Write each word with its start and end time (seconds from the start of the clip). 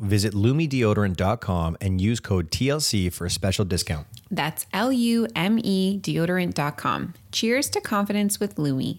Visit 0.00 0.34
lumedeodorant.com 0.34 1.76
and 1.80 2.00
use 2.00 2.20
code 2.20 2.50
TLC 2.50 3.12
for 3.12 3.26
a 3.26 3.30
special 3.30 3.64
discount. 3.64 4.06
That's 4.30 4.66
L 4.72 4.92
U 4.92 5.26
M 5.36 5.58
E 5.62 5.98
deodorant.com. 6.02 7.14
Cheers 7.32 7.70
to 7.70 7.80
confidence 7.80 8.40
with 8.40 8.58
Lume. 8.58 8.98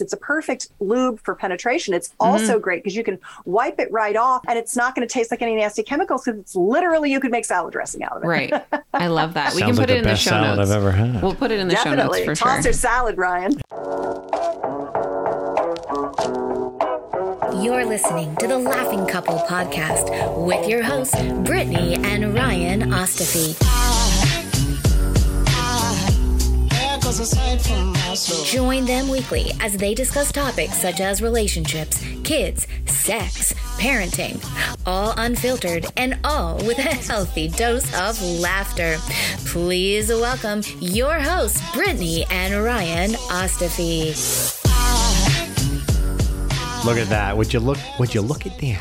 It's 0.00 0.12
a 0.12 0.16
perfect 0.16 0.68
lube 0.80 1.20
for 1.20 1.34
penetration. 1.34 1.94
It's 1.94 2.14
also 2.20 2.54
mm-hmm. 2.54 2.60
great 2.60 2.82
because 2.82 2.96
you 2.96 3.04
can 3.04 3.18
wipe 3.44 3.78
it 3.78 3.90
right 3.92 4.16
off 4.16 4.42
and 4.48 4.58
it's 4.58 4.76
not 4.76 4.94
going 4.94 5.06
to 5.06 5.12
taste 5.12 5.30
like 5.30 5.42
any 5.42 5.56
nasty 5.56 5.82
chemicals 5.82 6.24
because 6.24 6.40
it's 6.40 6.56
literally 6.56 7.10
you 7.10 7.20
could 7.20 7.30
make 7.30 7.44
salad 7.44 7.72
dressing 7.72 8.02
out 8.02 8.16
of 8.16 8.24
it. 8.24 8.26
Right. 8.26 8.52
I 8.94 9.06
love 9.08 9.34
that. 9.34 9.54
we 9.54 9.62
can 9.62 9.70
put 9.70 9.78
like 9.78 9.90
it 9.90 9.92
the 9.92 9.98
in 9.98 10.04
the 10.04 10.16
show 10.16 10.30
salad 10.30 10.58
notes. 10.58 10.70
I've 10.70 10.76
ever 10.76 10.92
had. 10.92 11.22
We'll 11.22 11.34
put 11.34 11.50
it 11.50 11.58
in 11.58 11.68
the 11.68 11.76
show 11.76 11.94
notes 11.94 12.20
for 12.20 12.34
Toss 12.34 12.56
sure. 12.56 12.64
your 12.64 12.72
salad, 12.72 13.18
Ryan. 13.18 13.52
You're 17.62 17.84
listening 17.84 18.34
to 18.36 18.46
the 18.46 18.58
Laughing 18.58 19.06
Couple 19.06 19.36
podcast 19.40 20.46
with 20.46 20.68
your 20.68 20.82
hosts, 20.82 21.20
Brittany 21.44 21.94
and 21.94 22.32
Ryan 22.34 22.90
Ostafy. 22.90 24.19
Join 27.10 28.84
them 28.84 29.08
weekly 29.08 29.50
as 29.58 29.76
they 29.76 29.94
discuss 29.94 30.30
topics 30.30 30.76
such 30.80 31.00
as 31.00 31.20
relationships, 31.20 32.00
kids, 32.22 32.68
sex, 32.86 33.52
parenting, 33.80 34.40
all 34.86 35.12
unfiltered 35.16 35.86
and 35.96 36.20
all 36.22 36.58
with 36.58 36.78
a 36.78 36.82
healthy 36.82 37.48
dose 37.48 37.92
of 37.98 38.22
laughter. 38.22 38.96
Please 39.46 40.08
welcome 40.08 40.62
your 40.78 41.18
hosts, 41.18 41.60
Brittany 41.74 42.26
and 42.30 42.62
Ryan 42.62 43.10
Ostafy. 43.28 44.14
Look 46.84 46.96
at 46.96 47.08
that. 47.08 47.36
Would 47.36 47.52
you 47.52 47.58
look 47.58 47.78
would 47.98 48.14
you 48.14 48.20
look 48.20 48.46
at 48.46 48.56
that? 48.60 48.80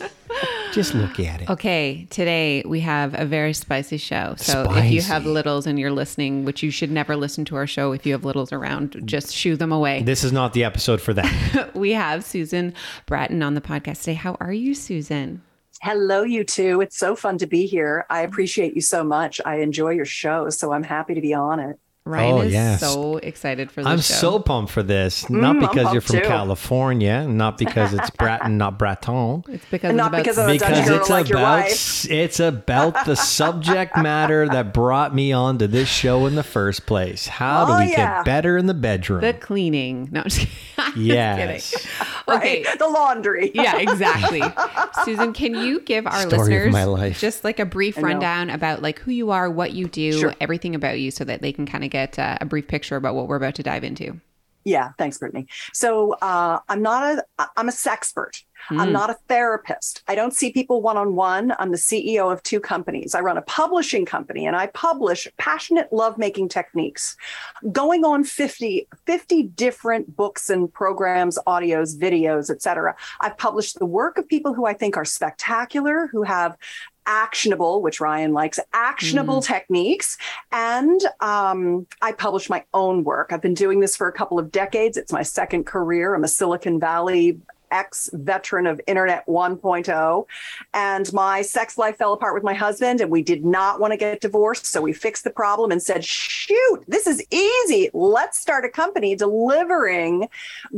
Just 0.72 0.94
look 0.94 1.18
at 1.20 1.42
it. 1.42 1.50
Okay, 1.50 2.06
today 2.10 2.62
we 2.66 2.80
have 2.80 3.14
a 3.14 3.24
very 3.24 3.52
spicy 3.52 3.96
show. 3.96 4.34
So 4.36 4.66
if 4.72 4.90
you 4.90 5.00
have 5.02 5.24
littles 5.24 5.66
and 5.66 5.78
you're 5.78 5.90
listening, 5.90 6.44
which 6.44 6.62
you 6.62 6.70
should 6.70 6.90
never 6.90 7.16
listen 7.16 7.44
to 7.46 7.56
our 7.56 7.66
show 7.66 7.92
if 7.92 8.04
you 8.04 8.12
have 8.12 8.24
littles 8.24 8.52
around, 8.52 9.00
just 9.04 9.34
shoo 9.34 9.56
them 9.56 9.72
away. 9.72 10.02
This 10.02 10.24
is 10.24 10.32
not 10.32 10.52
the 10.52 10.64
episode 10.64 11.00
for 11.00 11.14
that. 11.14 11.70
we 11.74 11.92
have 11.92 12.24
Susan 12.24 12.74
Bratton 13.06 13.42
on 13.42 13.54
the 13.54 13.60
podcast 13.60 14.00
today. 14.00 14.14
How 14.14 14.36
are 14.40 14.52
you, 14.52 14.74
Susan? 14.74 15.42
Hello, 15.82 16.22
you 16.22 16.42
two. 16.42 16.80
It's 16.80 16.96
so 16.96 17.14
fun 17.14 17.38
to 17.38 17.46
be 17.46 17.66
here. 17.66 18.06
I 18.08 18.22
appreciate 18.22 18.74
you 18.74 18.80
so 18.80 19.04
much. 19.04 19.40
I 19.44 19.56
enjoy 19.56 19.90
your 19.90 20.06
show, 20.06 20.48
so 20.48 20.72
I'm 20.72 20.82
happy 20.82 21.14
to 21.14 21.20
be 21.20 21.34
on 21.34 21.60
it. 21.60 21.78
Ryan 22.06 22.32
Oh, 22.34 22.40
is 22.42 22.52
yes. 22.52 22.80
so 22.80 23.16
excited 23.16 23.70
for 23.72 23.82
this 23.82 23.88
I'm 23.88 23.98
show. 23.98 24.14
so 24.14 24.38
pumped 24.38 24.70
for 24.72 24.82
this. 24.82 25.28
Not 25.28 25.56
Mm, 25.56 25.60
because 25.60 25.92
you're 25.92 26.00
from 26.00 26.20
too. 26.20 26.22
California, 26.26 27.26
not 27.26 27.58
because 27.58 27.92
it's 27.92 28.10
Bratton, 28.10 28.56
not 28.58 28.78
Braton. 28.78 29.42
It's 29.48 29.64
because 29.70 29.88
And 29.90 29.96
not 29.96 30.14
it's 30.14 30.14
about 30.14 30.22
because 30.24 30.38
of 30.38 30.48
a 30.48 30.58
Dutch 30.58 30.68
Because 30.68 30.88
girl 30.88 30.98
it's 31.00 31.10
like 31.10 31.28
your 31.28 31.38
about 31.38 31.64
wife. 31.64 32.10
it's 32.10 32.38
about 32.40 33.04
the 33.06 33.16
subject 33.16 33.96
matter 33.98 34.48
that 34.48 34.72
brought 34.72 35.14
me 35.14 35.32
onto 35.32 35.66
this 35.66 35.88
show 35.88 36.26
in 36.26 36.36
the 36.36 36.42
first 36.44 36.86
place. 36.86 37.26
How 37.26 37.66
do 37.66 37.72
Oh, 37.72 37.78
we 37.78 37.90
yeah. 37.90 38.18
get 38.18 38.24
better 38.24 38.56
in 38.56 38.66
the 38.66 38.74
bedroom? 38.74 39.20
the 39.22 39.32
cleaning. 39.34 40.08
No, 40.12 40.20
I'm 40.20 40.28
just, 40.28 40.46
I'm 40.78 40.92
yes. 40.96 41.70
kidding. 41.70 41.90
Okay. 42.38 42.64
Right? 42.64 42.78
The 42.78 42.88
laundry. 42.88 43.50
yeah, 43.54 43.78
exactly. 43.78 44.42
Susan, 45.04 45.32
can 45.32 45.54
you 45.54 45.80
give 45.80 46.06
our 46.06 46.20
Story 46.28 46.38
listeners 46.38 46.72
my 46.72 46.84
life. 46.84 47.20
just 47.20 47.42
like 47.44 47.58
a 47.58 47.64
brief 47.66 47.96
rundown 47.98 48.50
about 48.50 48.80
like 48.82 48.98
who 49.00 49.10
you 49.10 49.30
are, 49.32 49.50
what 49.50 49.72
you 49.72 49.88
do, 49.88 50.12
Sure. 50.12 50.34
everything 50.40 50.74
about 50.74 50.98
you, 51.00 51.10
so 51.10 51.24
that 51.24 51.42
they 51.42 51.52
can 51.52 51.66
kind 51.66 51.82
of 51.84 51.90
get 51.96 52.18
uh, 52.18 52.38
a 52.40 52.44
brief 52.44 52.68
picture 52.68 52.96
about 52.96 53.14
what 53.14 53.28
we're 53.28 53.36
about 53.36 53.54
to 53.56 53.62
dive 53.62 53.84
into? 53.84 54.20
Yeah, 54.64 54.90
thanks, 54.98 55.18
Brittany. 55.18 55.46
So 55.72 56.14
uh, 56.14 56.58
I'm 56.68 56.82
not 56.82 57.18
a 57.38 57.48
I'm 57.56 57.68
a 57.68 57.72
sexpert. 57.72 58.42
Hmm. 58.68 58.80
I'm 58.80 58.92
not 58.92 59.10
a 59.10 59.16
therapist. 59.28 60.02
I 60.08 60.16
don't 60.16 60.34
see 60.34 60.50
people 60.50 60.82
one 60.82 60.96
on 60.96 61.14
one. 61.14 61.54
I'm 61.60 61.70
the 61.70 61.76
CEO 61.76 62.32
of 62.32 62.42
two 62.42 62.58
companies. 62.58 63.14
I 63.14 63.20
run 63.20 63.36
a 63.36 63.42
publishing 63.42 64.04
company 64.04 64.44
and 64.44 64.56
I 64.56 64.66
publish 64.68 65.28
passionate 65.36 65.92
lovemaking 65.92 66.48
techniques, 66.48 67.16
going 67.70 68.04
on 68.04 68.24
50, 68.24 68.88
50 69.06 69.42
different 69.44 70.16
books 70.16 70.50
and 70.50 70.72
programs, 70.72 71.38
audios, 71.46 71.96
videos, 71.96 72.50
etc. 72.50 72.96
I've 73.20 73.38
published 73.38 73.78
the 73.78 73.86
work 73.86 74.18
of 74.18 74.26
people 74.26 74.52
who 74.52 74.66
I 74.66 74.72
think 74.72 74.96
are 74.96 75.04
spectacular, 75.04 76.08
who 76.08 76.24
have 76.24 76.56
actionable, 77.06 77.82
which 77.82 78.00
Ryan 78.00 78.32
likes, 78.32 78.58
actionable 78.72 79.40
techniques. 79.42 80.18
And 80.52 81.00
um, 81.20 81.86
I 82.02 82.12
publish 82.12 82.50
my 82.50 82.64
own 82.74 83.04
work. 83.04 83.32
I've 83.32 83.42
been 83.42 83.54
doing 83.54 83.80
this 83.80 83.96
for 83.96 84.08
a 84.08 84.12
couple 84.12 84.38
of 84.38 84.50
decades. 84.50 84.96
It's 84.96 85.12
my 85.12 85.22
second 85.22 85.64
career. 85.64 86.14
I'm 86.14 86.24
a 86.24 86.28
Silicon 86.28 86.78
Valley 86.78 87.40
ex 87.70 88.10
veteran 88.12 88.66
of 88.66 88.80
Internet 88.86 89.26
1.0. 89.26 90.26
And 90.74 91.12
my 91.12 91.42
sex 91.42 91.78
life 91.78 91.96
fell 91.96 92.12
apart 92.12 92.34
with 92.34 92.44
my 92.44 92.54
husband, 92.54 93.00
and 93.00 93.10
we 93.10 93.22
did 93.22 93.44
not 93.44 93.80
want 93.80 93.92
to 93.92 93.96
get 93.96 94.20
divorced. 94.20 94.66
So 94.66 94.80
we 94.80 94.92
fixed 94.92 95.24
the 95.24 95.30
problem 95.30 95.70
and 95.70 95.82
said, 95.82 96.04
shoot, 96.04 96.84
this 96.86 97.06
is 97.06 97.24
easy. 97.30 97.90
Let's 97.92 98.38
start 98.38 98.64
a 98.64 98.68
company 98.68 99.14
delivering 99.16 100.28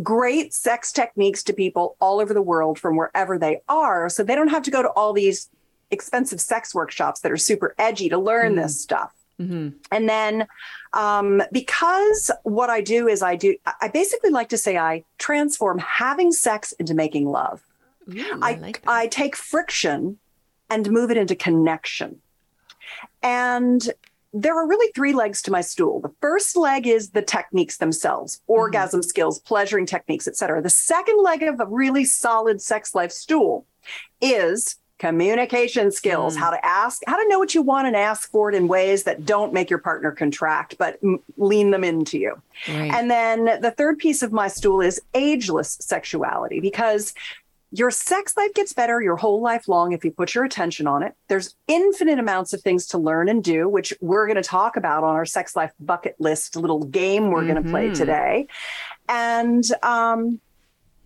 great 0.03 0.53
sex 0.55 0.93
techniques 0.93 1.43
to 1.45 1.53
people 1.53 1.97
all 2.01 2.21
over 2.21 2.35
the 2.35 2.43
world 2.43 2.79
from 2.79 2.97
wherever 2.97 3.39
they 3.39 3.61
are. 3.69 4.09
So 4.09 4.23
they 4.23 4.35
don't 4.35 4.49
have 4.49 4.63
to 4.65 4.71
go 4.71 4.83
to 4.83 4.89
all 4.91 5.13
these 5.13 5.49
expensive 5.91 6.41
sex 6.41 6.75
workshops 6.75 7.21
that 7.21 7.33
are 7.33 7.37
super 7.37 7.75
edgy 7.79 8.09
to 8.09 8.19
learn 8.19 8.57
this 8.57 8.81
stuff. 8.81 9.13
Mm-hmm. 9.41 9.69
And 9.93 10.09
then 10.09 10.47
um, 10.93 11.43
because 11.53 12.31
what 12.43 12.71
I 12.71 12.81
do 12.81 13.07
is 13.07 13.23
I 13.23 13.37
do, 13.37 13.57
I 13.81 13.89
basically 13.89 14.31
like 14.31 14.49
to 14.51 14.59
say 14.59 14.77
I 14.77 15.05
transform 15.19 15.79
having 15.79 16.33
sex 16.33 16.73
into 16.73 16.95
making 16.95 17.29
love. 17.29 17.63
Ooh, 18.13 18.41
I, 18.43 18.53
I, 18.53 18.55
like. 18.57 18.83
I 18.87 19.07
take 19.07 19.37
friction 19.37 20.19
and 20.71 20.91
move 20.91 21.11
it 21.11 21.17
into 21.17 21.37
connection. 21.37 22.21
And 23.23 23.89
there 24.33 24.57
are 24.57 24.69
really 24.69 24.93
three 24.93 25.15
legs 25.15 25.41
to 25.43 25.51
my 25.51 25.61
stool. 25.61 26.01
The 26.01 26.13
first 26.21 26.57
leg 26.57 26.87
is 26.87 27.11
the 27.11 27.23
techniques 27.23 27.79
themselves, 27.79 28.41
orgasm 28.47 29.03
skills, 29.03 29.41
pleasuring 29.41 29.87
techniques, 29.87 30.29
etc. 30.29 30.61
The 30.63 30.71
second 30.71 31.23
leg 31.23 31.43
of 31.43 31.61
a 31.61 31.67
really 31.67 32.05
solid 32.05 32.61
sex 32.61 32.95
life 32.95 33.13
stool 33.13 33.67
is 34.21 34.77
communication 34.99 35.93
skills, 35.93 36.37
how 36.37 36.51
to 36.51 36.65
ask, 36.67 37.03
how 37.07 37.17
to 37.17 37.29
know 37.29 37.39
what 37.39 37.55
you 37.55 37.63
want 37.63 37.87
and 37.87 37.97
ask 37.97 38.31
for 38.31 38.51
it 38.51 38.55
in 38.55 38.67
ways 38.67 39.05
that 39.05 39.25
don't 39.25 39.53
make 39.53 39.71
your 39.71 39.79
partner 39.79 40.11
contract, 40.11 40.77
but 40.79 40.99
m- 41.03 41.21
lean 41.37 41.71
them 41.71 41.85
into 41.85 42.19
you. 42.19 42.41
Right. 42.69 42.93
And 42.93 43.11
then 43.11 43.61
the 43.61 43.71
third 43.71 43.99
piece 43.99 44.23
of 44.23 44.33
my 44.33 44.49
stool 44.49 44.81
is 44.81 45.01
ageless 45.15 45.79
sexuality 45.81 46.61
because 46.61 47.15
your 47.71 47.91
sex 47.91 48.37
life 48.37 48.55
gets 48.55 48.73
better 48.73 49.01
your 49.01 49.17
whole 49.17 49.43
life 49.43 49.69
long 49.69 49.93
if 49.93 50.05
you 50.05 50.11
put 50.11 50.35
your 50.35 50.45
attention 50.45 50.87
on 50.87 51.03
it. 51.03 51.15
There's 51.29 51.55
infinite 51.67 52.19
amounts 52.19 52.53
of 52.53 52.63
things 52.63 52.87
to 52.89 52.99
learn 52.99 53.29
and 53.29 53.45
do, 53.45 53.69
which 53.69 53.93
we're 54.01 54.27
going 54.27 54.37
to 54.37 54.43
talk 54.43 54.77
about 54.77 55.05
on 55.05 55.15
our 55.15 55.27
sex 55.27 55.55
life 55.55 55.73
bucket 55.79 56.17
list 56.19 56.57
little 56.57 56.85
game 56.85 57.31
we're 57.31 57.47
going 57.47 57.63
to 57.63 57.71
play 57.71 57.93
today. 57.93 58.47
And 59.09 59.65
um, 59.83 60.41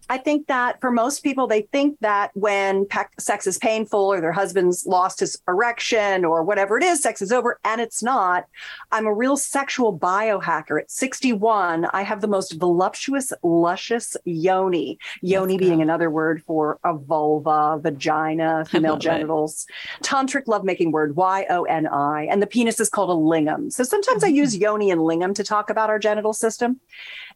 I 0.09 0.19
think 0.19 0.47
that 0.49 0.81
for 0.81 0.91
most 0.91 1.23
people, 1.23 1.47
they 1.47 1.63
think 1.73 1.99
that 2.01 2.31
when 2.35 2.87
pe- 2.87 3.05
sex 3.19 3.47
is 3.47 3.59
painful 3.59 4.01
or 4.01 4.21
their 4.21 4.33
husband's 4.33 4.87
lost 4.87 5.21
his 5.21 5.41
erection 5.49 6.25
or 6.25 6.43
whatever 6.43 6.77
it 6.77 6.85
is, 6.85 7.01
sex 7.01 7.23
is 7.23 7.33
over, 7.33 7.59
and 7.65 7.81
it's 7.81 8.03
not. 8.03 8.47
I'm 8.91 9.07
a 9.07 9.15
real 9.15 9.37
sexual 9.37 9.97
biohacker. 9.99 10.81
At 10.81 10.91
61, 10.91 11.87
I 11.87 12.03
have 12.03 12.21
the 12.21 12.29
most 12.29 12.55
voluptuous, 12.55 13.33
luscious 13.43 14.17
yoni. 14.25 14.99
Yoni 15.23 15.57
being 15.57 15.81
another 15.81 16.11
word 16.11 16.43
for 16.47 16.79
a 16.85 16.95
vulva, 16.95 17.79
vagina, 17.81 18.65
female 18.69 18.93
love 18.93 19.01
it. 19.01 19.03
genitals. 19.03 19.67
Tantric 20.03 20.43
lovemaking 20.47 20.93
word, 20.93 21.17
Y 21.17 21.47
O 21.49 21.65
N 21.65 21.87
I. 21.87 22.25
And 22.31 22.43
the 22.43 22.47
penis 22.47 22.81
is 22.81 22.89
called 22.89 23.11
a 23.11 23.15
lingam. 23.15 23.73
So 23.73 23.85
sometimes 23.85 24.25
I 24.25 24.29
use 24.29 24.57
yoni 24.57 24.91
and 24.91 25.01
lingam 25.01 25.35
to 25.37 25.45
talk 25.45 25.71
about 25.71 25.91
our 25.91 25.99
genital 25.99 26.33
system. 26.33 26.81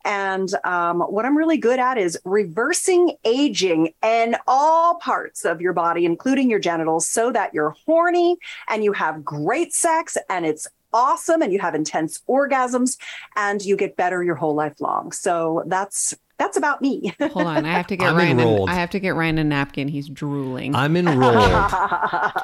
And 0.06 0.48
um, 0.64 1.00
what 1.00 1.26
I'm 1.26 1.36
really 1.36 1.58
good 1.58 1.78
at 1.78 1.98
is 1.98 2.16
reversing 2.24 3.16
aging 3.24 3.92
in 4.02 4.36
all 4.46 4.94
parts 4.96 5.44
of 5.44 5.60
your 5.60 5.72
body, 5.72 6.04
including 6.06 6.48
your 6.48 6.60
genitals, 6.60 7.06
so 7.06 7.30
that 7.32 7.52
you're 7.52 7.74
horny 7.84 8.36
and 8.68 8.82
you 8.84 8.92
have 8.92 9.24
great 9.24 9.74
sex 9.74 10.16
and 10.30 10.46
it's 10.46 10.66
awesome 10.92 11.42
and 11.42 11.52
you 11.52 11.58
have 11.58 11.74
intense 11.74 12.22
orgasms 12.28 12.96
and 13.34 13.62
you 13.64 13.76
get 13.76 13.96
better 13.96 14.22
your 14.22 14.36
whole 14.36 14.54
life 14.54 14.80
long. 14.80 15.10
So 15.12 15.64
that's 15.66 16.14
that's 16.38 16.58
about 16.58 16.82
me. 16.82 17.14
Hold 17.18 17.46
on, 17.46 17.64
I 17.64 17.72
have 17.72 17.86
to 17.86 17.96
get 17.96 18.08
I'm 18.10 18.16
Ryan. 18.16 18.38
enrolled. 18.38 18.68
A, 18.68 18.72
I 18.72 18.74
have 18.76 18.90
to 18.90 19.00
get 19.00 19.14
Ryan 19.14 19.38
a 19.38 19.44
napkin. 19.44 19.88
He's 19.88 20.06
drooling. 20.08 20.74
I'm 20.74 20.94
enrolled. 20.96 21.70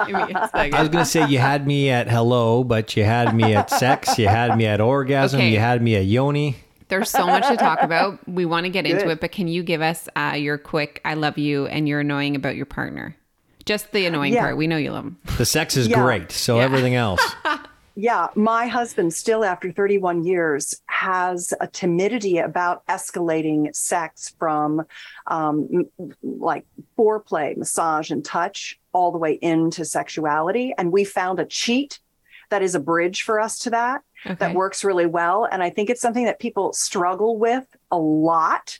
Give 0.06 0.16
me 0.16 0.32
a 0.34 0.48
second. 0.52 0.74
I 0.74 0.80
was 0.80 0.88
going 0.88 1.04
to 1.04 1.10
say 1.10 1.26
you 1.28 1.38
had 1.38 1.66
me 1.66 1.90
at 1.90 2.08
hello, 2.08 2.64
but 2.64 2.96
you 2.96 3.04
had 3.04 3.34
me 3.36 3.54
at 3.54 3.68
sex, 3.70 4.18
you 4.18 4.28
had 4.28 4.56
me 4.56 4.64
at 4.66 4.80
orgasm, 4.80 5.40
Okay. 5.40 5.50
you 5.52 5.58
had 5.58 5.82
me 5.82 5.94
at 5.96 6.06
yoni. 6.06 6.56
There's 6.92 7.08
so 7.08 7.26
much 7.26 7.48
to 7.48 7.56
talk 7.56 7.82
about. 7.82 8.18
We 8.28 8.44
want 8.44 8.66
to 8.66 8.70
get 8.70 8.84
into 8.84 9.08
it, 9.08 9.18
but 9.18 9.32
can 9.32 9.48
you 9.48 9.62
give 9.62 9.80
us 9.80 10.10
uh, 10.14 10.34
your 10.36 10.58
quick 10.58 11.00
"I 11.06 11.14
love 11.14 11.38
you" 11.38 11.66
and 11.66 11.88
you're 11.88 12.00
annoying 12.00 12.36
about 12.36 12.54
your 12.54 12.66
partner? 12.66 13.16
Just 13.64 13.92
the 13.92 14.04
annoying 14.04 14.34
Yeah. 14.34 14.40
part. 14.42 14.58
We 14.58 14.66
know 14.66 14.76
you 14.76 14.92
love 14.92 15.04
him. 15.06 15.16
The 15.38 15.46
sex 15.46 15.74
is 15.78 15.88
Yeah. 15.88 16.02
great, 16.02 16.30
so 16.32 16.58
Yeah. 16.58 16.64
everything 16.64 16.94
else. 17.06 17.22
Yeah, 17.94 18.26
my 18.34 18.66
husband, 18.66 19.14
still 19.14 19.42
after 19.42 19.72
31 19.72 20.22
years, 20.24 20.82
has 20.86 21.54
a 21.62 21.66
timidity 21.66 22.36
about 22.36 22.84
escalating 22.88 23.74
sex 23.74 24.34
from 24.38 24.82
um, 25.28 25.86
like 26.22 26.66
foreplay, 26.98 27.56
massage, 27.56 28.10
and 28.10 28.22
touch 28.22 28.78
all 28.92 29.12
the 29.12 29.18
way 29.18 29.38
into 29.40 29.86
sexuality. 29.86 30.74
And 30.76 30.92
we 30.92 31.04
found 31.04 31.40
a 31.40 31.46
cheat 31.46 32.00
that 32.50 32.60
is 32.60 32.74
a 32.74 32.80
bridge 32.80 33.22
for 33.22 33.40
us 33.40 33.58
to 33.60 33.70
that 33.70 34.02
Okay. 34.24 34.34
that 34.34 34.54
works 34.54 34.84
really 34.84 35.06
well. 35.06 35.48
And 35.50 35.62
I 35.62 35.70
think 35.70 35.90
it's 35.90 36.00
something 36.00 36.24
that 36.24 36.38
people 36.38 36.72
struggle 36.72 37.38
with 37.38 37.64
a 37.90 37.98
lot. 37.98 38.78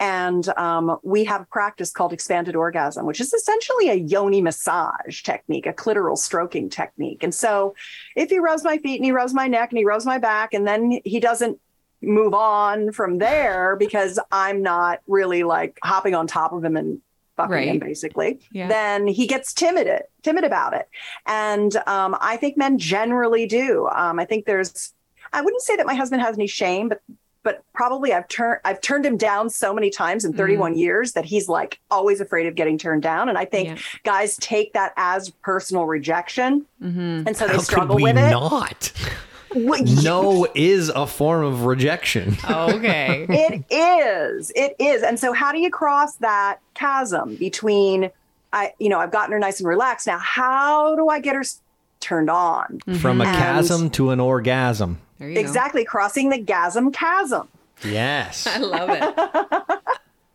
And 0.00 0.48
um, 0.50 0.98
we 1.02 1.24
have 1.24 1.40
a 1.40 1.46
practice 1.46 1.90
called 1.90 2.12
expanded 2.12 2.54
orgasm, 2.54 3.04
which 3.04 3.20
is 3.20 3.32
essentially 3.32 3.88
a 3.88 3.94
yoni 3.94 4.40
massage 4.40 5.22
technique, 5.22 5.66
a 5.66 5.72
clitoral 5.72 6.16
stroking 6.16 6.68
technique. 6.68 7.22
And 7.24 7.34
so 7.34 7.74
if 8.14 8.30
he 8.30 8.38
rubs 8.38 8.62
my 8.62 8.78
feet 8.78 8.96
and 8.96 9.04
he 9.04 9.10
rubs 9.10 9.34
my 9.34 9.48
neck 9.48 9.70
and 9.70 9.78
he 9.78 9.84
rubs 9.84 10.06
my 10.06 10.18
back, 10.18 10.54
and 10.54 10.66
then 10.66 11.00
he 11.04 11.18
doesn't 11.18 11.58
move 12.00 12.32
on 12.32 12.92
from 12.92 13.18
there 13.18 13.74
because 13.76 14.20
I'm 14.30 14.62
not 14.62 15.00
really 15.08 15.42
like 15.42 15.78
hopping 15.82 16.14
on 16.14 16.26
top 16.28 16.52
of 16.52 16.64
him 16.64 16.76
and 16.76 17.00
fucking 17.38 17.68
him, 17.68 17.78
basically, 17.78 18.40
Yeah. 18.52 18.68
then 18.68 19.06
he 19.06 19.26
gets 19.26 19.54
timid, 19.54 20.02
timid 20.22 20.44
about 20.44 20.74
it. 20.74 20.88
And 21.26 21.74
um, 21.86 22.14
I 22.20 22.36
think 22.36 22.56
men 22.58 22.76
generally 22.78 23.46
do. 23.46 23.88
Um, 23.94 24.18
I 24.18 24.26
think 24.26 24.44
there's, 24.44 24.92
I 25.32 25.40
wouldn't 25.40 25.62
say 25.62 25.76
that 25.76 25.86
my 25.86 25.94
husband 25.94 26.20
has 26.22 26.36
any 26.36 26.46
shame, 26.46 26.88
but 26.90 27.00
but 27.44 27.62
probably 27.72 28.12
I've 28.12 28.28
turned 28.28 28.60
I've 28.64 28.80
turned 28.82 29.06
him 29.06 29.16
down 29.16 29.48
so 29.48 29.72
many 29.72 29.88
times 29.90 30.24
in 30.26 30.32
31 30.34 30.76
years 30.76 31.12
that 31.12 31.24
he's 31.24 31.48
like 31.48 31.78
always 31.90 32.20
afraid 32.20 32.46
of 32.46 32.56
getting 32.56 32.76
turned 32.76 33.02
down. 33.02 33.28
And 33.30 33.38
I 33.38 33.44
think 33.46 33.68
Yeah. 33.68 33.76
guys 34.02 34.36
take 34.36 34.72
that 34.74 34.92
as 34.96 35.30
personal 35.30 35.86
rejection, 35.86 36.66
and 36.80 37.34
so 37.36 37.46
they 37.46 37.54
How 37.54 37.58
struggle 37.60 37.96
could 37.96 38.02
we 38.02 38.12
with 38.12 38.18
it. 38.18 38.30
not? 38.30 38.92
Well, 39.54 39.82
No 40.02 40.46
is 40.54 40.88
a 40.88 41.06
form 41.06 41.44
of 41.44 41.64
rejection. 41.64 42.36
Oh, 42.48 42.74
okay. 42.76 43.26
it 43.28 43.64
is 43.70 44.50
it 44.54 44.74
is 44.78 45.02
and 45.02 45.18
so 45.18 45.32
how 45.32 45.52
do 45.52 45.58
you 45.58 45.70
cross 45.70 46.16
that 46.16 46.58
chasm 46.74 47.36
between 47.36 48.10
i 48.52 48.72
you 48.78 48.88
know 48.88 48.98
i've 48.98 49.10
gotten 49.10 49.32
her 49.32 49.38
nice 49.38 49.60
and 49.60 49.68
relaxed 49.68 50.06
now 50.06 50.18
how 50.18 50.94
do 50.96 51.08
i 51.08 51.20
get 51.20 51.34
her 51.34 51.44
turned 52.00 52.30
on 52.30 52.80
mm-hmm. 52.86 52.94
From 52.94 53.20
a 53.20 53.24
And- 53.24 53.36
chasm 53.36 53.90
to 53.90 54.10
an 54.10 54.20
orgasm. 54.20 54.98
There 55.18 55.28
you 55.28 55.34
go. 55.34 55.40
exactly 55.40 55.84
crossing 55.84 56.30
the 56.30 56.42
gasm 56.42 56.92
chasm 56.92 57.48
Yes. 57.84 58.46
I 58.46 58.58
love 58.58 58.90
it. 58.90 59.78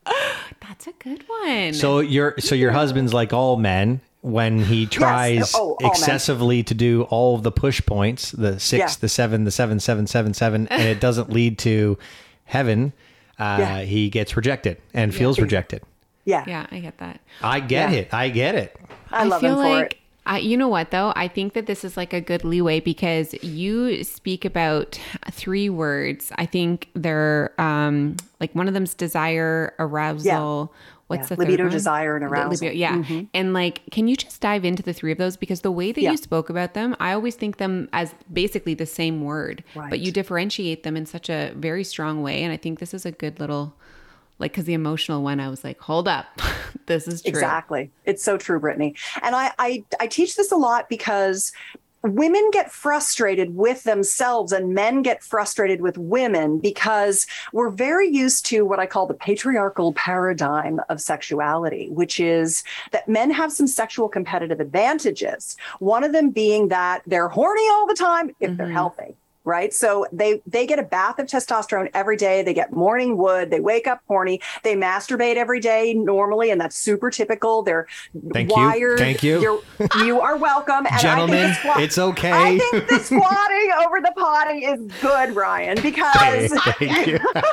That's 0.61 0.87
a 0.87 0.91
good 0.99 1.23
one. 1.27 1.73
So 1.73 1.99
your 1.99 2.35
so 2.39 2.55
your 2.55 2.71
husband's 2.71 3.13
like 3.13 3.33
all 3.33 3.57
men 3.57 4.01
when 4.23 4.57
he 4.59 4.85
tries 4.85 5.53
Oh, 5.53 5.59
all 5.73 5.77
men. 5.81 5.91
excessively 5.91 6.63
to 6.63 6.73
do 6.73 7.03
all 7.09 7.35
of 7.35 7.43
the 7.43 7.51
push 7.51 7.85
points, 7.85 8.31
the 8.31 8.57
six, 8.59 8.79
Yeah. 8.79 8.95
the 9.01 9.09
seven, 9.09 9.43
the 9.43 9.51
seven, 9.51 9.79
seven, 9.81 10.07
seven, 10.07 10.33
seven, 10.33 10.67
and 10.69 10.81
it 10.81 10.99
doesn't 11.07 11.29
lead 11.29 11.57
to 11.59 11.97
heaven. 12.45 12.93
Uh, 13.37 13.57
Yeah. 13.59 13.81
He 13.81 14.09
gets 14.09 14.35
rejected 14.37 14.77
and 14.93 15.13
feels 15.13 15.39
rejected. 15.39 15.81
yeah, 16.23 16.43
yeah, 16.47 16.65
I 16.71 16.79
get 16.79 16.97
that. 16.99 17.19
I 17.41 17.59
get 17.59 17.91
Yeah. 17.91 17.97
it. 17.97 18.13
I 18.13 18.29
get 18.29 18.55
it. 18.55 18.77
i 19.11 19.25
love 19.25 19.41
feel 19.41 19.59
him 19.59 19.67
for 19.67 19.69
like 19.81 19.99
you 20.41 20.57
know 20.57 20.67
what 20.67 20.91
though? 20.91 21.11
I 21.15 21.27
think 21.27 21.53
that 21.53 21.65
this 21.65 21.83
is 21.83 21.97
like 21.97 22.13
a 22.13 22.21
good 22.21 22.43
leeway 22.43 22.79
because 22.79 23.33
you 23.43 24.03
speak 24.03 24.45
about 24.45 24.99
three 25.31 25.69
words. 25.69 26.31
I 26.37 26.45
think 26.45 26.89
they're 26.95 27.53
um 27.59 28.15
like 28.39 28.53
one 28.55 28.67
of 28.67 28.73
them's 28.73 28.93
desire, 28.93 29.73
arousal. 29.79 30.73
What's 31.07 31.29
Yeah. 31.29 31.35
the 31.35 31.41
Libido, 31.41 31.57
third 31.57 31.63
one? 31.65 31.71
desire, 31.73 32.15
and 32.15 32.25
arousal. 32.25 32.67
libido, 32.67 32.71
yeah. 32.71 33.03
And 33.33 33.53
like, 33.53 33.81
can 33.91 34.07
you 34.07 34.15
just 34.15 34.39
dive 34.41 34.63
into 34.63 34.81
the 34.81 34.93
three 34.93 35.11
of 35.11 35.17
those? 35.17 35.35
Because 35.35 35.61
the 35.61 35.71
way 35.71 35.91
that 35.91 36.01
Yeah. 36.01 36.11
you 36.11 36.17
spoke 36.17 36.49
about 36.49 36.73
them, 36.73 36.95
I 36.99 37.11
always 37.13 37.35
think 37.35 37.57
them 37.57 37.89
as 37.91 38.15
basically 38.31 38.73
the 38.73 38.85
same 38.85 39.21
word, 39.21 39.63
but 39.75 39.99
you 39.99 40.11
differentiate 40.11 40.83
them 40.83 40.95
in 40.95 41.05
such 41.05 41.29
a 41.29 41.51
very 41.55 41.83
strong 41.83 42.23
way. 42.23 42.41
And 42.41 42.53
I 42.53 42.57
think 42.57 42.79
this 42.79 42.93
is 42.93 43.05
a 43.05 43.11
good 43.11 43.39
little, 43.39 43.73
like, 44.43 44.51
because 44.51 44.65
the 44.65 44.73
emotional 44.73 45.23
one, 45.23 45.39
I 45.39 45.49
was 45.49 45.63
like, 45.63 45.79
hold 45.79 46.07
up, 46.07 46.41
this 46.85 47.07
is 47.07 47.21
true. 47.21 47.29
Exactly. 47.29 47.91
It's 48.03 48.21
so 48.21 48.37
true, 48.37 48.59
Brittany. 48.59 48.95
And 49.21 49.35
I, 49.35 49.51
I 49.57 49.85
I 50.01 50.07
teach 50.07 50.35
this 50.35 50.51
a 50.51 50.57
lot 50.57 50.89
because 50.89 51.53
women 52.03 52.51
get 52.51 52.69
frustrated 52.69 53.55
with 53.55 53.83
themselves 53.83 54.51
and 54.51 54.73
men 54.73 55.01
get 55.01 55.23
frustrated 55.23 55.79
with 55.79 55.97
women 55.97 56.59
because 56.59 57.25
we're 57.53 57.69
very 57.69 58.09
used 58.09 58.45
to 58.47 58.63
what 58.63 58.79
I 58.79 58.85
call 58.85 59.07
the 59.07 59.13
patriarchal 59.13 59.93
paradigm 59.93 60.81
of 60.89 60.99
sexuality, 60.99 61.89
which 61.89 62.19
is 62.19 62.65
that 62.91 63.07
men 63.07 63.31
have 63.31 63.53
some 63.53 63.67
sexual 63.67 64.09
competitive 64.09 64.59
advantages. 64.59 65.55
One 65.79 66.03
of 66.03 66.11
them 66.11 66.31
being 66.31 66.67
that 66.67 67.03
they're 67.07 67.29
horny 67.29 67.65
all 67.69 67.87
the 67.87 67.95
time 67.95 68.35
if 68.41 68.57
they're 68.57 68.65
mm-hmm. 68.65 68.73
healthy. 68.73 69.15
Right. 69.45 69.73
So 69.73 70.05
they 70.13 70.41
they 70.47 70.65
get 70.65 70.79
a 70.79 70.83
bath 70.83 71.19
of 71.19 71.27
testosterone 71.27 71.89
every 71.93 72.15
day. 72.15 72.43
They 72.43 72.53
get 72.53 72.71
morning 72.71 73.17
wood. 73.17 73.49
They 73.51 73.59
wake 73.59 73.87
up 73.87 74.01
horny. 74.07 74.39
They 74.63 74.75
masturbate 74.75 75.35
every 75.35 75.59
day 75.59 75.93
normally, 75.93 76.49
and 76.49 76.61
that's 76.61 76.77
super 76.77 77.09
typical. 77.09 77.61
They're 77.61 77.87
Thank 78.31 78.55
you. 78.55 78.97
Thank 78.97 79.21
you. 79.21 79.41
You're, 79.41 79.61
you 80.05 80.21
are 80.21 80.37
welcome. 80.37 80.85
And 80.89 81.01
Gentlemen, 81.01 81.35
I 81.37 81.43
think 81.47 81.57
squat- 81.57 81.81
it's 81.81 81.97
okay. 81.97 82.31
I 82.31 82.57
think 82.57 82.87
the 82.87 82.99
squatting 82.99 83.71
over 83.85 83.99
the 83.99 84.13
potting 84.15 84.63
is 84.63 84.79
good, 85.01 85.35
Ryan, 85.35 85.81
because 85.81 86.53
Thank 86.79 87.07
you. 87.07 87.19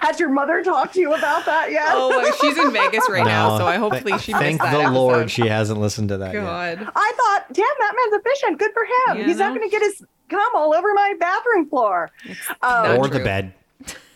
has 0.00 0.20
your 0.20 0.28
mother 0.28 0.62
talked 0.62 0.94
to 0.94 1.00
you 1.00 1.14
about 1.14 1.44
that 1.46 1.70
yet? 1.70 1.86
Oh, 1.88 2.08
well, 2.08 2.32
she's 2.40 2.56
in 2.56 2.72
Vegas 2.72 3.04
right 3.08 3.24
now, 3.24 3.58
so 3.58 3.66
I 3.66 3.76
th- 3.76 4.20
she 4.20 4.32
Thank 4.32 4.60
that 4.60 4.70
the 4.72 4.78
episode. 4.78 4.92
Lord 4.94 5.30
she 5.30 5.46
hasn't 5.46 5.80
listened 5.80 6.10
to 6.10 6.18
that 6.18 6.34
yet. 6.34 6.44
I 6.44 6.76
thought, 6.76 7.46
damn, 7.52 7.64
that 7.78 7.94
man's 7.96 8.22
efficient. 8.24 8.58
Good 8.58 8.72
for 8.72 8.84
him. 8.84 9.18
Yeah, 9.18 9.26
He's 9.26 9.38
not 9.38 9.54
going 9.54 9.68
to 9.68 9.70
get 9.70 9.82
his 9.82 10.04
cum 10.32 10.52
all 10.54 10.74
over 10.74 10.92
my 10.94 11.14
bathroom 11.20 11.68
floor. 11.68 12.10
Um, 12.28 12.36
not 12.62 12.96
Or 12.98 13.08
the 13.08 13.20
bed. 13.20 13.52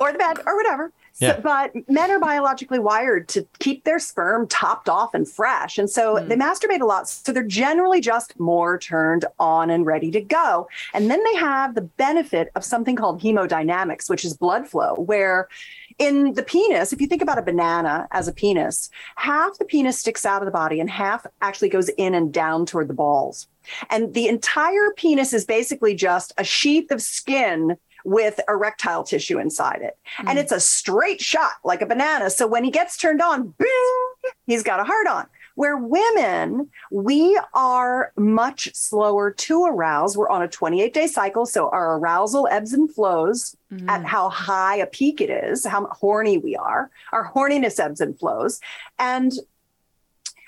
or 0.01 0.13
the 0.13 0.19
bed 0.19 0.39
or 0.47 0.57
whatever. 0.57 0.93
So, 1.13 1.27
Yeah. 1.27 1.41
But 1.41 1.73
men 1.89 2.11
are 2.11 2.19
biologically 2.19 2.79
wired 2.79 3.27
to 3.29 3.47
keep 3.59 3.85
their 3.85 3.99
sperm 3.99 4.47
topped 4.49 4.87
off 4.91 5.15
and 5.15 5.27
fresh. 5.27 5.79
And 5.79 5.89
so 5.89 6.19
Hmm. 6.19 6.29
they 6.29 6.37
masturbate 6.37 6.83
a 6.83 6.85
lot. 6.85 7.09
So 7.09 7.33
they're 7.33 7.43
generally 7.43 8.03
just 8.03 8.39
more 8.39 8.77
turned 8.79 9.25
on 9.39 9.71
and 9.71 9.87
ready 9.87 10.11
to 10.11 10.21
go. 10.21 10.69
And 10.93 11.11
then 11.11 11.25
they 11.25 11.37
have 11.39 11.75
the 11.75 11.81
benefit 11.81 12.51
of 12.55 12.65
something 12.65 12.97
called 12.97 13.23
hemodynamics, 13.23 14.11
which 14.11 14.27
is 14.27 14.37
blood 14.37 14.69
flow, 14.69 14.93
where 14.95 15.49
in 15.99 16.35
the 16.35 16.43
penis, 16.43 16.93
if 16.93 17.01
you 17.01 17.07
think 17.07 17.23
about 17.23 17.39
a 17.39 17.43
banana 17.43 18.07
as 18.11 18.29
a 18.29 18.33
penis, 18.33 18.91
half 19.17 19.57
the 19.59 19.65
penis 19.65 19.99
sticks 19.99 20.27
out 20.27 20.43
of 20.43 20.47
the 20.47 20.53
body 20.53 20.81
and 20.81 20.91
half 20.91 21.27
actually 21.41 21.71
goes 21.71 21.89
in 21.91 22.15
and 22.15 22.33
down 22.33 22.67
toward 22.67 22.89
the 22.89 22.95
balls. 22.95 23.49
And 23.91 24.15
the 24.15 24.29
entire 24.29 24.93
penis 24.97 25.33
is 25.33 25.45
basically 25.45 25.95
just 25.95 26.33
a 26.39 26.45
sheath 26.45 26.91
of 26.91 27.01
skin 27.01 27.77
with 28.05 28.39
erectile 28.49 29.03
tissue 29.03 29.39
inside 29.39 29.83
it. 29.83 29.99
Mm. 30.19 30.31
And 30.31 30.39
it's 30.39 30.53
a 30.53 30.61
straight 30.61 31.21
shot 31.21 31.55
like 31.65 31.83
a 31.83 31.87
banana. 31.87 32.31
So 32.31 32.47
when 32.47 32.63
he 32.63 32.71
gets 32.71 32.97
turned 32.97 33.21
on, 33.21 33.49
bing, 33.59 34.33
he's 34.47 34.63
got 34.63 34.79
a 34.79 34.85
heart 34.85 35.09
on. 35.09 35.27
Where 35.57 35.77
women, 35.77 36.71
we 36.91 37.39
are 37.53 38.13
much 38.17 38.75
slower 38.75 39.33
to 39.33 39.65
arouse. 39.65 40.17
We're 40.17 40.31
on 40.31 40.43
a 40.43 40.49
28 40.49 40.95
day 40.95 41.07
cycle. 41.07 41.45
So 41.45 41.69
our 41.71 41.99
arousal 41.99 42.49
ebbs 42.51 42.73
and 42.73 42.93
flows 42.95 43.57
mm-hmm. 43.73 43.89
at 43.91 44.05
how 44.05 44.29
high 44.29 44.77
a 44.77 44.87
peak 44.87 45.21
it 45.21 45.29
is, 45.29 45.67
how 45.67 45.87
horny 45.87 46.39
we 46.39 46.57
are. 46.57 46.91
Our 47.13 47.33
horniness 47.33 47.81
ebbs 47.81 48.01
and 48.01 48.19
flows. 48.19 48.61
And 48.99 49.33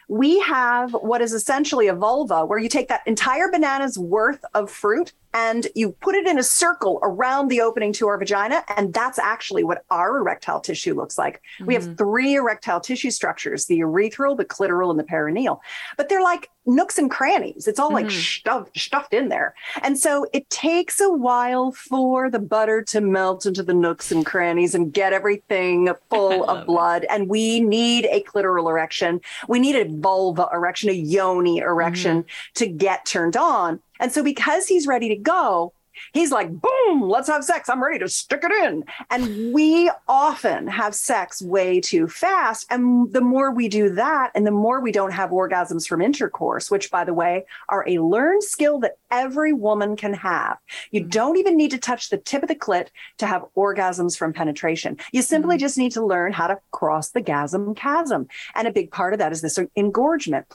we 0.09 0.41
have 0.41 0.93
what 0.93 1.21
is 1.21 1.35
essentially 1.35 1.87
a 1.87 1.95
vulva 1.95 2.47
where 2.47 2.59
you 2.59 2.69
take 2.69 2.89
that 2.89 3.07
entire 3.07 3.49
banana's 3.51 3.99
worth 3.99 4.43
of 4.55 4.71
fruit 4.71 5.13
and 5.35 5.67
you 5.75 5.93
put 5.93 6.15
it 6.15 6.27
in 6.27 6.39
a 6.39 6.43
circle 6.43 6.99
around 7.03 7.49
the 7.49 7.61
opening 7.61 7.93
to 7.95 8.09
our 8.09 8.19
vagina. 8.19 8.65
And 8.77 8.93
that's 8.93 9.19
actually 9.19 9.65
what 9.65 9.85
our 9.91 10.19
erectile 10.19 10.61
tissue 10.61 10.95
looks 10.95 11.19
like. 11.19 11.37
Mm-hmm. 11.37 11.67
We 11.67 11.75
have 11.75 11.85
mm-hmm. 11.85 11.95
three 11.95 12.35
erectile 12.35 12.81
tissue 12.81 13.11
structures 13.11 13.67
the 13.67 13.81
urethral, 13.81 14.37
the 14.37 14.45
clitoral, 14.45 14.91
and 14.91 14.99
the 14.99 15.05
perineal. 15.05 15.61
But 15.97 16.09
they're 16.09 16.23
like 16.23 16.51
nooks 16.69 16.99
and 16.99 17.11
crannies. 17.11 17.67
It's 17.67 17.79
all 17.79 17.91
mm-hmm. 17.91 18.07
like 18.07 18.11
stuffed, 18.11 18.79
stuffed 18.79 19.15
in 19.15 19.29
there. 19.29 19.55
And 19.83 19.99
so 19.99 20.27
it 20.33 20.49
takes 20.51 21.01
a 21.01 21.11
while 21.11 21.73
for 21.73 22.31
the 22.31 22.39
butter 22.39 22.83
to 22.85 23.01
melt 23.01 23.47
into 23.47 23.63
the 23.63 23.75
nooks 23.75 24.13
and 24.13 24.25
crannies 24.25 24.75
and 24.75 24.93
get 24.93 25.13
everything 25.13 25.91
full 26.11 26.49
of 26.49 26.67
blood. 26.67 27.05
It. 27.05 27.11
And 27.11 27.29
we 27.29 27.61
need 27.61 28.07
a 28.07 28.23
clitoral 28.23 28.71
erection. 28.71 29.21
We 29.49 29.59
need 29.59 29.77
a 29.77 29.89
vulva 29.89 30.49
erection, 30.53 30.91
a 30.91 30.93
yoni 30.93 31.59
erection 31.59 32.23
mm-hmm. 32.23 32.53
to 32.55 32.67
get 32.67 33.07
turned 33.07 33.37
on. 33.37 33.81
And 34.01 34.13
so 34.13 34.23
because 34.23 34.67
he's 34.67 34.87
ready 34.87 35.09
to 35.09 35.17
go, 35.17 35.73
he's 36.13 36.33
like, 36.33 36.51
boom, 36.51 37.03
let's 37.03 37.29
have 37.29 37.45
sex. 37.45 37.69
I'm 37.69 37.83
ready 37.83 37.99
to 37.99 38.09
stick 38.09 38.41
it 38.43 38.53
in. 38.53 38.85
And 39.11 39.53
we 39.53 39.91
often 40.07 40.67
have 40.67 40.95
sex 40.95 41.43
way 41.43 41.81
too 41.81 42.09
fast. 42.09 42.67
And 42.71 43.13
the 43.13 43.21
more 43.21 43.51
we 43.51 43.69
do 43.69 43.91
that, 43.91 44.31
and 44.35 44.47
the 44.47 44.53
more 44.53 44.81
we 44.81 44.93
don't 44.93 45.13
have 45.13 45.31
orgasms 45.31 45.87
from 45.87 46.01
intercourse, 46.01 46.71
which, 46.71 46.91
by 46.91 47.05
the 47.05 47.15
way, 47.15 47.45
are 47.69 47.85
a 47.89 47.99
learned 47.99 48.43
skill 48.43 48.81
that 48.81 48.99
every 49.11 49.53
woman 49.53 49.97
can 49.97 50.15
have. 50.15 50.59
You 50.91 51.01
mm-hmm. 51.01 51.11
don't 51.11 51.37
even 51.37 51.57
need 51.57 51.71
to 51.73 51.79
touch 51.79 52.11
the 52.11 52.19
tip 52.19 52.43
of 52.43 52.49
the 52.49 52.55
clit 52.55 52.89
to 53.19 53.27
have 53.27 53.45
orgasms 53.57 54.17
from 54.17 54.33
penetration. 54.33 54.99
You 55.13 55.23
simply 55.23 55.57
mm-hmm. 55.57 55.61
just 55.61 55.79
need 55.79 55.93
to 55.93 56.05
learn 56.05 56.33
how 56.33 56.47
to 56.49 56.59
cross 56.71 57.11
the 57.11 57.23
gasm 57.23 57.77
chasm. 57.77 58.29
And 58.55 58.69
a 58.69 58.73
big 58.73 58.91
part 58.91 59.13
of 59.13 59.19
that 59.19 59.33
is 59.33 59.41
this 59.41 59.59
engorgement. 59.77 60.47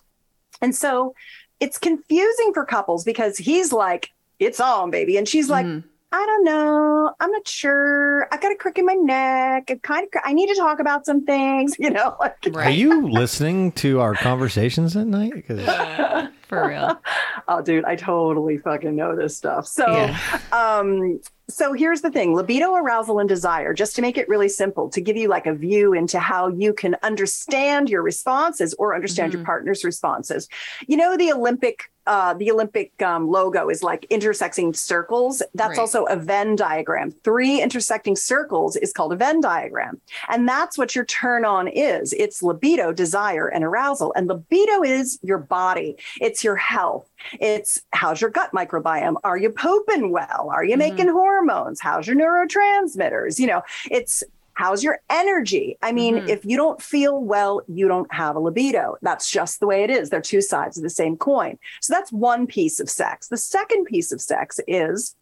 And 0.61 0.75
so, 0.75 1.15
it's 1.63 1.79
confusing 1.79 2.51
for 2.53 2.65
couples 2.65 3.05
because 3.05 3.37
he's 3.37 3.71
like, 3.71 4.11
it's 4.37 4.59
on, 4.59 4.91
baby. 4.91 5.15
And 5.15 5.25
she's 5.25 5.49
like, 5.49 5.65
mm. 5.65 5.81
I 6.11 6.25
don't 6.25 6.43
know. 6.43 7.13
I'm 7.21 7.31
not 7.31 7.47
sure. 7.47 8.27
I 8.33 8.37
got 8.37 8.51
a 8.51 8.55
crick 8.55 8.77
in 8.77 8.85
my 8.85 8.93
neck. 8.95 9.71
I 9.71 9.75
kind 9.81 10.03
of, 10.03 10.21
I 10.25 10.33
need 10.33 10.47
to 10.47 10.55
talk 10.55 10.79
about 10.79 11.05
some 11.05 11.25
things, 11.25 11.75
you 11.79 11.89
know. 11.89 12.17
Like, 12.19 12.35
Are 12.53 12.69
you 12.69 13.07
listening 13.07 13.71
to 13.73 14.01
our 14.01 14.13
conversations 14.13 14.97
at 14.97 15.07
night? 15.07 15.45
For 16.49 16.67
real. 16.67 17.01
oh, 17.47 17.61
dude, 17.61 17.85
I 17.85 17.95
totally 17.95 18.57
fucking 18.57 18.93
know 18.93 19.15
this 19.15 19.37
stuff. 19.37 19.65
So, 19.65 19.89
yeah. 19.89 20.39
um, 20.51 21.21
so 21.49 21.73
here's 21.73 22.01
the 22.01 22.11
thing 22.11 22.35
libido, 22.35 22.73
arousal, 22.73 23.19
and 23.19 23.27
desire, 23.27 23.73
just 23.73 23.95
to 23.95 24.01
make 24.01 24.17
it 24.17 24.29
really 24.29 24.49
simple, 24.49 24.89
to 24.89 25.01
give 25.01 25.17
you 25.17 25.27
like 25.27 25.45
a 25.45 25.53
view 25.53 25.93
into 25.93 26.19
how 26.19 26.47
you 26.47 26.73
can 26.73 26.95
understand 27.03 27.89
your 27.89 28.01
responses 28.01 28.73
or 28.75 28.95
understand 28.95 29.31
mm-hmm. 29.31 29.39
your 29.39 29.45
partner's 29.45 29.83
responses. 29.83 30.47
You 30.87 30.97
know, 30.97 31.17
the 31.17 31.31
Olympic 31.31 31.91
uh, 32.05 32.33
the 32.33 32.51
Olympic 32.51 33.01
um, 33.01 33.29
logo 33.29 33.69
is 33.69 33.83
like 33.83 34.05
intersecting 34.09 34.73
circles. 34.73 35.41
That's 35.53 35.71
right. 35.71 35.79
also 35.79 36.05
a 36.05 36.15
Venn 36.15 36.55
diagram. 36.55 37.11
Three 37.11 37.61
intersecting 37.61 38.15
circles 38.15 38.75
is 38.75 38.91
called 38.91 39.13
a 39.13 39.15
Venn 39.15 39.41
diagram. 39.41 40.01
And 40.29 40.47
that's 40.47 40.77
what 40.77 40.95
your 40.95 41.05
turn 41.05 41.45
on 41.45 41.67
is 41.67 42.13
it's 42.13 42.43
libido, 42.43 42.91
desire, 42.91 43.47
and 43.47 43.63
arousal. 43.63 44.13
And 44.15 44.27
libido 44.27 44.83
is 44.83 45.19
your 45.23 45.37
body, 45.37 45.95
it's 46.19 46.43
your 46.43 46.55
health. 46.55 47.09
It's 47.39 47.81
how's 47.91 48.19
your 48.19 48.29
gut 48.29 48.51
microbiome? 48.51 49.15
Are 49.23 49.37
you 49.37 49.49
pooping 49.49 50.11
well? 50.11 50.49
Are 50.53 50.63
you 50.63 50.71
mm-hmm. 50.71 50.79
making 50.79 51.07
hormones? 51.09 51.79
How's 51.79 52.07
your 52.07 52.17
neurotransmitters? 52.17 53.39
You 53.39 53.47
know, 53.47 53.61
it's 53.89 54.23
how's 54.53 54.83
your 54.83 54.99
energy? 55.09 55.77
I 55.81 55.91
mean, 55.91 56.15
mm-hmm. 56.15 56.29
if 56.29 56.45
you 56.45 56.57
don't 56.57 56.81
feel 56.81 57.21
well, 57.21 57.61
you 57.67 57.87
don't 57.87 58.11
have 58.13 58.35
a 58.35 58.39
libido. 58.39 58.97
That's 59.01 59.29
just 59.29 59.59
the 59.59 59.67
way 59.67 59.83
it 59.83 59.89
is. 59.89 60.09
They're 60.09 60.21
two 60.21 60.41
sides 60.41 60.77
of 60.77 60.83
the 60.83 60.89
same 60.89 61.17
coin. 61.17 61.57
So 61.81 61.93
that's 61.93 62.11
one 62.11 62.47
piece 62.47 62.79
of 62.79 62.89
sex. 62.89 63.27
The 63.27 63.37
second 63.37 63.85
piece 63.85 64.11
of 64.11 64.21
sex 64.21 64.59
is 64.67 65.15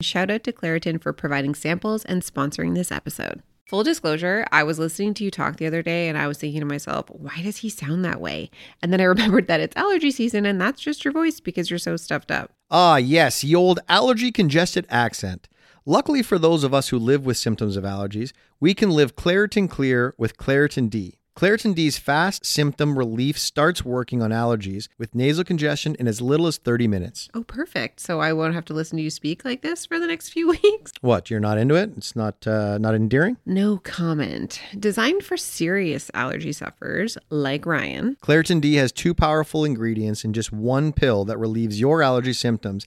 Shout 0.00 0.30
out 0.30 0.42
to 0.44 0.52
Claritin 0.52 1.00
for 1.00 1.12
providing 1.12 1.54
samples 1.54 2.04
and 2.04 2.22
sponsoring 2.22 2.74
this 2.74 2.92
episode. 2.92 3.42
Full 3.68 3.82
disclosure, 3.82 4.46
I 4.52 4.62
was 4.62 4.78
listening 4.78 5.14
to 5.14 5.24
you 5.24 5.30
talk 5.30 5.56
the 5.56 5.66
other 5.66 5.82
day 5.82 6.08
and 6.08 6.18
I 6.18 6.28
was 6.28 6.36
thinking 6.36 6.60
to 6.60 6.66
myself, 6.66 7.06
why 7.08 7.40
does 7.42 7.58
he 7.58 7.70
sound 7.70 8.04
that 8.04 8.20
way? 8.20 8.50
And 8.82 8.92
then 8.92 9.00
I 9.00 9.04
remembered 9.14 9.46
that 9.46 9.60
it's 9.60 9.76
allergy 9.76 10.10
season 10.10 10.44
and 10.44 10.60
that's 10.60 10.82
just 10.82 11.04
your 11.04 11.12
voice 11.12 11.40
because 11.40 11.70
you're 11.70 11.78
so 11.78 11.96
stuffed 11.96 12.30
up. 12.30 12.52
Ah, 12.70 12.96
yes, 12.96 13.40
the 13.40 13.54
old 13.54 13.80
allergy 13.88 14.30
congested 14.30 14.86
accent. 14.90 15.48
Luckily 15.86 16.22
for 16.22 16.38
those 16.38 16.64
of 16.64 16.72
us 16.72 16.88
who 16.88 16.98
live 16.98 17.26
with 17.26 17.36
symptoms 17.36 17.76
of 17.76 17.84
allergies, 17.84 18.32
we 18.58 18.72
can 18.72 18.88
live 18.88 19.16
Claritin 19.16 19.68
Clear 19.68 20.14
with 20.16 20.38
Claritin 20.38 20.88
D. 20.88 21.18
Claritin 21.36 21.74
D's 21.74 21.98
fast 21.98 22.46
symptom 22.46 22.96
relief 22.96 23.36
starts 23.36 23.84
working 23.84 24.22
on 24.22 24.30
allergies 24.30 24.86
with 24.98 25.16
nasal 25.16 25.42
congestion 25.42 25.96
in 25.98 26.06
as 26.06 26.22
little 26.22 26.46
as 26.46 26.58
30 26.58 26.86
minutes. 26.86 27.28
Oh, 27.34 27.42
perfect. 27.42 27.98
So 27.98 28.20
I 28.20 28.32
won't 28.32 28.54
have 28.54 28.64
to 28.66 28.72
listen 28.72 28.96
to 28.98 29.02
you 29.02 29.10
speak 29.10 29.44
like 29.44 29.60
this 29.60 29.84
for 29.84 29.98
the 29.98 30.06
next 30.06 30.28
few 30.30 30.48
weeks. 30.62 30.92
What? 31.00 31.28
You're 31.30 31.40
not 31.40 31.58
into 31.58 31.74
it? 31.74 31.90
It's 31.96 32.14
not 32.14 32.46
uh, 32.46 32.78
not 32.78 32.94
endearing? 32.94 33.36
No 33.44 33.78
comment. 33.78 34.62
Designed 34.78 35.24
for 35.24 35.36
serious 35.36 36.08
allergy 36.14 36.52
sufferers 36.52 37.18
like 37.30 37.66
Ryan. 37.66 38.16
Claritin 38.22 38.60
D 38.60 38.76
has 38.76 38.92
two 38.92 39.12
powerful 39.12 39.64
ingredients 39.64 40.24
in 40.24 40.32
just 40.32 40.52
one 40.52 40.92
pill 40.92 41.24
that 41.24 41.36
relieves 41.36 41.80
your 41.80 42.00
allergy 42.00 42.32
symptoms 42.32 42.86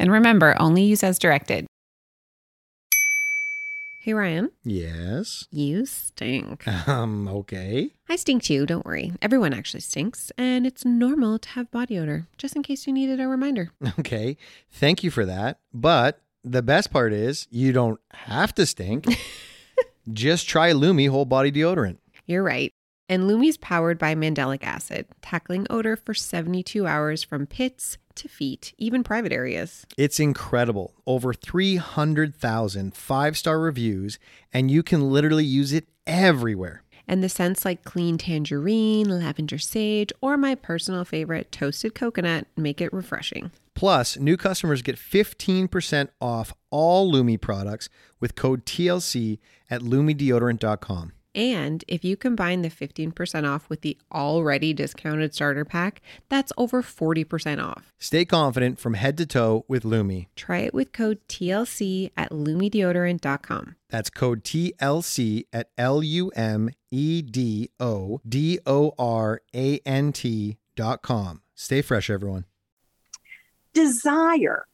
And 0.00 0.10
remember, 0.10 0.56
only 0.58 0.82
use 0.82 1.04
as 1.04 1.18
directed. 1.18 1.66
Hey, 4.00 4.14
Ryan. 4.14 4.50
Yes. 4.64 5.46
You 5.50 5.84
stink. 5.84 6.66
Um, 6.88 7.28
okay. 7.28 7.90
I 8.08 8.16
stink 8.16 8.42
too, 8.42 8.64
don't 8.64 8.86
worry. 8.86 9.12
Everyone 9.20 9.52
actually 9.52 9.80
stinks, 9.80 10.32
and 10.38 10.66
it's 10.66 10.86
normal 10.86 11.38
to 11.38 11.48
have 11.50 11.70
body 11.70 11.98
odor, 11.98 12.26
just 12.38 12.56
in 12.56 12.62
case 12.62 12.86
you 12.86 12.94
needed 12.94 13.20
a 13.20 13.28
reminder. 13.28 13.72
Okay. 13.98 14.38
Thank 14.70 15.04
you 15.04 15.10
for 15.10 15.26
that. 15.26 15.58
But 15.74 16.22
the 16.42 16.62
best 16.62 16.90
part 16.90 17.12
is 17.12 17.46
you 17.50 17.72
don't 17.72 18.00
have 18.12 18.54
to 18.54 18.64
stink. 18.64 19.04
just 20.14 20.48
try 20.48 20.72
Lume 20.72 21.10
whole 21.10 21.26
body 21.26 21.52
deodorant. 21.52 21.98
You're 22.24 22.42
right. 22.42 22.72
And 23.10 23.26
Lume's 23.26 23.56
powered 23.56 23.98
by 23.98 24.14
mandelic 24.14 24.62
acid, 24.62 25.04
tackling 25.20 25.66
odor 25.68 25.96
for 25.96 26.14
72 26.14 26.86
hours 26.86 27.24
from 27.24 27.44
pits 27.44 27.98
to 28.14 28.28
feet, 28.28 28.72
even 28.78 29.02
private 29.02 29.32
areas. 29.32 29.84
It's 29.98 30.20
incredible. 30.20 30.94
Over 31.08 31.34
300,000 31.34 32.94
five 32.94 33.36
star 33.36 33.58
reviews, 33.58 34.20
and 34.52 34.70
you 34.70 34.84
can 34.84 35.10
literally 35.10 35.44
use 35.44 35.72
it 35.72 35.88
everywhere. 36.06 36.84
And 37.08 37.20
the 37.20 37.28
scents 37.28 37.64
like 37.64 37.82
clean 37.82 38.16
tangerine, 38.16 39.08
lavender 39.08 39.58
sage, 39.58 40.12
or 40.20 40.36
my 40.36 40.54
personal 40.54 41.04
favorite, 41.04 41.50
toasted 41.50 41.96
coconut, 41.96 42.46
make 42.56 42.80
it 42.80 42.92
refreshing. 42.92 43.50
Plus, 43.74 44.18
new 44.18 44.36
customers 44.36 44.82
get 44.82 44.94
15% 44.94 46.10
off 46.20 46.52
all 46.70 47.10
Lume 47.10 47.38
products 47.38 47.88
with 48.20 48.36
code 48.36 48.64
TLC 48.64 49.40
at 49.68 49.80
lumedeodorant.com. 49.80 51.12
And 51.34 51.84
if 51.86 52.04
you 52.04 52.16
combine 52.16 52.62
the 52.62 52.68
15% 52.68 53.48
off 53.48 53.68
with 53.68 53.82
the 53.82 53.96
already 54.12 54.72
discounted 54.72 55.34
starter 55.34 55.64
pack, 55.64 56.02
that's 56.28 56.52
over 56.56 56.82
40% 56.82 57.62
off. 57.64 57.92
Stay 57.98 58.24
confident 58.24 58.78
from 58.78 58.94
head 58.94 59.16
to 59.18 59.26
toe 59.26 59.64
with 59.68 59.84
Lume. 59.84 60.26
Try 60.36 60.58
it 60.58 60.74
with 60.74 60.92
code 60.92 61.18
TLC 61.28 62.10
at 62.16 62.30
lumedeodorant.com. 62.30 63.76
That's 63.88 64.10
code 64.10 64.44
TLC 64.44 65.44
at 65.52 65.70
L 65.76 66.02
U 66.02 66.30
M 66.30 66.70
E 66.90 67.22
D 67.22 67.70
O 67.78 68.20
D 68.28 68.58
O 68.66 68.94
R 68.98 69.42
A 69.54 69.80
N 69.84 70.12
T.com. 70.12 71.42
Stay 71.54 71.82
fresh, 71.82 72.08
everyone. 72.08 72.44
Desire 73.72 74.66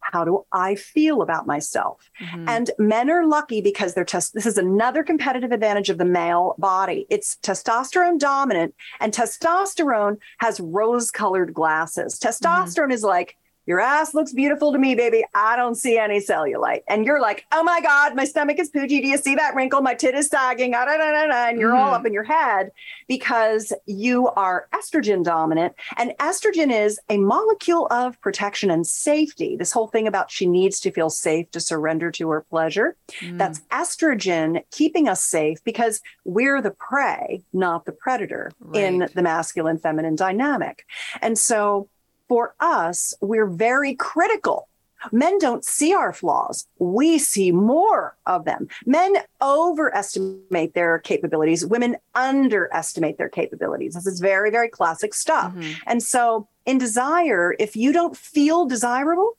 how 0.00 0.24
do 0.24 0.44
I 0.52 0.74
feel 0.74 1.22
about 1.22 1.46
myself? 1.46 2.10
Mm-hmm. 2.20 2.48
And 2.48 2.70
men 2.78 3.10
are 3.10 3.26
lucky 3.26 3.60
because 3.60 3.94
they're 3.94 4.04
test. 4.04 4.34
This 4.34 4.46
is 4.46 4.58
another 4.58 5.02
competitive 5.02 5.52
advantage 5.52 5.90
of 5.90 5.98
the 5.98 6.04
male 6.04 6.54
body. 6.58 7.06
It's 7.10 7.36
testosterone 7.42 8.18
dominant, 8.18 8.74
and 9.00 9.12
testosterone 9.12 10.16
has 10.38 10.60
rose 10.60 11.10
colored 11.10 11.54
glasses. 11.54 12.18
Testosterone 12.18 12.74
mm-hmm. 12.74 12.92
is 12.92 13.04
like, 13.04 13.36
your 13.66 13.80
ass 13.80 14.14
looks 14.14 14.32
beautiful 14.32 14.72
to 14.72 14.78
me, 14.78 14.94
baby. 14.94 15.24
I 15.34 15.56
don't 15.56 15.74
see 15.74 15.98
any 15.98 16.18
cellulite. 16.18 16.82
And 16.88 17.04
you're 17.04 17.20
like, 17.20 17.44
oh 17.52 17.62
my 17.62 17.80
God, 17.80 18.16
my 18.16 18.24
stomach 18.24 18.58
is 18.58 18.70
poochy. 18.70 18.88
Do 18.88 19.08
you 19.08 19.18
see 19.18 19.34
that 19.34 19.54
wrinkle? 19.54 19.80
My 19.80 19.94
tit 19.94 20.14
is 20.14 20.28
sagging. 20.28 20.74
Ah, 20.74 20.84
da, 20.84 20.96
da, 20.96 21.26
da, 21.26 21.48
and 21.48 21.58
you're 21.58 21.72
mm-hmm. 21.72 21.82
all 21.82 21.94
up 21.94 22.06
in 22.06 22.12
your 22.12 22.24
head 22.24 22.70
because 23.06 23.72
you 23.86 24.28
are 24.28 24.66
estrogen 24.74 25.22
dominant. 25.22 25.74
And 25.96 26.12
estrogen 26.18 26.72
is 26.72 26.98
a 27.08 27.18
molecule 27.18 27.86
of 27.90 28.20
protection 28.20 28.70
and 28.70 28.86
safety. 28.86 29.56
This 29.56 29.72
whole 29.72 29.88
thing 29.88 30.06
about 30.06 30.30
she 30.30 30.46
needs 30.46 30.80
to 30.80 30.90
feel 30.90 31.10
safe 31.10 31.50
to 31.52 31.60
surrender 31.60 32.10
to 32.12 32.28
her 32.30 32.42
pleasure. 32.50 32.96
Mm. 33.20 33.38
That's 33.38 33.60
estrogen 33.70 34.62
keeping 34.70 35.08
us 35.08 35.22
safe 35.24 35.62
because 35.64 36.00
we're 36.24 36.62
the 36.62 36.70
prey, 36.70 37.42
not 37.52 37.84
the 37.84 37.92
predator 37.92 38.50
right. 38.60 38.82
in 38.82 39.08
the 39.14 39.22
masculine 39.22 39.78
feminine 39.78 40.16
dynamic. 40.16 40.86
And 41.20 41.38
so, 41.38 41.88
for 42.30 42.54
us, 42.60 43.12
we're 43.20 43.48
very 43.48 43.96
critical. 43.96 44.68
Men 45.10 45.38
don't 45.38 45.64
see 45.64 45.92
our 45.92 46.12
flaws. 46.12 46.68
We 46.78 47.18
see 47.18 47.50
more 47.50 48.16
of 48.24 48.44
them. 48.44 48.68
Men 48.86 49.16
overestimate 49.42 50.74
their 50.74 51.00
capabilities. 51.00 51.66
Women 51.66 51.96
underestimate 52.14 53.18
their 53.18 53.28
capabilities. 53.28 53.94
This 53.94 54.06
is 54.06 54.20
very, 54.20 54.52
very 54.52 54.68
classic 54.68 55.12
stuff. 55.12 55.52
Mm-hmm. 55.52 55.72
And 55.88 56.04
so, 56.04 56.46
in 56.66 56.78
desire, 56.78 57.56
if 57.58 57.74
you 57.74 57.92
don't 57.92 58.16
feel 58.16 58.64
desirable, 58.64 59.36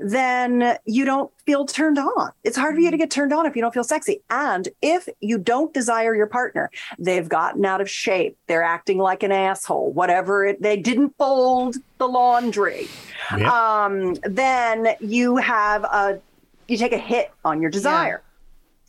then 0.00 0.78
you 0.86 1.04
don't 1.04 1.30
feel 1.44 1.66
turned 1.66 1.98
on. 1.98 2.30
It's 2.42 2.56
hard 2.56 2.74
for 2.74 2.80
you 2.80 2.90
to 2.90 2.96
mm-hmm. 2.96 3.02
get 3.02 3.10
turned 3.10 3.32
on 3.32 3.46
if 3.46 3.54
you 3.54 3.62
don't 3.62 3.74
feel 3.74 3.84
sexy. 3.84 4.22
And 4.30 4.68
if 4.82 5.08
you 5.20 5.38
don't 5.38 5.72
desire 5.74 6.14
your 6.14 6.26
partner, 6.26 6.70
they've 6.98 7.28
gotten 7.28 7.64
out 7.64 7.80
of 7.80 7.90
shape, 7.90 8.36
they're 8.46 8.62
acting 8.62 8.98
like 8.98 9.22
an 9.22 9.30
asshole, 9.32 9.92
whatever 9.92 10.46
it, 10.46 10.62
they 10.62 10.76
didn't 10.76 11.14
fold 11.18 11.76
the 11.98 12.08
laundry, 12.08 12.88
yep. 13.36 13.46
um, 13.46 14.14
then 14.22 14.96
you 15.00 15.36
have 15.36 15.84
a, 15.84 16.18
you 16.66 16.76
take 16.76 16.92
a 16.92 16.98
hit 16.98 17.30
on 17.44 17.60
your 17.60 17.70
desire. 17.70 18.22
Yeah. 18.22 18.26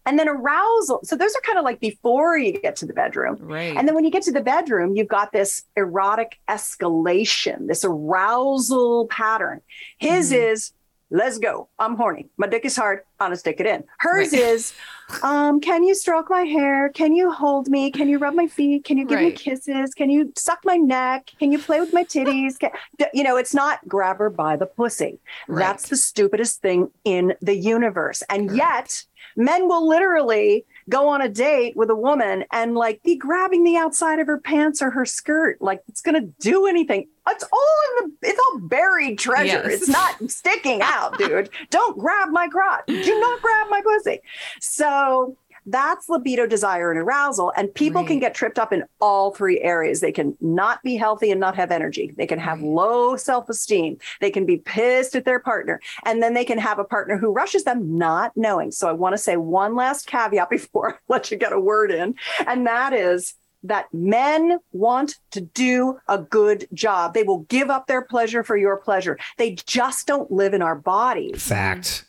And 0.03 0.17
then 0.17 0.27
arousal. 0.27 1.01
So 1.03 1.15
those 1.15 1.35
are 1.35 1.41
kind 1.41 1.59
of 1.59 1.63
like 1.63 1.79
before 1.79 2.35
you 2.35 2.59
get 2.59 2.75
to 2.77 2.87
the 2.87 2.93
bedroom. 2.93 3.37
Right. 3.39 3.77
And 3.77 3.87
then 3.87 3.93
when 3.93 4.03
you 4.03 4.09
get 4.09 4.23
to 4.23 4.31
the 4.31 4.41
bedroom, 4.41 4.95
you've 4.95 5.07
got 5.07 5.31
this 5.31 5.63
erotic 5.77 6.39
escalation, 6.49 7.67
this 7.67 7.85
arousal 7.85 9.05
pattern. 9.07 9.61
His 9.99 10.31
mm. 10.31 10.51
is 10.51 10.71
let's 11.11 11.37
go. 11.37 11.67
I'm 11.77 11.95
horny. 11.95 12.29
My 12.37 12.47
dick 12.47 12.65
is 12.65 12.75
hard. 12.75 13.01
I'm 13.19 13.27
gonna 13.27 13.35
stick 13.35 13.59
it 13.59 13.65
in. 13.67 13.83
Hers 13.99 14.31
right. 14.31 14.41
is, 14.41 14.73
um, 15.21 15.59
can 15.59 15.83
you 15.83 15.93
stroke 15.93 16.29
my 16.29 16.43
hair? 16.43 16.89
Can 16.89 17.13
you 17.13 17.31
hold 17.31 17.67
me? 17.67 17.91
Can 17.91 18.07
you 18.09 18.17
rub 18.17 18.33
my 18.33 18.47
feet? 18.47 18.85
Can 18.85 18.97
you 18.97 19.05
give 19.05 19.17
right. 19.17 19.27
me 19.27 19.31
kisses? 19.33 19.93
Can 19.93 20.09
you 20.09 20.31
suck 20.37 20.59
my 20.63 20.77
neck? 20.77 21.29
Can 21.37 21.51
you 21.51 21.59
play 21.59 21.79
with 21.79 21.93
my 21.93 22.05
titties? 22.05 22.57
Can, 22.57 22.71
you 23.13 23.23
know, 23.23 23.37
it's 23.37 23.53
not 23.53 23.87
grab 23.87 24.17
her 24.17 24.29
by 24.29 24.55
the 24.55 24.65
pussy. 24.65 25.19
Right. 25.47 25.59
That's 25.59 25.89
the 25.89 25.97
stupidest 25.97 26.61
thing 26.61 26.89
in 27.03 27.35
the 27.41 27.55
universe. 27.55 28.23
And 28.29 28.55
yet, 28.55 29.03
men 29.35 29.67
will 29.67 29.87
literally 29.87 30.65
go 30.89 31.07
on 31.07 31.21
a 31.21 31.29
date 31.29 31.75
with 31.75 31.89
a 31.89 31.95
woman 31.95 32.45
and 32.51 32.75
like 32.75 33.01
be 33.03 33.15
grabbing 33.15 33.63
the 33.63 33.77
outside 33.77 34.19
of 34.19 34.27
her 34.27 34.39
pants 34.39 34.81
or 34.81 34.91
her 34.91 35.05
skirt. 35.05 35.61
Like 35.61 35.81
it's 35.87 36.01
going 36.01 36.15
to 36.15 36.33
do 36.39 36.67
anything. 36.67 37.07
It's 37.29 37.43
all 37.43 37.75
in 37.99 38.07
the 38.21 38.29
it's 38.29 38.39
all 38.39 38.59
buried 38.59 39.19
treasure. 39.19 39.63
Yes. 39.65 39.81
it's 39.81 39.87
not 39.89 40.31
sticking 40.31 40.81
out 40.81 41.17
dude. 41.17 41.49
Don't 41.69 41.97
grab 41.97 42.29
my 42.29 42.47
crotch 42.47 42.85
do 42.87 43.19
not 43.19 43.41
grab 43.41 43.67
my 43.69 43.81
pussy. 43.81 44.19
So 44.59 45.37
that's 45.71 46.09
libido, 46.09 46.45
desire, 46.47 46.91
and 46.91 46.99
arousal. 46.99 47.51
And 47.55 47.73
people 47.73 48.01
right. 48.01 48.07
can 48.07 48.19
get 48.19 48.35
tripped 48.35 48.59
up 48.59 48.73
in 48.73 48.83
all 48.99 49.33
three 49.33 49.59
areas. 49.61 50.01
They 50.01 50.11
can 50.11 50.37
not 50.41 50.81
be 50.83 50.95
healthy 50.95 51.31
and 51.31 51.39
not 51.39 51.55
have 51.55 51.71
energy. 51.71 52.13
They 52.17 52.27
can 52.27 52.39
have 52.39 52.59
right. 52.59 52.67
low 52.67 53.15
self 53.15 53.49
esteem. 53.49 53.97
They 54.19 54.31
can 54.31 54.45
be 54.45 54.57
pissed 54.57 55.15
at 55.15 55.25
their 55.25 55.39
partner. 55.39 55.79
And 56.05 56.21
then 56.21 56.33
they 56.33 56.45
can 56.45 56.57
have 56.57 56.79
a 56.79 56.83
partner 56.83 57.17
who 57.17 57.31
rushes 57.31 57.63
them 57.63 57.97
not 57.97 58.31
knowing. 58.35 58.71
So 58.71 58.89
I 58.89 58.93
want 58.93 59.13
to 59.13 59.17
say 59.17 59.37
one 59.37 59.75
last 59.75 60.07
caveat 60.07 60.49
before 60.49 60.93
I 60.93 60.97
let 61.07 61.31
you 61.31 61.37
get 61.37 61.53
a 61.53 61.59
word 61.59 61.91
in. 61.91 62.15
And 62.45 62.67
that 62.67 62.93
is, 62.93 63.33
that 63.63 63.85
men 63.93 64.57
want 64.71 65.15
to 65.31 65.41
do 65.41 65.99
a 66.07 66.17
good 66.17 66.67
job. 66.73 67.13
They 67.13 67.23
will 67.23 67.41
give 67.41 67.69
up 67.69 67.87
their 67.87 68.01
pleasure 68.01 68.43
for 68.43 68.57
your 68.57 68.77
pleasure. 68.77 69.19
They 69.37 69.55
just 69.67 70.07
don't 70.07 70.31
live 70.31 70.53
in 70.53 70.61
our 70.61 70.75
bodies. 70.75 71.47
Fact. 71.47 72.05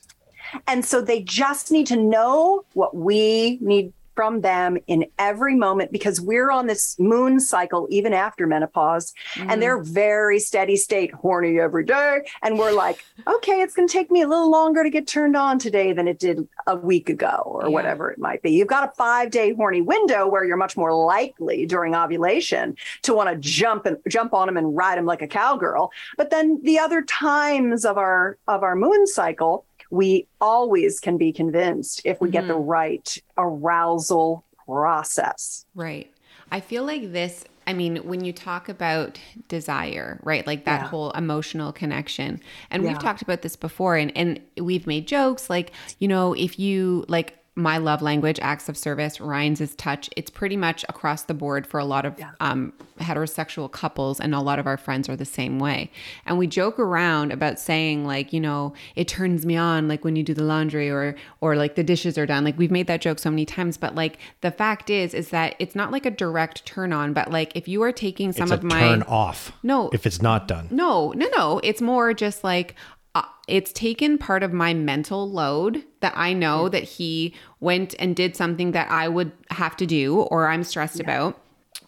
And 0.66 0.84
so 0.84 1.00
they 1.00 1.22
just 1.22 1.70
need 1.70 1.86
to 1.88 1.96
know 1.96 2.64
what 2.74 2.94
we 2.96 3.58
need 3.60 3.92
from 4.14 4.40
them 4.42 4.78
in 4.86 5.06
every 5.18 5.54
moment 5.54 5.92
because 5.92 6.20
we're 6.20 6.50
on 6.50 6.66
this 6.66 6.98
moon 6.98 7.40
cycle 7.40 7.86
even 7.90 8.12
after 8.12 8.46
menopause 8.46 9.12
mm. 9.34 9.50
and 9.50 9.62
they're 9.62 9.82
very 9.82 10.38
steady 10.38 10.76
state 10.76 11.12
horny 11.12 11.58
every 11.58 11.84
day 11.84 12.20
and 12.42 12.58
we're 12.58 12.72
like 12.72 13.04
okay 13.26 13.60
it's 13.60 13.74
going 13.74 13.88
to 13.88 13.92
take 13.92 14.10
me 14.10 14.22
a 14.22 14.28
little 14.28 14.50
longer 14.50 14.82
to 14.82 14.90
get 14.90 15.06
turned 15.06 15.36
on 15.36 15.58
today 15.58 15.92
than 15.92 16.06
it 16.06 16.18
did 16.18 16.46
a 16.66 16.76
week 16.76 17.08
ago 17.08 17.42
or 17.44 17.64
yeah. 17.64 17.68
whatever 17.68 18.10
it 18.10 18.18
might 18.18 18.42
be 18.42 18.50
you've 18.50 18.68
got 18.68 18.88
a 18.88 18.92
5 18.92 19.30
day 19.30 19.54
horny 19.54 19.80
window 19.80 20.28
where 20.28 20.44
you're 20.44 20.56
much 20.56 20.76
more 20.76 20.94
likely 20.94 21.64
during 21.66 21.94
ovulation 21.94 22.76
to 23.02 23.14
want 23.14 23.30
to 23.30 23.36
jump 23.36 23.86
and 23.86 23.96
jump 24.08 24.34
on 24.34 24.46
them 24.46 24.56
and 24.56 24.76
ride 24.76 24.98
them 24.98 25.06
like 25.06 25.22
a 25.22 25.28
cowgirl 25.28 25.90
but 26.16 26.30
then 26.30 26.60
the 26.62 26.78
other 26.78 27.02
times 27.02 27.84
of 27.84 27.96
our 27.96 28.36
of 28.46 28.62
our 28.62 28.76
moon 28.76 29.06
cycle 29.06 29.64
we 29.92 30.26
always 30.40 31.00
can 31.00 31.18
be 31.18 31.32
convinced 31.32 32.00
if 32.06 32.18
we 32.20 32.28
mm-hmm. 32.28 32.32
get 32.32 32.48
the 32.48 32.54
mm-hmm. 32.54 32.68
right 32.68 33.18
arousal 33.36 34.42
process. 34.64 35.66
Right. 35.74 36.10
I 36.50 36.60
feel 36.60 36.84
like 36.84 37.12
this 37.12 37.44
I 37.64 37.74
mean, 37.74 37.98
when 37.98 38.24
you 38.24 38.32
talk 38.32 38.68
about 38.68 39.20
desire, 39.46 40.18
right? 40.24 40.44
Like 40.44 40.64
that 40.64 40.80
yeah. 40.80 40.88
whole 40.88 41.12
emotional 41.12 41.72
connection. 41.72 42.40
And 42.72 42.82
yeah. 42.82 42.88
we've 42.88 42.98
talked 42.98 43.22
about 43.22 43.42
this 43.42 43.54
before 43.54 43.96
and 43.96 44.16
and 44.16 44.40
we've 44.56 44.86
made 44.86 45.06
jokes 45.06 45.48
like, 45.50 45.72
you 45.98 46.08
know, 46.08 46.32
if 46.32 46.58
you 46.58 47.04
like 47.08 47.38
my 47.54 47.76
love 47.76 48.00
language, 48.00 48.38
acts 48.40 48.68
of 48.70 48.78
service, 48.78 49.20
Ryan's 49.20 49.60
is 49.60 49.74
touch. 49.74 50.08
It's 50.16 50.30
pretty 50.30 50.56
much 50.56 50.84
across 50.88 51.24
the 51.24 51.34
board 51.34 51.66
for 51.66 51.78
a 51.78 51.84
lot 51.84 52.06
of 52.06 52.18
yeah. 52.18 52.30
um, 52.40 52.72
heterosexual 52.98 53.70
couples, 53.70 54.20
and 54.20 54.34
a 54.34 54.40
lot 54.40 54.58
of 54.58 54.66
our 54.66 54.78
friends 54.78 55.06
are 55.08 55.16
the 55.16 55.26
same 55.26 55.58
way. 55.58 55.90
And 56.24 56.38
we 56.38 56.46
joke 56.46 56.78
around 56.78 57.30
about 57.30 57.60
saying 57.60 58.06
like, 58.06 58.32
you 58.32 58.40
know, 58.40 58.72
it 58.96 59.06
turns 59.06 59.44
me 59.44 59.56
on 59.56 59.86
like 59.86 60.02
when 60.02 60.16
you 60.16 60.22
do 60.22 60.32
the 60.32 60.44
laundry 60.44 60.90
or 60.90 61.14
or 61.42 61.54
like 61.56 61.74
the 61.74 61.84
dishes 61.84 62.16
are 62.16 62.24
done. 62.24 62.42
Like 62.42 62.56
we've 62.56 62.70
made 62.70 62.86
that 62.86 63.02
joke 63.02 63.18
so 63.18 63.28
many 63.30 63.44
times, 63.44 63.76
but 63.76 63.94
like 63.94 64.18
the 64.40 64.50
fact 64.50 64.88
is, 64.88 65.12
is 65.12 65.28
that 65.28 65.54
it's 65.58 65.74
not 65.74 65.92
like 65.92 66.06
a 66.06 66.10
direct 66.10 66.64
turn 66.64 66.90
on, 66.92 67.12
but 67.12 67.30
like 67.30 67.54
if 67.54 67.68
you 67.68 67.82
are 67.82 67.92
taking 67.92 68.32
some 68.32 68.50
of 68.50 68.62
my 68.62 68.80
turn 68.80 69.02
off, 69.02 69.52
no, 69.62 69.90
if 69.92 70.06
it's 70.06 70.22
not 70.22 70.48
done, 70.48 70.68
no, 70.70 71.12
no, 71.12 71.28
no, 71.36 71.60
it's 71.62 71.82
more 71.82 72.14
just 72.14 72.44
like 72.44 72.74
uh, 73.14 73.22
it's 73.46 73.72
taken 73.72 74.18
part 74.18 74.42
of 74.42 74.52
my 74.52 74.72
mental 74.72 75.30
load 75.30 75.84
that 76.00 76.14
I 76.16 76.32
know 76.32 76.68
that 76.68 76.82
he 76.82 77.34
went 77.60 77.94
and 77.98 78.16
did 78.16 78.36
something 78.36 78.72
that 78.72 78.90
I 78.90 79.08
would 79.08 79.32
have 79.50 79.76
to 79.76 79.86
do 79.86 80.20
or 80.20 80.48
I'm 80.48 80.64
stressed 80.64 80.96
yeah. 80.96 81.04
about. 81.04 81.38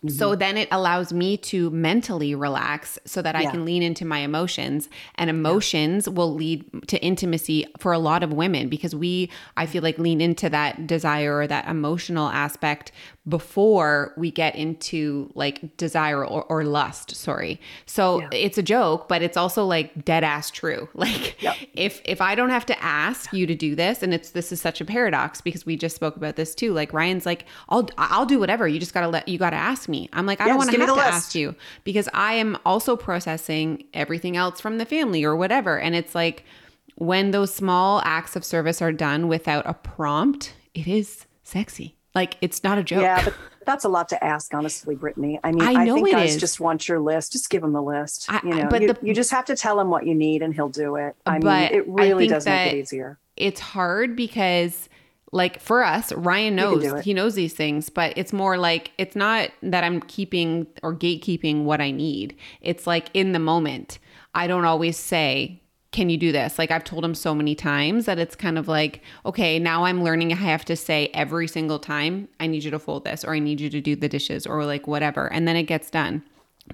Mm-hmm. 0.04 0.16
So 0.16 0.34
then 0.34 0.58
it 0.58 0.68
allows 0.70 1.12
me 1.12 1.38
to 1.38 1.70
mentally 1.70 2.34
relax 2.34 2.98
so 3.06 3.22
that 3.22 3.34
I 3.34 3.46
can 3.46 3.64
lean 3.64 3.82
into 3.82 4.04
my 4.04 4.18
emotions. 4.18 4.90
And 5.14 5.30
emotions 5.30 6.06
yeah. 6.06 6.12
will 6.12 6.34
lead 6.34 6.64
to 6.88 7.02
intimacy 7.02 7.66
for 7.78 7.92
a 7.92 7.98
lot 7.98 8.22
of 8.22 8.32
women 8.32 8.68
because 8.68 8.94
we, 8.94 9.30
I 9.56 9.64
feel 9.64 9.82
like, 9.82 9.98
lean 9.98 10.20
into 10.20 10.50
that 10.50 10.86
desire 10.86 11.38
or 11.38 11.46
that 11.46 11.68
emotional 11.68 12.28
aspect 12.28 12.92
before 13.26 14.12
we 14.18 14.30
get 14.30 14.54
into 14.54 15.30
like 15.34 15.76
desire 15.78 16.24
or, 16.24 16.44
or 16.44 16.62
lust 16.62 17.14
sorry 17.16 17.58
so 17.86 18.20
yeah. 18.20 18.28
it's 18.32 18.58
a 18.58 18.62
joke 18.62 19.08
but 19.08 19.22
it's 19.22 19.36
also 19.36 19.64
like 19.64 20.04
dead 20.04 20.22
ass 20.22 20.50
true 20.50 20.86
like 20.94 21.40
yep. 21.42 21.56
if 21.72 22.02
if 22.04 22.20
i 22.20 22.34
don't 22.34 22.50
have 22.50 22.66
to 22.66 22.84
ask 22.84 23.32
you 23.32 23.46
to 23.46 23.54
do 23.54 23.74
this 23.74 24.02
and 24.02 24.12
it's 24.12 24.32
this 24.32 24.52
is 24.52 24.60
such 24.60 24.80
a 24.80 24.84
paradox 24.84 25.40
because 25.40 25.64
we 25.64 25.74
just 25.74 25.96
spoke 25.96 26.16
about 26.16 26.36
this 26.36 26.54
too 26.54 26.74
like 26.74 26.92
ryan's 26.92 27.24
like 27.24 27.46
i'll 27.70 27.88
i'll 27.96 28.26
do 28.26 28.38
whatever 28.38 28.68
you 28.68 28.78
just 28.78 28.92
gotta 28.92 29.08
let 29.08 29.26
you 29.26 29.38
gotta 29.38 29.56
ask 29.56 29.88
me 29.88 29.93
i'm 30.12 30.26
like 30.26 30.40
i 30.40 30.46
don't 30.46 30.56
want 30.56 30.70
to 30.70 30.78
have 30.78 30.94
to 30.94 31.00
ask 31.00 31.34
you 31.34 31.54
because 31.84 32.08
i 32.12 32.34
am 32.34 32.56
also 32.64 32.96
processing 32.96 33.84
everything 33.94 34.36
else 34.36 34.60
from 34.60 34.78
the 34.78 34.84
family 34.84 35.24
or 35.24 35.34
whatever 35.36 35.78
and 35.78 35.94
it's 35.94 36.14
like 36.14 36.44
when 36.96 37.30
those 37.32 37.52
small 37.52 38.00
acts 38.04 38.36
of 38.36 38.44
service 38.44 38.80
are 38.80 38.92
done 38.92 39.28
without 39.28 39.66
a 39.66 39.74
prompt 39.74 40.54
it 40.74 40.86
is 40.86 41.26
sexy 41.42 41.96
like 42.14 42.36
it's 42.40 42.62
not 42.62 42.78
a 42.78 42.82
joke. 42.82 43.02
Yeah, 43.02 43.24
but 43.24 43.34
that's 43.66 43.84
a 43.84 43.88
lot 43.88 44.08
to 44.10 44.24
ask, 44.24 44.54
honestly, 44.54 44.94
Brittany. 44.94 45.40
I 45.42 45.50
mean, 45.50 45.62
I, 45.62 45.82
I 45.82 45.84
think 45.84 46.10
guys 46.12 46.34
is. 46.34 46.40
just 46.40 46.60
want 46.60 46.88
your 46.88 47.00
list. 47.00 47.32
Just 47.32 47.50
give 47.50 47.62
them 47.62 47.72
the 47.72 47.82
list. 47.82 48.26
I, 48.28 48.40
you 48.44 48.54
know, 48.54 48.68
but 48.68 48.82
you, 48.82 48.88
the, 48.88 48.98
you, 49.02 49.14
just 49.14 49.32
have 49.32 49.46
to 49.46 49.56
tell 49.56 49.80
him 49.80 49.90
what 49.90 50.06
you 50.06 50.14
need, 50.14 50.42
and 50.42 50.54
he'll 50.54 50.68
do 50.68 50.94
it. 50.96 51.16
I 51.26 51.38
mean, 51.40 51.72
it 51.72 51.88
really 51.88 52.28
does 52.28 52.46
make 52.46 52.72
it 52.72 52.76
easier. 52.76 53.18
It's 53.36 53.60
hard 53.60 54.14
because, 54.14 54.88
like, 55.34 55.58
for 55.58 55.82
us, 55.82 56.12
Ryan 56.12 56.54
knows 56.54 57.04
he 57.04 57.12
knows 57.12 57.34
these 57.34 57.54
things, 57.54 57.88
but 57.88 58.16
it's 58.16 58.32
more 58.32 58.56
like 58.56 58.92
it's 58.98 59.16
not 59.16 59.50
that 59.62 59.82
I'm 59.82 60.00
keeping 60.00 60.68
or 60.84 60.94
gatekeeping 60.94 61.64
what 61.64 61.80
I 61.80 61.90
need. 61.90 62.36
It's 62.60 62.86
like 62.86 63.08
in 63.14 63.32
the 63.32 63.40
moment. 63.40 63.98
I 64.32 64.46
don't 64.46 64.64
always 64.64 64.96
say 64.96 65.60
can 65.90 66.10
you 66.10 66.16
do 66.16 66.32
this? 66.32 66.58
Like 66.58 66.72
I've 66.72 66.82
told 66.82 67.04
him 67.04 67.14
so 67.14 67.36
many 67.36 67.54
times 67.54 68.06
that 68.06 68.18
it's 68.18 68.34
kind 68.34 68.58
of 68.58 68.66
like, 68.66 69.00
okay, 69.24 69.60
now 69.60 69.84
I'm 69.84 70.02
learning 70.02 70.32
I 70.32 70.36
have 70.36 70.64
to 70.64 70.74
say 70.74 71.08
every 71.14 71.46
single 71.46 71.78
time, 71.78 72.28
I 72.40 72.48
need 72.48 72.64
you 72.64 72.72
to 72.72 72.80
fold 72.80 73.04
this 73.04 73.24
or 73.24 73.32
I 73.32 73.38
need 73.38 73.60
you 73.60 73.70
to 73.70 73.80
do 73.80 73.94
the 73.94 74.08
dishes 74.08 74.44
or 74.44 74.64
like 74.64 74.88
whatever. 74.88 75.32
And 75.32 75.46
then 75.46 75.54
it 75.54 75.64
gets 75.64 75.90
done. 75.90 76.24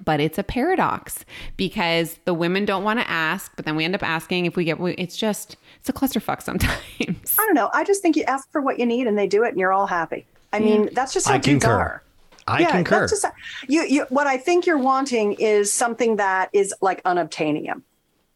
But 0.05 0.19
it's 0.19 0.37
a 0.37 0.43
paradox 0.43 1.25
because 1.57 2.17
the 2.25 2.33
women 2.33 2.65
don't 2.65 2.83
want 2.83 2.99
to 2.99 3.09
ask, 3.09 3.51
but 3.55 3.65
then 3.65 3.75
we 3.75 3.83
end 3.83 3.93
up 3.93 4.03
asking 4.03 4.45
if 4.45 4.55
we 4.55 4.63
get, 4.63 4.79
it's 4.79 5.17
just, 5.17 5.57
it's 5.79 5.89
a 5.89 5.93
clusterfuck 5.93 6.41
sometimes. 6.41 7.37
I 7.39 7.45
don't 7.45 7.53
know. 7.53 7.69
I 7.73 7.83
just 7.83 8.01
think 8.01 8.15
you 8.15 8.23
ask 8.23 8.49
for 8.51 8.61
what 8.61 8.79
you 8.79 8.85
need 8.85 9.05
and 9.07 9.17
they 9.17 9.27
do 9.27 9.43
it 9.43 9.49
and 9.49 9.59
you're 9.59 9.73
all 9.73 9.87
happy. 9.87 10.25
I 10.53 10.59
mean, 10.59 10.89
that's 10.93 11.13
just 11.13 11.27
how 11.27 11.35
I 11.35 11.37
dudes 11.37 11.63
concur. 11.63 11.77
are. 11.77 12.03
I 12.47 12.63
concur. 12.65 13.01
That's 13.01 13.21
just, 13.21 13.25
you, 13.67 13.83
you, 13.83 14.05
what 14.09 14.27
I 14.27 14.37
think 14.37 14.65
you're 14.65 14.77
wanting 14.77 15.33
is 15.33 15.71
something 15.71 16.15
that 16.17 16.49
is 16.53 16.73
like 16.81 17.03
unobtainium. 17.03 17.83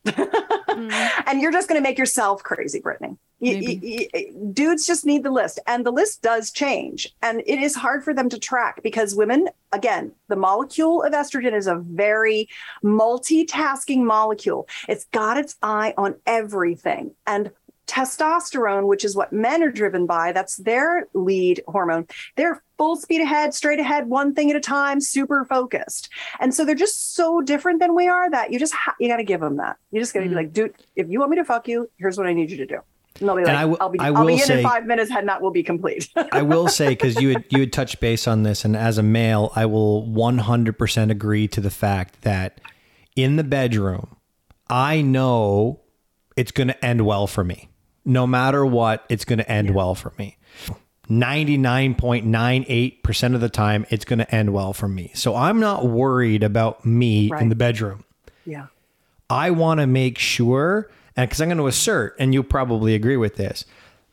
Mm-hmm. 0.76 1.22
and 1.30 1.42
you're 1.42 1.54
just 1.54 1.70
going 1.70 1.82
to 1.82 1.84
make 1.84 1.98
yourself 1.98 2.44
crazy, 2.44 2.82
Brittany. 2.82 3.16
You- 3.40 3.80
you- 3.82 4.52
dudes 4.54 4.86
just 4.86 5.06
need 5.06 5.24
the 5.24 5.32
list, 5.32 5.60
and 5.68 5.86
the 5.86 5.92
list 5.92 6.22
does 6.22 6.52
change, 6.52 7.14
and 7.22 7.42
it 7.46 7.60
is 7.60 7.76
hard 7.76 8.04
for 8.04 8.14
them 8.14 8.30
to 8.30 8.40
track 8.40 8.82
because 8.82 9.14
women, 9.16 9.50
again, 9.72 10.14
the 10.30 10.36
molecule 10.36 11.04
of 11.04 11.14
estrogen 11.14 11.54
is 11.54 11.68
a 11.68 11.76
very 11.76 12.48
multitasking 12.84 14.04
molecule. 14.04 14.68
It's 14.88 15.06
got 15.06 15.38
its 15.38 15.58
eye 15.62 15.94
on 15.98 16.16
everything, 16.26 17.12
and 17.28 17.52
testosterone, 17.88 18.88
which 18.88 19.06
is 19.06 19.16
what 19.16 19.32
men 19.32 19.62
are 19.64 19.72
driven 19.72 20.06
by, 20.06 20.32
that's 20.32 20.58
their 20.58 21.08
lead 21.14 21.62
hormone. 21.68 22.08
They're 22.36 22.64
full 22.78 22.96
speed 22.96 23.22
ahead, 23.22 23.54
straight 23.54 23.80
ahead, 23.80 24.08
one 24.08 24.34
thing 24.34 24.50
at 24.50 24.56
a 24.56 24.62
time, 24.62 25.00
super 25.00 25.46
focused. 25.46 26.10
And 26.40 26.54
so 26.54 26.66
they're 26.66 26.76
just 26.76 27.14
so 27.16 27.42
different 27.42 27.80
than 27.80 27.96
we 27.96 28.08
are 28.08 28.30
that 28.32 28.52
you 28.52 28.60
just 28.60 28.74
ha- 28.74 28.96
you 29.00 29.08
got 29.08 29.18
to 29.18 29.24
give 29.24 29.42
them 29.42 29.58
that. 29.58 29.78
You 29.92 30.02
just 30.02 30.14
got 30.14 30.22
to 30.22 30.30
be 30.30 30.34
mm. 30.34 30.38
like, 30.38 30.54
dude, 30.54 30.74
if 30.96 31.10
you 31.10 31.20
want 31.20 31.32
me 31.32 31.38
to 31.38 31.46
fuck 31.46 31.68
you, 31.68 31.90
here's 31.98 32.18
what 32.18 32.28
I 32.28 32.34
need 32.34 32.50
you 32.50 32.58
to 32.58 32.66
do. 32.66 32.80
And 33.20 33.30
they'll 33.30 33.36
be 33.36 33.42
And 33.44 33.48
like, 33.48 33.58
I 33.58 33.62
w- 33.62 33.78
I'll 33.80 33.90
be, 33.90 34.00
I 34.00 34.08
I'll 34.08 34.14
be 34.14 34.20
will 34.34 34.40
in 34.40 34.40
say- 34.40 34.58
in 34.62 34.68
five 34.68 34.86
minutes. 34.86 35.12
Head 35.12 35.26
knot 35.26 35.42
will 35.42 35.52
be 35.52 35.64
complete. 35.64 36.10
I 36.32 36.42
will 36.42 36.68
say 36.80 36.90
because 36.90 37.22
you 37.22 37.30
had 37.30 37.46
you 37.50 37.60
had 37.62 37.72
touched 37.74 38.00
base 38.00 38.28
on 38.28 38.44
this, 38.44 38.66
and 38.66 38.76
as 38.76 38.98
a 38.98 39.04
male, 39.04 39.52
I 39.56 39.66
will 39.66 40.06
100% 40.08 41.12
agree 41.12 41.48
to 41.50 41.62
the 41.62 41.70
fact 41.70 42.22
that 42.24 42.60
in 43.16 43.36
the 43.38 43.44
bedroom, 43.44 44.16
I 44.70 45.02
know 45.02 45.82
it's 46.36 46.52
going 46.52 46.68
to 46.68 46.86
end 46.86 47.06
well 47.06 47.28
for 47.28 47.44
me. 47.44 47.70
No 48.04 48.28
matter 48.28 48.66
what, 48.66 49.06
it's 49.10 49.26
going 49.26 49.40
to 49.40 49.50
end 49.50 49.72
well 49.72 49.96
for 49.96 50.14
me. 50.18 50.38
99.98% 51.10 53.36
of 53.36 53.42
the 53.42 53.50
time, 53.50 53.86
it's 53.90 54.06
going 54.06 54.20
to 54.20 54.36
end 54.36 54.54
well 54.54 54.74
for 54.74 54.88
me. 54.88 55.12
So 55.14 55.36
I'm 55.36 55.60
not 55.60 55.86
worried 55.88 56.44
about 56.44 56.86
me 56.86 57.32
in 57.40 57.50
the 57.50 57.56
bedroom. 57.56 58.04
yeah. 58.46 58.68
I 59.28 59.50
want 59.52 59.80
to 59.80 59.88
make 59.88 60.20
sure, 60.20 60.88
and 61.16 61.30
because 61.30 61.42
I'm 61.42 61.48
going 61.48 61.58
to 61.58 61.68
assert, 61.68 62.16
and 62.20 62.34
you'll 62.34 62.44
probably 62.44 62.96
agree 62.96 63.18
with 63.18 63.36
this, 63.36 63.66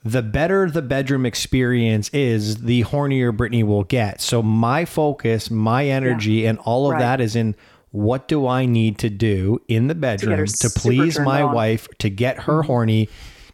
the 0.04 0.22
better 0.22 0.68
the 0.68 0.82
bedroom 0.82 1.24
experience 1.24 2.10
is, 2.12 2.62
the 2.62 2.82
hornier 2.84 3.36
Brittany 3.36 3.62
will 3.62 3.84
get. 3.84 4.20
So 4.20 4.42
my 4.42 4.84
focus, 4.84 5.50
my 5.50 5.86
energy, 5.86 6.44
and 6.44 6.58
all 6.60 6.86
of 6.86 6.92
Right. 6.92 7.00
that 7.00 7.20
is 7.20 7.36
in 7.36 7.54
what 7.92 8.26
do 8.26 8.46
I 8.46 8.66
need 8.66 8.98
to 8.98 9.10
do 9.10 9.60
in 9.68 9.86
the 9.86 9.94
bedroom 9.94 10.38
her 10.38 10.46
to, 10.46 10.70
please 10.70 11.18
my 11.20 11.42
on. 11.42 11.54
wife, 11.54 11.86
to 11.98 12.10
get 12.10 12.40
her 12.40 12.60
mm-hmm. 12.60 12.66
horny, 12.66 13.08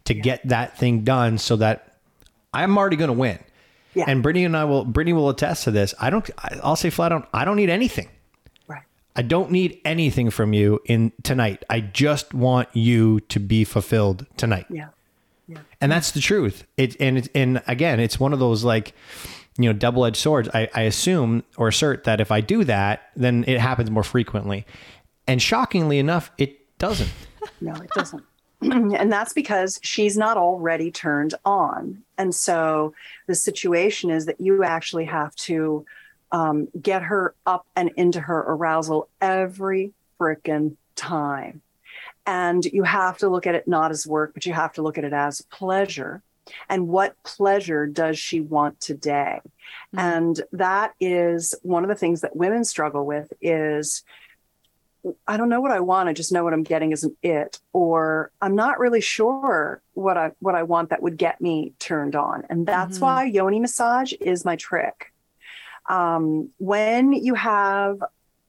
to 0.04 0.14
get 0.14 0.46
that 0.48 0.78
thing 0.78 1.02
done, 1.02 1.38
so 1.38 1.56
that 1.56 1.98
I'm 2.54 2.78
already 2.78 2.96
going 2.96 3.08
to 3.08 3.14
win. 3.14 3.38
Yeah. 3.94 4.04
And 4.06 4.22
Brittany 4.22 4.44
and 4.44 4.56
I 4.56 4.64
will, 4.64 4.84
Brittany 4.84 5.12
will 5.12 5.28
attest 5.28 5.64
to 5.64 5.70
this. 5.70 5.92
I 6.00 6.08
don't, 6.08 6.28
I'll 6.62 6.76
say 6.76 6.88
flat 6.88 7.12
out, 7.12 7.28
I 7.34 7.44
don't 7.44 7.56
need 7.56 7.70
anything. 7.70 8.08
I 9.18 9.22
don't 9.22 9.50
need 9.50 9.80
anything 9.84 10.30
from 10.30 10.52
you 10.52 10.80
in 10.84 11.10
tonight. 11.24 11.64
I 11.68 11.80
just 11.80 12.32
want 12.32 12.68
you 12.72 13.18
to 13.20 13.40
be 13.40 13.64
fulfilled 13.64 14.24
tonight. 14.36 14.66
Yeah. 14.70 14.90
And 15.80 15.90
that's 15.90 16.12
the 16.12 16.20
truth. 16.20 16.64
It 16.76 16.96
and 17.00 17.18
it's 17.18 17.28
and 17.34 17.60
again, 17.66 17.98
it's 17.98 18.20
one 18.20 18.32
of 18.32 18.38
those 18.38 18.62
like, 18.62 18.94
you 19.56 19.64
know, 19.64 19.72
double-edged 19.72 20.16
swords. 20.16 20.48
I, 20.54 20.68
I 20.72 20.82
assume 20.82 21.42
or 21.56 21.66
assert 21.66 22.04
that 22.04 22.20
if 22.20 22.30
I 22.30 22.40
do 22.40 22.62
that, 22.64 23.10
then 23.16 23.44
it 23.48 23.58
happens 23.58 23.90
more 23.90 24.04
frequently. 24.04 24.64
And 25.26 25.42
shockingly 25.42 25.98
enough, 25.98 26.30
it 26.38 26.78
doesn't. 26.78 27.10
No, 27.60 27.72
it 27.74 27.90
doesn't. 27.90 28.22
and 28.60 29.10
that's 29.10 29.32
because 29.32 29.80
she's 29.82 30.16
not 30.16 30.36
already 30.36 30.92
turned 30.92 31.34
on. 31.44 32.02
And 32.16 32.32
so 32.32 32.94
the 33.26 33.34
situation 33.34 34.10
is 34.10 34.26
that 34.26 34.40
you 34.40 34.62
actually 34.62 35.06
have 35.06 35.34
to 35.36 35.84
um, 36.32 36.68
get 36.80 37.02
her 37.02 37.34
up 37.46 37.66
and 37.76 37.90
into 37.96 38.20
her 38.20 38.38
arousal 38.38 39.08
every 39.20 39.92
frickin' 40.20 40.76
time. 40.96 41.62
And 42.26 42.64
you 42.64 42.82
have 42.82 43.18
to 43.18 43.28
look 43.28 43.46
at 43.46 43.54
it 43.54 43.66
not 43.66 43.90
as 43.90 44.06
work, 44.06 44.34
but 44.34 44.44
you 44.44 44.52
have 44.52 44.72
to 44.74 44.82
look 44.82 44.98
at 44.98 45.04
it 45.04 45.12
as 45.12 45.40
pleasure. 45.42 46.22
And 46.68 46.88
what 46.88 47.14
pleasure 47.24 47.86
does 47.86 48.18
she 48.18 48.40
want 48.40 48.80
today? 48.80 49.40
And 49.96 50.40
that 50.52 50.94
is 51.00 51.54
one 51.62 51.84
of 51.84 51.88
the 51.88 51.94
things 51.94 52.22
that 52.22 52.36
women 52.36 52.64
struggle 52.64 53.04
with 53.06 53.32
is 53.40 54.02
I 55.26 55.36
don't 55.36 55.48
know 55.48 55.60
what 55.60 55.70
I 55.70 55.80
want. 55.80 56.08
I 56.08 56.12
just 56.12 56.32
know 56.32 56.42
what 56.44 56.52
I'm 56.52 56.64
getting 56.64 56.92
isn't 56.92 57.16
it, 57.22 57.60
or 57.72 58.30
I'm 58.42 58.56
not 58.56 58.78
really 58.80 59.00
sure 59.00 59.80
what 59.94 60.16
I 60.18 60.32
what 60.40 60.54
I 60.54 60.64
want 60.64 60.90
that 60.90 61.02
would 61.02 61.16
get 61.16 61.40
me 61.40 61.72
turned 61.78 62.16
on. 62.16 62.44
And 62.50 62.66
that's 62.66 62.98
Mhm. 62.98 63.02
why 63.02 63.24
yoni 63.24 63.60
massage 63.60 64.12
is 64.20 64.44
my 64.44 64.56
trick. 64.56 65.12
Um, 65.88 66.50
when 66.58 67.12
you 67.12 67.34
have 67.34 68.02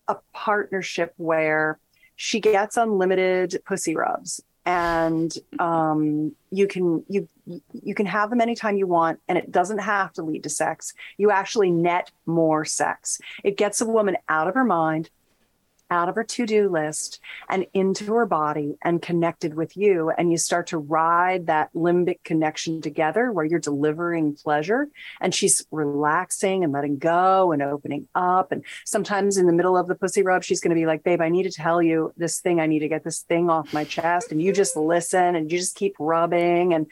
a 0.07 0.17
partnership 0.33 1.13
where 1.17 1.79
she 2.15 2.39
gets 2.39 2.75
unlimited 2.75 3.61
pussy 3.65 3.95
rubs 3.95 4.41
and 4.65 5.33
um, 5.57 6.35
you 6.51 6.67
can 6.67 7.03
you 7.07 7.27
you 7.73 7.95
can 7.95 8.05
have 8.05 8.29
them 8.29 8.41
anytime 8.41 8.75
you 8.75 8.85
want 8.85 9.19
and 9.27 9.37
it 9.37 9.51
doesn't 9.51 9.79
have 9.79 10.13
to 10.13 10.21
lead 10.21 10.43
to 10.43 10.49
sex. 10.49 10.93
You 11.17 11.31
actually 11.31 11.71
net 11.71 12.11
more 12.25 12.65
sex. 12.65 13.19
It 13.43 13.57
gets 13.57 13.81
a 13.81 13.85
woman 13.85 14.17
out 14.27 14.47
of 14.47 14.53
her 14.53 14.65
mind 14.65 15.09
out 15.89 16.09
of 16.09 16.15
her 16.15 16.23
to-do 16.23 16.69
list 16.69 17.19
and 17.49 17.65
into 17.73 18.13
her 18.13 18.25
body 18.25 18.77
and 18.83 19.01
connected 19.01 19.53
with 19.53 19.75
you. 19.77 20.09
And 20.11 20.31
you 20.31 20.37
start 20.37 20.67
to 20.67 20.77
ride 20.77 21.47
that 21.47 21.73
limbic 21.73 22.23
connection 22.23 22.81
together 22.81 23.31
where 23.31 23.45
you're 23.45 23.59
delivering 23.59 24.35
pleasure 24.35 24.89
and 25.21 25.33
she's 25.33 25.65
relaxing 25.71 26.63
and 26.63 26.73
letting 26.73 26.97
go 26.97 27.51
and 27.51 27.61
opening 27.61 28.07
up. 28.15 28.51
And 28.51 28.63
sometimes 28.85 29.37
in 29.37 29.47
the 29.47 29.53
middle 29.53 29.77
of 29.77 29.87
the 29.87 29.95
pussy 29.95 30.23
rub 30.23 30.43
she's 30.43 30.59
going 30.59 30.69
to 30.69 30.79
be 30.79 30.85
like 30.85 31.03
babe 31.03 31.21
i 31.21 31.29
need 31.29 31.43
to 31.43 31.51
tell 31.51 31.81
you 31.81 32.13
this 32.17 32.39
thing. 32.39 32.59
I 32.59 32.67
need 32.67 32.79
to 32.79 32.87
get 32.87 33.03
this 33.03 33.21
thing 33.21 33.49
off 33.49 33.73
my 33.73 33.83
chest. 33.83 34.31
And 34.31 34.41
you 34.41 34.53
just 34.53 34.75
listen 34.75 35.35
and 35.35 35.51
you 35.51 35.57
just 35.57 35.75
keep 35.75 35.95
rubbing. 35.99 36.73
And 36.73 36.87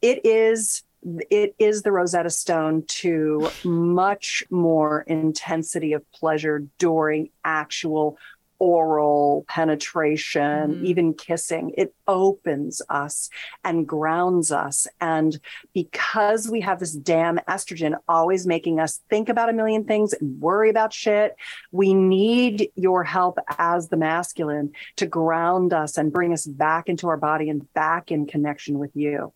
it 0.00 0.24
is 0.24 0.82
it 1.30 1.54
is 1.58 1.82
the 1.82 1.92
Rosetta 1.92 2.30
Stone 2.30 2.84
to 2.86 3.48
much 3.64 4.44
more 4.50 5.02
intensity 5.02 5.92
of 5.92 6.10
pleasure 6.12 6.64
during 6.78 7.30
actual 7.44 8.16
oral 8.60 9.44
penetration, 9.48 10.76
Mhm. 10.76 10.84
even 10.84 11.12
kissing. 11.12 11.72
It 11.76 11.92
opens 12.06 12.80
us 12.88 13.28
and 13.64 13.86
grounds 13.86 14.52
us. 14.52 14.86
And 15.00 15.38
because 15.74 16.48
we 16.48 16.60
have 16.60 16.78
this 16.78 16.92
damn 16.92 17.38
estrogen 17.48 17.96
always 18.08 18.46
making 18.46 18.80
us 18.80 19.00
think 19.10 19.28
about 19.28 19.50
a 19.50 19.52
million 19.52 19.84
things 19.84 20.12
and 20.14 20.40
worry 20.40 20.70
about 20.70 20.92
shit, 20.92 21.36
we 21.72 21.94
need 21.94 22.70
your 22.76 23.02
help 23.04 23.38
as 23.58 23.88
the 23.88 23.96
masculine 23.96 24.72
to 24.96 25.06
ground 25.06 25.72
us 25.72 25.98
and 25.98 26.12
bring 26.12 26.32
us 26.32 26.46
back 26.46 26.88
into 26.88 27.08
our 27.08 27.18
body 27.18 27.50
and 27.50 27.70
back 27.74 28.10
in 28.10 28.24
connection 28.24 28.78
with 28.78 28.92
you. 28.94 29.32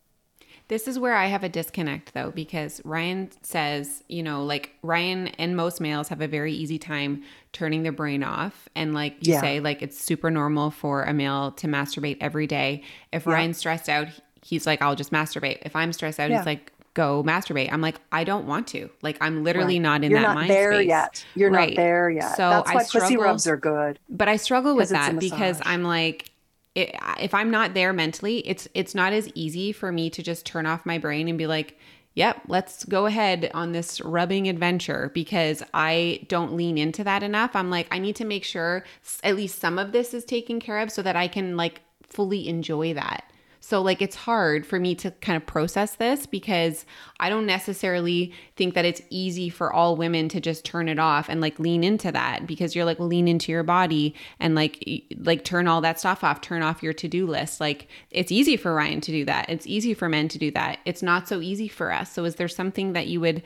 This 0.69 0.87
is 0.87 0.97
where 0.97 1.15
I 1.15 1.25
have 1.27 1.43
a 1.43 1.49
disconnect 1.49 2.13
though, 2.13 2.31
because 2.31 2.79
Ryan 2.85 3.29
says, 3.41 4.03
you 4.07 4.23
know, 4.23 4.43
like 4.43 4.71
Ryan 4.83 5.27
and 5.39 5.57
most 5.57 5.81
males 5.81 6.07
have 6.09 6.21
a 6.21 6.27
very 6.27 6.53
easy 6.53 6.77
time 6.79 7.23
turning 7.53 7.83
their 7.83 7.91
brain 7.91 8.23
off. 8.23 8.69
And 8.75 8.93
like 8.93 9.15
you 9.27 9.33
Yeah. 9.33 9.41
say, 9.41 9.59
like 9.59 9.81
it's 9.81 9.99
super 9.99 10.29
normal 10.31 10.71
for 10.71 11.03
a 11.03 11.13
male 11.13 11.51
to 11.53 11.67
masturbate 11.67 12.17
every 12.21 12.47
day. 12.47 12.83
If 13.11 13.25
Ryan's 13.27 13.57
stressed 13.57 13.89
out, 13.89 14.07
he's 14.41 14.65
like, 14.67 14.81
I'll 14.81 14.95
just 14.95 15.11
masturbate. 15.11 15.57
If 15.63 15.75
I'm 15.75 15.91
stressed 15.91 16.19
out, 16.19 16.29
Yeah. 16.29 16.37
he's 16.37 16.45
like, 16.45 16.71
go 16.93 17.23
masturbate. 17.23 17.71
I'm 17.71 17.81
like, 17.81 17.95
I 18.11 18.23
don't 18.23 18.45
want 18.45 18.67
to. 18.67 18.89
Like 19.01 19.17
I'm 19.21 19.43
literally 19.43 19.75
Right. 19.75 19.81
not 19.81 20.03
in 20.03 20.11
You're 20.11 20.19
that 20.21 20.27
not 20.27 20.35
mind 20.35 20.49
there 20.51 20.73
space. 20.73 20.87
yet. 20.87 21.25
You're 21.33 21.49
Right. 21.49 21.69
not 21.69 21.75
there 21.77 22.09
yet. 22.11 22.35
So 22.35 22.47
That's 22.49 22.69
I 22.69 22.73
why 22.75 22.81
pussy 22.83 22.99
struggle- 22.99 23.23
rubs 23.23 23.47
are 23.47 23.57
good. 23.57 23.99
but 24.07 24.27
I 24.27 24.35
struggle 24.35 24.75
with 24.75 24.89
that 24.89 25.17
because. 25.17 25.59
I'm 25.65 25.83
like, 25.83 26.28
it, 26.75 26.95
if 27.19 27.33
I'm 27.33 27.51
not 27.51 27.73
there 27.73 27.93
mentally, 27.93 28.39
it's 28.47 28.67
it's 28.73 28.95
not 28.95 29.13
as 29.13 29.29
easy 29.35 29.71
for 29.71 29.91
me 29.91 30.09
to 30.11 30.23
just 30.23 30.45
turn 30.45 30.65
off 30.65 30.85
my 30.85 30.97
brain 30.97 31.27
and 31.27 31.37
be 31.37 31.47
like, 31.47 31.77
"Yep, 32.15 32.43
let's 32.47 32.85
go 32.85 33.05
ahead 33.05 33.51
on 33.53 33.71
this 33.71 34.01
rubbing 34.01 34.47
adventure." 34.47 35.11
Because 35.13 35.63
I 35.73 36.25
don't 36.27 36.53
lean 36.55 36.77
into 36.77 37.03
that 37.03 37.23
enough. 37.23 37.55
I'm 37.55 37.69
like, 37.69 37.87
I 37.91 37.99
need 37.99 38.15
to 38.17 38.25
make 38.25 38.43
sure 38.43 38.85
at 39.23 39.35
least 39.35 39.59
some 39.59 39.79
of 39.79 39.91
this 39.91 40.13
is 40.13 40.25
taken 40.25 40.59
care 40.59 40.79
of 40.79 40.91
so 40.91 41.01
that 41.01 41.15
I 41.15 41.27
can 41.27 41.57
like 41.57 41.81
fully 42.03 42.47
enjoy 42.47 42.93
that. 42.93 43.25
So, 43.61 43.81
like, 43.81 44.01
it's 44.01 44.15
hard 44.15 44.65
for 44.65 44.79
me 44.79 44.95
to 44.95 45.11
kind 45.11 45.35
of 45.35 45.45
process 45.45 45.95
this 45.95 46.25
because 46.25 46.85
I 47.19 47.29
don't 47.29 47.45
necessarily 47.45 48.33
think 48.55 48.73
that 48.73 48.85
it's 48.85 49.01
easy 49.09 49.49
for 49.49 49.71
all 49.71 49.95
women 49.95 50.29
to 50.29 50.39
just 50.39 50.63
turn 50.63 50.87
it 50.87 50.97
off 50.97 51.29
and 51.29 51.41
like 51.41 51.59
lean 51.59 51.83
into 51.83 52.11
that 52.11 52.47
because 52.47 52.75
you're 52.75 52.85
like, 52.85 52.99
lean 52.99 53.27
into 53.27 53.51
your 53.51 53.63
body 53.63 54.15
and 54.39 54.55
like, 54.55 55.03
like 55.17 55.43
turn 55.43 55.67
all 55.67 55.81
that 55.81 55.99
stuff 55.99 56.23
off, 56.23 56.41
turn 56.41 56.61
off 56.61 56.81
your 56.81 56.93
to 56.93 57.07
do 57.07 57.27
list. 57.27 57.59
Like, 57.59 57.87
it's 58.11 58.31
easy 58.31 58.57
for 58.57 58.73
Ryan 58.73 59.01
to 59.01 59.11
do 59.11 59.25
that. 59.25 59.49
It's 59.49 59.67
easy 59.67 59.93
for 59.93 60.07
men 60.07 60.29
to 60.29 60.37
do 60.37 60.51
that. 60.51 60.79
It's 60.85 61.03
not 61.03 61.27
so 61.27 61.41
easy 61.41 61.67
for 61.67 61.91
us. 61.91 62.11
So, 62.11 62.25
is 62.25 62.35
there 62.35 62.47
something 62.47 62.93
that 62.93 63.07
you 63.07 63.19
would 63.19 63.43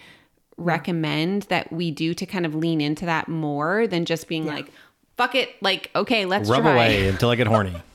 recommend 0.58 1.44
that 1.44 1.72
we 1.72 1.92
do 1.92 2.14
to 2.14 2.26
kind 2.26 2.46
of 2.46 2.56
lean 2.56 2.82
into 2.82 3.06
that 3.06 3.28
more 3.28 3.88
than 3.88 4.06
just 4.06 4.28
being 4.28 4.46
yeah. 4.46 4.56
like, 4.56 4.72
fuck 5.18 5.36
it, 5.36 5.50
like, 5.62 5.90
okay, 5.96 6.26
let's 6.26 6.50
rub 6.50 6.62
try. 6.62 6.74
away 6.74 7.08
until 7.08 7.30
I 7.30 7.36
get 7.36 7.48
horny. 7.48 7.76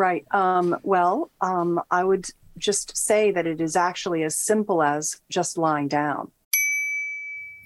Right. 0.00 0.24
Um, 0.34 0.78
well, 0.82 1.30
um, 1.42 1.78
I 1.90 2.04
would 2.04 2.24
just 2.56 2.96
say 2.96 3.32
that 3.32 3.46
it 3.46 3.60
is 3.60 3.76
actually 3.76 4.22
as 4.22 4.34
simple 4.34 4.82
as 4.82 5.20
just 5.28 5.58
lying 5.58 5.88
down. 5.88 6.30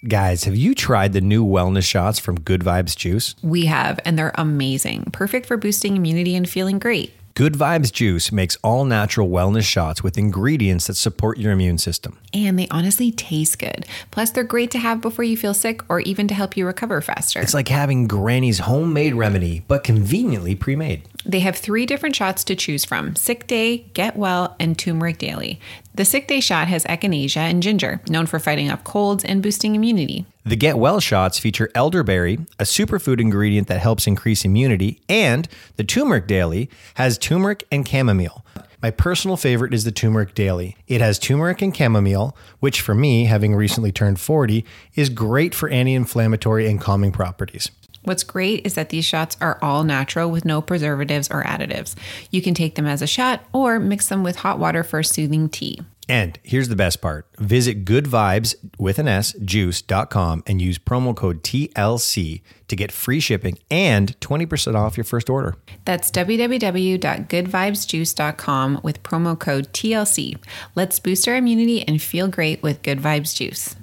Guys, 0.08 0.42
have 0.42 0.56
you 0.56 0.74
tried 0.74 1.12
the 1.12 1.20
new 1.20 1.46
wellness 1.46 1.84
shots 1.84 2.18
from 2.18 2.40
Good 2.40 2.62
Vibes 2.62 2.96
Juice? 2.96 3.36
We 3.44 3.66
have, 3.66 4.00
and 4.04 4.18
they're 4.18 4.34
amazing. 4.34 5.10
Perfect 5.12 5.46
for 5.46 5.56
boosting 5.56 5.96
immunity 5.96 6.34
and 6.34 6.48
feeling 6.48 6.80
great. 6.80 7.12
Good 7.36 7.54
Vibes 7.54 7.90
Juice 7.90 8.30
makes 8.30 8.56
all 8.62 8.84
natural 8.84 9.28
wellness 9.28 9.64
shots 9.64 10.04
with 10.04 10.16
ingredients 10.16 10.86
that 10.86 10.94
support 10.94 11.36
your 11.36 11.50
immune 11.50 11.78
system. 11.78 12.16
And 12.32 12.56
they 12.56 12.68
honestly 12.70 13.10
taste 13.10 13.58
good. 13.58 13.86
Plus, 14.12 14.30
they're 14.30 14.44
great 14.44 14.70
to 14.70 14.78
have 14.78 15.00
before 15.00 15.24
you 15.24 15.36
feel 15.36 15.52
sick 15.52 15.80
or 15.88 15.98
even 15.98 16.28
to 16.28 16.34
help 16.34 16.56
you 16.56 16.64
recover 16.64 17.00
faster. 17.00 17.40
It's 17.40 17.52
like 17.52 17.66
having 17.66 18.06
Granny's 18.06 18.60
homemade 18.60 19.14
remedy, 19.14 19.64
but 19.66 19.82
conveniently 19.82 20.54
pre 20.54 20.76
made. 20.76 21.08
They 21.26 21.40
have 21.40 21.56
three 21.56 21.86
different 21.86 22.14
shots 22.14 22.44
to 22.44 22.54
choose 22.54 22.84
from 22.84 23.16
Sick 23.16 23.48
Day, 23.48 23.78
Get 23.94 24.14
Well, 24.14 24.54
and 24.60 24.78
Turmeric 24.78 25.18
Daily. 25.18 25.58
The 25.96 26.04
Sick 26.04 26.26
Day 26.26 26.40
shot 26.40 26.66
has 26.66 26.82
echinacea 26.86 27.36
and 27.36 27.62
ginger, 27.62 28.00
known 28.08 28.26
for 28.26 28.40
fighting 28.40 28.68
off 28.68 28.82
colds 28.82 29.22
and 29.22 29.40
boosting 29.40 29.76
immunity. 29.76 30.26
The 30.44 30.56
Get 30.56 30.76
Well 30.76 30.98
shots 30.98 31.38
feature 31.38 31.70
elderberry, 31.72 32.40
a 32.58 32.64
superfood 32.64 33.20
ingredient 33.20 33.68
that 33.68 33.78
helps 33.78 34.08
increase 34.08 34.44
immunity, 34.44 35.00
and 35.08 35.46
the 35.76 35.84
Turmeric 35.84 36.26
Daily 36.26 36.68
has 36.94 37.16
turmeric 37.16 37.62
and 37.70 37.86
chamomile. 37.86 38.44
My 38.82 38.90
personal 38.90 39.36
favorite 39.36 39.72
is 39.72 39.84
the 39.84 39.92
Turmeric 39.92 40.34
Daily. 40.34 40.76
It 40.88 41.00
has 41.00 41.16
turmeric 41.16 41.62
and 41.62 41.74
chamomile, 41.74 42.36
which 42.58 42.80
for 42.80 42.96
me, 42.96 43.26
having 43.26 43.54
recently 43.54 43.92
turned 43.92 44.18
40, 44.18 44.64
is 44.96 45.08
great 45.10 45.54
for 45.54 45.68
anti 45.68 45.94
inflammatory 45.94 46.68
and 46.68 46.80
calming 46.80 47.12
properties. 47.12 47.70
What's 48.04 48.22
great 48.22 48.66
is 48.66 48.74
that 48.74 48.90
these 48.90 49.04
shots 49.04 49.36
are 49.40 49.58
all 49.60 49.82
natural 49.82 50.30
with 50.30 50.44
no 50.44 50.62
preservatives 50.62 51.28
or 51.30 51.42
additives. 51.42 51.94
You 52.30 52.42
can 52.42 52.54
take 52.54 52.74
them 52.74 52.86
as 52.86 53.02
a 53.02 53.06
shot 53.06 53.44
or 53.52 53.80
mix 53.80 54.08
them 54.08 54.22
with 54.22 54.36
hot 54.36 54.58
water 54.58 54.84
for 54.84 55.00
a 55.00 55.04
soothing 55.04 55.48
tea. 55.48 55.80
And 56.08 56.38
here's 56.42 56.68
the 56.68 56.76
best 56.76 57.00
part. 57.00 57.26
Visit 57.38 57.86
goodvibes 57.86 58.54
with 58.78 58.98
an 58.98 59.08
S 59.08 59.32
juice.com 59.42 60.42
and 60.46 60.60
use 60.60 60.78
promo 60.78 61.16
code 61.16 61.42
TLC 61.42 62.42
to 62.68 62.76
get 62.76 62.92
free 62.92 63.20
shipping 63.20 63.58
and 63.70 64.20
20% 64.20 64.74
off 64.74 64.98
your 64.98 65.04
first 65.04 65.30
order. 65.30 65.54
That's 65.86 66.10
www.goodvibesjuice.com 66.10 68.80
with 68.82 69.02
promo 69.02 69.38
code 69.38 69.72
TLC. 69.72 70.36
Let's 70.74 70.98
boost 70.98 71.26
our 71.26 71.36
immunity 71.36 71.88
and 71.88 72.02
feel 72.02 72.28
great 72.28 72.62
with 72.62 72.82
Good 72.82 73.00
Vibes 73.00 73.34
Juice. 73.34 73.74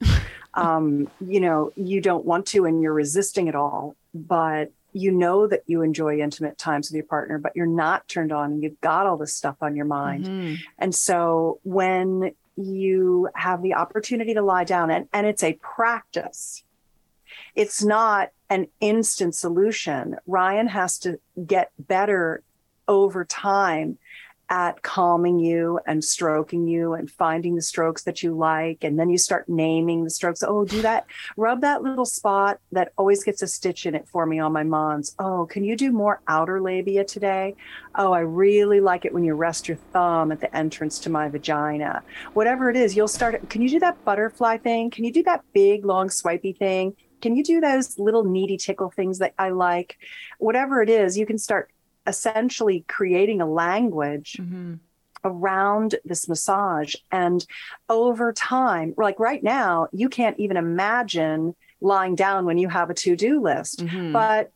um, 0.56 1.10
you 1.20 1.40
know, 1.40 1.72
you 1.76 2.00
don't 2.00 2.24
want 2.24 2.46
to 2.46 2.64
and 2.64 2.82
you're 2.82 2.92
resisting 2.92 3.46
it 3.46 3.54
all, 3.54 3.94
but 4.14 4.72
you 4.92 5.12
know 5.12 5.46
that 5.46 5.62
you 5.66 5.82
enjoy 5.82 6.18
intimate 6.18 6.56
times 6.56 6.88
with 6.88 6.96
your 6.96 7.04
partner, 7.04 7.38
but 7.38 7.54
you're 7.54 7.66
not 7.66 8.08
turned 8.08 8.32
on 8.32 8.52
and 8.52 8.62
you've 8.62 8.80
got 8.80 9.06
all 9.06 9.18
this 9.18 9.34
stuff 9.34 9.56
on 9.60 9.76
your 9.76 9.84
mind. 9.84 10.24
Mm-hmm. 10.24 10.54
And 10.78 10.94
so 10.94 11.60
when 11.64 12.34
you 12.56 13.28
have 13.34 13.62
the 13.62 13.74
opportunity 13.74 14.32
to 14.32 14.40
lie 14.40 14.64
down 14.64 14.90
and, 14.90 15.06
and 15.12 15.26
it's 15.26 15.42
a 15.42 15.52
practice, 15.54 16.64
it's 17.54 17.84
not 17.84 18.30
an 18.48 18.68
instant 18.80 19.34
solution. 19.34 20.16
Ryan 20.26 20.68
has 20.68 20.98
to 21.00 21.20
get 21.46 21.70
better 21.78 22.42
over 22.88 23.24
time 23.26 23.98
at 24.48 24.82
calming 24.82 25.38
you 25.38 25.80
and 25.86 26.04
stroking 26.04 26.66
you 26.66 26.94
and 26.94 27.10
finding 27.10 27.56
the 27.56 27.62
strokes 27.62 28.04
that 28.04 28.22
you 28.22 28.36
like. 28.36 28.84
And 28.84 28.98
then 28.98 29.08
you 29.08 29.18
start 29.18 29.48
naming 29.48 30.04
the 30.04 30.10
strokes. 30.10 30.42
Oh, 30.46 30.64
do 30.64 30.82
that, 30.82 31.06
rub 31.36 31.60
that 31.62 31.82
little 31.82 32.04
spot 32.04 32.60
that 32.72 32.92
always 32.96 33.24
gets 33.24 33.42
a 33.42 33.46
stitch 33.46 33.86
in 33.86 33.94
it 33.94 34.08
for 34.08 34.26
me 34.26 34.38
on 34.38 34.52
my 34.52 34.62
mons. 34.62 35.14
Oh, 35.18 35.46
can 35.46 35.64
you 35.64 35.76
do 35.76 35.92
more 35.92 36.20
outer 36.28 36.60
labia 36.60 37.04
today? 37.04 37.56
Oh, 37.94 38.12
I 38.12 38.20
really 38.20 38.80
like 38.80 39.04
it 39.04 39.12
when 39.12 39.24
you 39.24 39.34
rest 39.34 39.68
your 39.68 39.78
thumb 39.92 40.30
at 40.30 40.40
the 40.40 40.54
entrance 40.56 40.98
to 41.00 41.10
my 41.10 41.28
vagina. 41.28 42.02
Whatever 42.34 42.70
it 42.70 42.76
is, 42.76 42.96
you'll 42.96 43.08
start. 43.08 43.48
Can 43.50 43.62
you 43.62 43.68
do 43.68 43.80
that 43.80 44.04
butterfly 44.04 44.58
thing? 44.58 44.90
Can 44.90 45.04
you 45.04 45.12
do 45.12 45.22
that 45.24 45.42
big, 45.52 45.84
long, 45.84 46.08
swipey 46.08 46.52
thing? 46.52 46.94
Can 47.22 47.34
you 47.34 47.42
do 47.42 47.60
those 47.60 47.98
little 47.98 48.24
needy 48.24 48.56
tickle 48.56 48.90
things 48.90 49.18
that 49.18 49.34
I 49.38 49.50
like? 49.50 49.96
Whatever 50.38 50.82
it 50.82 50.90
is, 50.90 51.16
you 51.16 51.26
can 51.26 51.38
start 51.38 51.70
essentially 52.06 52.84
creating 52.88 53.40
a 53.40 53.46
language 53.46 54.36
mm-hmm. 54.40 54.74
around 55.24 55.96
this 56.04 56.28
massage. 56.28 56.94
And 57.10 57.44
over 57.88 58.32
time, 58.32 58.94
like 58.96 59.18
right 59.18 59.42
now, 59.42 59.88
you 59.92 60.08
can't 60.08 60.38
even 60.38 60.56
imagine 60.56 61.54
lying 61.80 62.14
down 62.14 62.44
when 62.44 62.58
you 62.58 62.68
have 62.68 62.90
a 62.90 62.94
to 62.94 63.16
do 63.16 63.40
list. 63.40 63.84
Mm-hmm. 63.84 64.12
But 64.12 64.52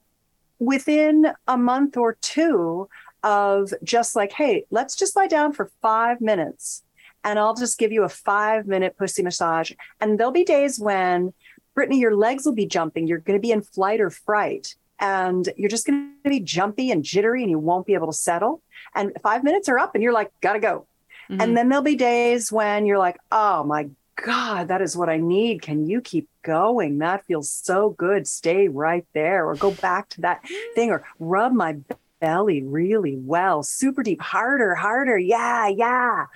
within 0.58 1.26
a 1.48 1.56
month 1.56 1.96
or 1.96 2.14
two 2.20 2.88
of 3.22 3.72
just 3.82 4.16
like, 4.16 4.32
hey, 4.32 4.64
let's 4.70 4.96
just 4.96 5.16
lie 5.16 5.26
down 5.26 5.52
for 5.52 5.70
five 5.82 6.20
minutes 6.20 6.82
and 7.24 7.38
I'll 7.38 7.54
just 7.54 7.78
give 7.78 7.92
you 7.92 8.04
a 8.04 8.08
five 8.08 8.66
minute 8.66 8.96
pussy 8.96 9.22
massage. 9.22 9.72
And 10.00 10.18
there'll 10.18 10.32
be 10.32 10.44
days 10.44 10.78
when, 10.78 11.32
Brittany, 11.74 11.98
your 11.98 12.16
legs 12.16 12.46
will 12.46 12.54
be 12.54 12.66
jumping. 12.66 13.06
You're 13.06 13.18
going 13.18 13.38
to 13.38 13.42
be 13.42 13.52
in 13.52 13.62
flight 13.62 14.00
or 14.00 14.10
fright 14.10 14.74
and 15.00 15.48
you're 15.56 15.70
just 15.70 15.86
going 15.86 16.12
to 16.24 16.30
be 16.30 16.40
jumpy 16.40 16.90
and 16.90 17.02
jittery 17.02 17.42
and 17.42 17.50
you 17.50 17.58
won't 17.58 17.86
be 17.86 17.94
able 17.94 18.06
to 18.06 18.12
settle. 18.12 18.62
And 18.94 19.12
five 19.22 19.42
minutes 19.42 19.68
are 19.68 19.78
up 19.78 19.94
and 19.94 20.02
you're 20.02 20.12
like, 20.12 20.30
gotta 20.40 20.60
go. 20.60 20.86
Mm-hmm. 21.30 21.40
And 21.40 21.56
then 21.56 21.68
there'll 21.68 21.82
be 21.82 21.96
days 21.96 22.52
when 22.52 22.86
you're 22.86 22.98
like, 22.98 23.18
oh 23.32 23.64
my 23.64 23.88
God, 24.16 24.68
that 24.68 24.82
is 24.82 24.96
what 24.96 25.08
I 25.08 25.16
need. 25.16 25.62
Can 25.62 25.86
you 25.86 26.00
keep 26.00 26.28
going? 26.42 26.98
That 26.98 27.24
feels 27.26 27.50
so 27.50 27.90
good. 27.90 28.26
Stay 28.26 28.68
right 28.68 29.06
there 29.14 29.46
or 29.46 29.54
go 29.54 29.70
back 29.70 30.08
to 30.10 30.20
that 30.22 30.44
thing 30.74 30.90
or 30.90 31.04
rub 31.18 31.52
my 31.52 31.78
belly 32.20 32.62
really 32.62 33.16
well, 33.16 33.62
super 33.62 34.02
deep, 34.02 34.20
harder, 34.20 34.74
harder. 34.74 35.16
Yeah, 35.16 35.68
yeah. 35.68 36.26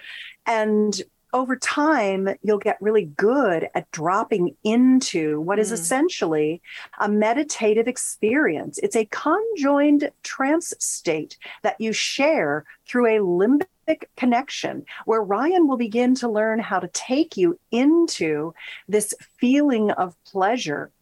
And 0.47 1.01
over 1.35 1.57
time, 1.57 2.29
you'll 2.43 2.59
get 2.59 2.81
really 2.81 3.07
good 3.17 3.69
at 3.75 3.91
dropping 3.91 4.57
into 4.63 5.41
what 5.41 5.59
is 5.59 5.71
mm. 5.71 5.75
essentially 5.75 6.63
a 7.01 7.09
meditative 7.09 7.89
experience. 7.89 8.79
It's 8.79 8.95
a 8.95 9.07
conjoined 9.07 10.11
trance 10.23 10.73
state 10.79 11.37
that 11.63 11.81
you 11.81 11.93
share 11.93 12.65
through 12.87 13.07
a 13.07 13.19
limbic 13.19 14.05
connection, 14.17 14.87
where 15.07 15.23
Ryan 15.23 15.67
will 15.67 15.77
begin 15.77 16.15
to 16.17 16.29
learn 16.29 16.61
how 16.61 16.79
to 16.79 16.89
take 16.89 17.37
you 17.37 17.59
into 17.73 18.55
this 18.89 19.13
feeling 19.37 19.91
of 19.91 20.15
pleasure. 20.25 20.93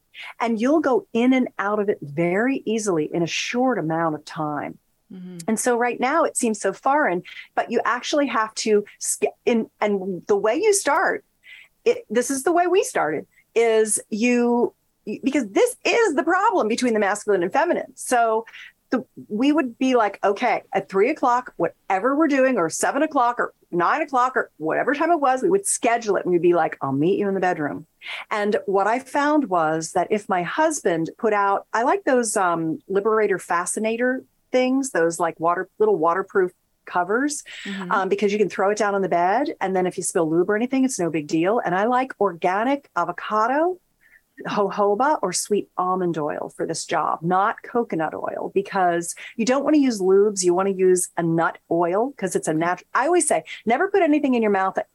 And 0.40 0.58
you'll 0.60 0.80
go 0.80 1.06
in 1.12 1.34
and 1.34 1.48
out 1.58 1.78
of 1.78 1.90
it 1.90 1.98
very 2.00 2.62
easily 2.64 3.10
in 3.12 3.22
a 3.22 3.26
short 3.26 3.78
amount 3.78 4.14
of 4.14 4.24
time. 4.24 4.78
Mm-hmm. 5.12 5.38
And 5.48 5.60
so 5.60 5.76
right 5.76 6.00
now 6.00 6.24
it 6.24 6.36
seems 6.36 6.60
so 6.60 6.72
foreign, 6.72 7.22
but 7.54 7.70
you 7.70 7.80
actually 7.84 8.26
have 8.28 8.54
to 8.56 8.84
in 9.44 9.70
and 9.80 10.22
the 10.26 10.36
way 10.36 10.56
you 10.56 10.72
start, 10.72 11.24
it, 11.84 12.04
this 12.08 12.30
is 12.30 12.44
the 12.44 12.52
way 12.52 12.66
we 12.66 12.82
started 12.82 13.26
is 13.54 14.00
you 14.08 14.72
because 15.24 15.48
this 15.48 15.76
is 15.84 16.14
the 16.14 16.22
problem 16.22 16.68
between 16.68 16.94
the 16.94 17.00
masculine 17.00 17.42
and 17.42 17.52
feminine. 17.52 17.92
So 17.96 18.46
the, 18.90 19.04
we 19.28 19.50
would 19.50 19.78
be 19.78 19.96
like, 19.96 20.20
okay, 20.22 20.62
at 20.72 20.88
three 20.88 21.10
o'clock, 21.10 21.52
whatever 21.56 22.14
we're 22.14 22.28
doing, 22.28 22.58
or 22.58 22.70
seven 22.70 23.02
o'clock, 23.02 23.40
or 23.40 23.52
nine 23.72 24.02
o'clock, 24.02 24.36
or 24.36 24.50
whatever 24.58 24.94
time 24.94 25.10
it 25.10 25.18
was, 25.18 25.42
we 25.42 25.50
would 25.50 25.66
schedule 25.66 26.16
it 26.16 26.24
and 26.24 26.32
we'd 26.32 26.42
be 26.42 26.54
like, 26.54 26.76
I'll 26.80 26.92
meet 26.92 27.18
you 27.18 27.26
in 27.26 27.34
the 27.34 27.40
bedroom. 27.40 27.86
And 28.30 28.56
what 28.66 28.86
I 28.86 28.98
found 29.00 29.48
was 29.48 29.92
that 29.92 30.08
if 30.10 30.28
my 30.28 30.42
husband 30.42 31.10
put 31.18 31.32
out, 31.32 31.66
I 31.72 31.82
like 31.82 32.04
those 32.04 32.36
um, 32.36 32.80
Liberator 32.86 33.38
Fascinator 33.38 34.22
things, 34.52 34.90
those 34.90 35.18
like 35.18 35.40
water 35.40 35.68
little 35.78 35.96
waterproof 35.96 36.52
covers, 36.84 37.42
mm-hmm. 37.64 37.90
um, 37.90 38.08
because 38.08 38.32
you 38.32 38.38
can 38.38 38.48
throw 38.48 38.70
it 38.70 38.78
down 38.78 38.94
on 38.94 39.02
the 39.02 39.08
bed. 39.08 39.54
And 39.60 39.74
then 39.74 39.86
if 39.86 39.96
you 39.96 40.02
spill 40.02 40.30
lube 40.30 40.50
or 40.50 40.56
anything, 40.56 40.84
it's 40.84 40.98
no 40.98 41.10
big 41.10 41.26
deal. 41.26 41.60
And 41.64 41.74
I 41.74 41.86
like 41.86 42.12
organic 42.20 42.88
avocado, 42.96 43.78
jojoba, 44.44 45.18
or 45.22 45.32
sweet 45.32 45.68
almond 45.76 46.18
oil 46.18 46.52
for 46.56 46.66
this 46.66 46.84
job, 46.84 47.20
not 47.22 47.62
coconut 47.62 48.14
oil, 48.14 48.50
because 48.54 49.14
you 49.36 49.44
don't 49.44 49.64
want 49.64 49.74
to 49.74 49.80
use 49.80 50.00
lubes. 50.00 50.42
You 50.42 50.54
want 50.54 50.68
to 50.68 50.74
use 50.74 51.08
a 51.16 51.22
nut 51.22 51.58
oil 51.70 52.10
because 52.10 52.36
it's 52.36 52.48
a 52.48 52.54
natural. 52.54 52.88
I 52.94 53.06
always 53.06 53.26
say 53.26 53.44
never 53.66 53.88
put 53.88 54.02
anything 54.02 54.34
in 54.34 54.42
your 54.42 54.50
mouth. 54.50 54.74
That, 54.74 54.86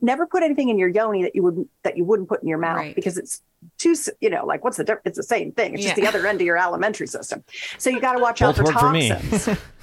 never 0.00 0.26
put 0.26 0.42
anything 0.42 0.68
in 0.68 0.78
your 0.78 0.88
yoni 0.88 1.22
that 1.22 1.34
you 1.34 1.42
would 1.42 1.68
that 1.82 1.96
you 1.96 2.04
wouldn't 2.04 2.28
put 2.28 2.42
in 2.42 2.48
your 2.48 2.58
mouth 2.58 2.76
right. 2.76 2.94
because 2.94 3.18
it's 3.18 3.42
too 3.78 3.94
you 4.20 4.30
know 4.30 4.44
like 4.44 4.62
what's 4.64 4.76
the 4.76 4.84
difference 4.84 5.06
it's 5.06 5.16
the 5.16 5.34
same 5.34 5.52
thing 5.52 5.74
it's 5.74 5.82
yeah. 5.82 5.90
just 5.90 6.00
the 6.00 6.06
other 6.06 6.26
end 6.26 6.40
of 6.40 6.46
your 6.46 6.56
alimentary 6.56 7.06
system 7.06 7.42
so 7.78 7.90
you 7.90 8.00
got 8.00 8.12
to 8.12 8.18
watch 8.22 8.42
out 8.42 8.56
for 8.56 8.64
toxins 8.64 9.48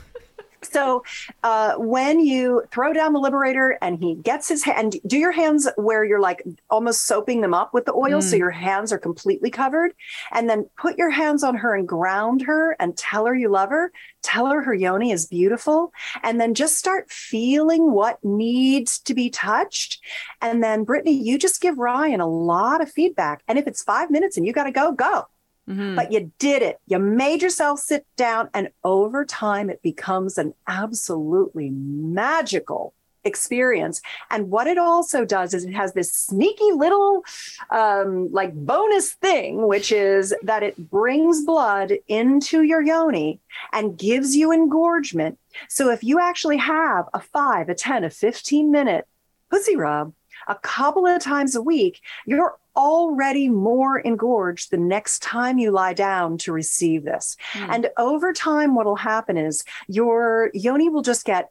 So 0.63 1.03
uh, 1.43 1.75
when 1.75 2.19
you 2.19 2.63
throw 2.71 2.93
down 2.93 3.13
the 3.13 3.19
liberator 3.19 3.77
and 3.81 3.97
he 4.01 4.15
gets 4.15 4.47
his 4.47 4.63
hand, 4.63 4.95
do 5.07 5.17
your 5.17 5.31
hands 5.31 5.67
where 5.75 6.03
you're 6.03 6.19
like 6.19 6.43
almost 6.69 7.07
soaping 7.07 7.41
them 7.41 7.53
up 7.53 7.73
with 7.73 7.85
the 7.85 7.93
oil, 7.93 8.21
so 8.21 8.35
your 8.35 8.51
hands 8.51 8.93
are 8.93 8.99
completely 8.99 9.49
covered, 9.49 9.93
and 10.31 10.49
then 10.49 10.69
put 10.77 10.97
your 10.97 11.09
hands 11.09 11.43
on 11.43 11.55
her 11.55 11.75
and 11.75 11.87
ground 11.87 12.43
her 12.43 12.75
and 12.79 12.95
tell 12.97 13.25
her 13.25 13.35
you 13.35 13.49
love 13.49 13.69
her. 13.69 13.91
Tell 14.21 14.47
her 14.47 14.61
her 14.61 14.73
yoni 14.73 15.11
is 15.11 15.25
beautiful, 15.25 15.91
and 16.21 16.39
then 16.39 16.53
just 16.53 16.77
start 16.77 17.11
feeling 17.11 17.91
what 17.91 18.23
needs 18.23 18.99
to 18.99 19.15
be 19.15 19.31
touched. 19.31 19.99
And 20.41 20.63
then 20.63 20.83
Brittany, 20.83 21.13
you 21.13 21.39
just 21.39 21.59
give 21.59 21.79
Ryan 21.79 22.21
a 22.21 22.27
lot 22.27 22.81
of 22.81 22.91
feedback. 22.91 23.41
And 23.47 23.57
if 23.57 23.65
it's 23.67 23.83
five 23.83 24.11
minutes 24.11 24.37
and 24.37 24.45
you 24.45 24.53
got 24.53 24.65
to 24.65 24.71
go, 24.71 24.91
go. 24.91 25.27
Mhm. 25.69 25.95
But 25.95 26.11
you 26.11 26.31
did 26.39 26.61
it. 26.61 26.79
You 26.87 26.99
made 26.99 27.41
yourself 27.41 27.79
sit 27.79 28.05
down, 28.15 28.49
and 28.53 28.69
over 28.83 29.25
time, 29.25 29.69
it 29.69 29.81
becomes 29.81 30.37
an 30.37 30.53
absolutely 30.67 31.69
magical 31.69 32.93
experience. 33.23 34.01
And 34.31 34.49
what 34.49 34.65
it 34.65 34.79
also 34.79 35.25
does 35.25 35.53
is 35.53 35.63
it 35.63 35.73
has 35.73 35.93
this 35.93 36.11
sneaky 36.11 36.71
little, 36.71 37.23
um, 37.69 38.31
like 38.31 38.51
bonus 38.53 39.11
thing, 39.13 39.67
which 39.67 39.91
is 39.91 40.33
that 40.41 40.63
it 40.63 40.89
brings 40.89 41.45
blood 41.45 41.93
into 42.07 42.63
your 42.63 42.81
yoni 42.81 43.39
and 43.71 43.97
gives 43.97 44.35
you 44.35 44.51
engorgement. 44.51 45.37
So 45.69 45.91
if 45.91 46.03
you 46.03 46.19
actually 46.19 46.57
have 46.57 47.05
a 47.13 47.19
five, 47.19 47.69
a 47.69 47.75
10, 47.75 48.03
a 48.03 48.09
15 48.09 48.71
minute 48.71 49.07
pussy 49.51 49.75
rub 49.75 50.13
a 50.47 50.55
couple 50.55 51.05
of 51.05 51.21
times 51.21 51.55
a 51.55 51.61
week, 51.61 52.01
you're 52.25 52.57
already 52.75 53.49
more 53.49 53.99
engorged 53.99 54.71
the 54.71 54.77
next 54.77 55.21
time 55.21 55.57
you 55.57 55.71
lie 55.71 55.93
down 55.93 56.37
to 56.37 56.53
receive 56.53 57.03
this. 57.03 57.35
Hmm. 57.53 57.71
And 57.71 57.89
over 57.97 58.31
time, 58.33 58.75
what 58.75 58.85
will 58.85 58.95
happen 58.95 59.37
is 59.37 59.63
your 59.87 60.51
yoni 60.53 60.89
will 60.89 61.01
just 61.01 61.25
get 61.25 61.49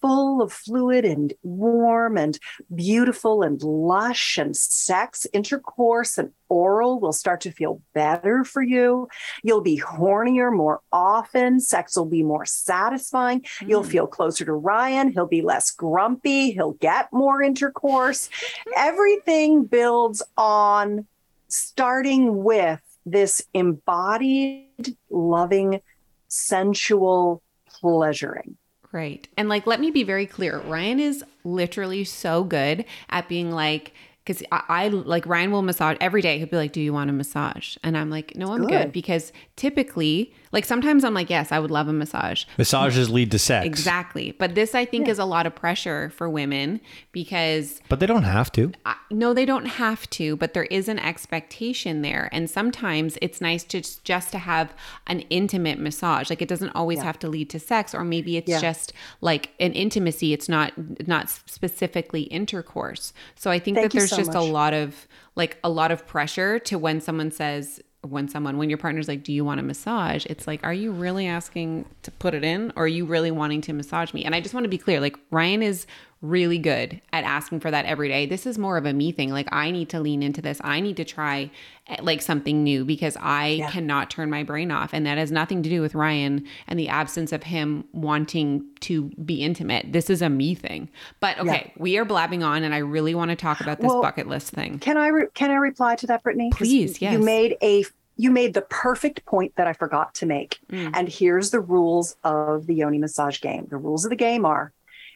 full 0.00 0.42
of 0.42 0.52
fluid 0.52 1.04
and 1.04 1.32
warm 1.42 2.16
and 2.16 2.38
beautiful 2.74 3.42
and 3.42 3.62
lush 3.62 4.38
and 4.38 4.56
sex 4.56 5.26
intercourse 5.32 6.18
and 6.18 6.30
oral 6.48 6.98
will 7.00 7.12
start 7.12 7.40
to 7.42 7.50
feel 7.50 7.82
better 7.94 8.44
for 8.44 8.62
you. 8.62 9.08
You'll 9.42 9.60
be 9.60 9.78
hornier 9.78 10.54
more 10.54 10.80
often. 10.92 11.60
Sex 11.60 11.96
will 11.96 12.06
be 12.06 12.22
more 12.22 12.46
satisfying. 12.46 13.44
You'll 13.66 13.84
mm. 13.84 13.90
feel 13.90 14.06
closer 14.06 14.44
to 14.44 14.52
ryan. 14.52 15.12
He'll 15.12 15.26
be 15.26 15.42
less 15.42 15.70
grumpy. 15.70 16.52
He'll 16.52 16.72
get 16.72 17.12
more 17.12 17.42
intercourse. 17.42 18.30
Everything 18.76 19.64
builds 19.64 20.22
on 20.36 21.06
starting 21.48 22.42
with 22.44 22.80
this 23.04 23.42
embodied 23.54 24.96
loving 25.10 25.80
sensual 26.28 27.42
pleasuring 27.66 28.56
Right. 28.92 29.28
And 29.36 29.48
like, 29.48 29.66
let 29.66 29.80
me 29.80 29.90
be 29.90 30.02
very 30.02 30.26
clear. 30.26 30.60
Ryan 30.60 30.98
is 31.00 31.24
literally 31.44 32.04
so 32.04 32.44
good 32.44 32.84
at 33.10 33.28
being 33.28 33.50
like, 33.50 33.92
because 34.24 34.42
I, 34.52 34.62
I 34.68 34.88
like 34.88 35.26
Ryan 35.26 35.50
will 35.50 35.62
massage 35.62 35.96
every 36.00 36.20
day. 36.20 36.38
He'll 36.38 36.48
be 36.48 36.56
like, 36.56 36.72
"Do 36.72 36.82
you 36.82 36.92
want 36.92 37.08
a 37.08 37.14
massage?" 37.14 37.78
And 37.82 37.96
I'm 37.96 38.10
like, 38.10 38.36
"No, 38.36 38.52
I'm 38.52 38.60
good. 38.60 38.68
good. 38.68 38.92
Because 38.92 39.32
typically, 39.56 40.34
like 40.52 40.64
sometimes 40.64 41.04
I'm 41.04 41.14
like, 41.14 41.30
"Yes, 41.30 41.52
I 41.52 41.58
would 41.58 41.70
love 41.70 41.88
a 41.88 41.92
massage." 41.92 42.44
Massages 42.56 43.10
lead 43.10 43.30
to 43.32 43.38
sex. 43.38 43.66
Exactly. 43.66 44.32
But 44.38 44.54
this, 44.54 44.74
I 44.74 44.84
think, 44.84 45.08
is 45.08 45.18
a 45.18 45.24
lot 45.24 45.46
of 45.46 45.54
pressure 45.54 46.10
for 46.10 46.28
women 46.28 46.80
because 47.12 47.80
But 47.88 48.00
they 48.00 48.06
don't 48.06 48.22
have 48.24 48.50
to. 48.52 48.72
I, 48.86 48.96
no, 49.10 49.34
they 49.34 49.44
don't 49.44 49.66
have 49.66 50.08
to, 50.10 50.36
but 50.36 50.54
there 50.54 50.64
is 50.64 50.88
an 50.88 50.98
expectation 50.98 52.02
there. 52.02 52.28
And 52.32 52.48
sometimes 52.48 53.18
it's 53.22 53.40
nice 53.40 53.64
to 53.64 53.80
just, 53.80 54.04
just 54.04 54.32
to 54.32 54.38
have 54.38 54.74
an 55.06 55.20
intimate 55.30 55.78
massage. 55.78 56.30
Like 56.30 56.42
it 56.42 56.48
doesn't 56.48 56.70
always 56.74 57.00
have 57.00 57.18
to 57.20 57.28
lead 57.28 57.50
to 57.50 57.58
sex, 57.58 57.94
or 57.94 58.04
maybe 58.04 58.36
it's 58.36 58.48
Yeah. 58.48 58.60
just 58.60 58.92
like 59.20 59.50
an 59.60 59.72
intimacy. 59.72 60.32
It's 60.32 60.48
not 60.48 60.72
not 61.06 61.30
specifically 61.30 62.22
intercourse. 62.22 63.12
So 63.34 63.50
I 63.50 63.58
think 63.58 63.76
Thank 63.76 63.92
that 63.92 63.98
there's 63.98 64.10
so 64.10 64.16
just 64.16 64.34
a 64.34 64.40
lot 64.40 64.74
of 64.74 65.06
like 65.36 65.58
a 65.62 65.68
lot 65.70 65.90
of 65.90 66.06
pressure 66.06 66.58
to 66.58 66.78
when 66.78 67.00
someone 67.00 67.30
says 67.30 67.80
when 68.10 68.28
someone 68.28 68.58
when 68.58 68.68
your 68.68 68.78
partner's 68.78 69.08
like 69.08 69.22
do 69.22 69.32
you 69.32 69.44
want 69.44 69.60
a 69.60 69.62
massage? 69.62 70.26
It's 70.26 70.46
like 70.46 70.64
are 70.64 70.74
you 70.74 70.92
really 70.92 71.26
asking 71.26 71.84
to 72.02 72.10
put 72.10 72.34
it 72.34 72.44
in 72.44 72.72
or 72.76 72.84
are 72.84 72.88
you 72.88 73.04
really 73.04 73.30
wanting 73.30 73.60
to 73.62 73.72
massage 73.72 74.12
me? 74.12 74.24
And 74.24 74.34
i 74.34 74.40
just 74.40 74.54
want 74.54 74.64
to 74.64 74.70
be 74.70 74.78
clear 74.78 75.00
like 75.00 75.16
ryan 75.30 75.62
is 75.62 75.86
really 76.20 76.58
good 76.58 77.00
at 77.12 77.22
asking 77.22 77.60
for 77.60 77.70
that 77.70 77.84
every 77.84 78.08
day. 78.08 78.26
This 78.26 78.44
is 78.44 78.58
more 78.58 78.76
of 78.76 78.84
a 78.84 78.92
me 78.92 79.12
thing. 79.12 79.30
Like 79.30 79.48
i 79.52 79.70
need 79.70 79.88
to 79.90 80.00
lean 80.00 80.22
into 80.22 80.42
this. 80.42 80.60
I 80.64 80.80
need 80.80 80.96
to 80.96 81.04
try 81.04 81.50
eh, 81.86 81.96
like 82.00 82.22
something 82.22 82.64
new 82.64 82.84
because 82.84 83.16
i 83.20 83.66
cannot 83.70 84.10
turn 84.10 84.28
my 84.30 84.42
brain 84.42 84.70
off. 84.70 84.90
And 84.92 85.06
that 85.06 85.18
has 85.18 85.30
nothing 85.30 85.62
to 85.62 85.68
do 85.68 85.80
with 85.80 85.94
ryan 85.94 86.44
and 86.66 86.78
the 86.78 86.88
absence 86.88 87.32
of 87.32 87.44
him 87.44 87.84
wanting 87.92 88.64
to 88.80 89.10
be 89.24 89.42
intimate. 89.42 89.92
This 89.92 90.10
is 90.10 90.22
a 90.22 90.28
me 90.28 90.54
thing. 90.54 90.88
But 91.20 91.38
okay 91.38 91.72
we 91.76 91.96
are 91.98 92.04
blabbing 92.04 92.42
on 92.42 92.64
and 92.64 92.74
i 92.74 92.78
really 92.78 93.14
want 93.14 93.30
to 93.30 93.36
talk 93.36 93.60
about 93.60 93.80
this 93.80 93.88
Well, 93.88 94.02
bucket 94.02 94.26
list 94.26 94.50
thing. 94.50 94.78
Can 94.80 94.96
I 94.96 95.08
re- 95.08 95.28
can 95.34 95.50
I 95.50 95.56
reply 95.56 95.94
to 95.96 96.06
that, 96.08 96.22
brittany? 96.22 96.50
Please, 96.50 97.00
yes. 97.00 97.12
You 97.12 97.20
made 97.20 97.56
a 97.62 97.84
you 98.18 98.30
made 98.30 98.52
the 98.52 98.62
perfect 98.62 99.24
point 99.24 99.54
that 99.56 99.66
I 99.66 99.72
forgot 99.72 100.14
to 100.16 100.26
make. 100.26 100.58
Mm. 100.70 100.90
And 100.92 101.08
here's 101.08 101.50
the 101.50 101.60
rules 101.60 102.16
of 102.24 102.66
the 102.66 102.74
yoni 102.74 102.98
massage 102.98 103.40
game. 103.40 103.66
The 103.70 103.78
rules 103.78 104.04
of 104.04 104.10
the 104.10 104.16
game 104.16 104.44
are: 104.44 104.72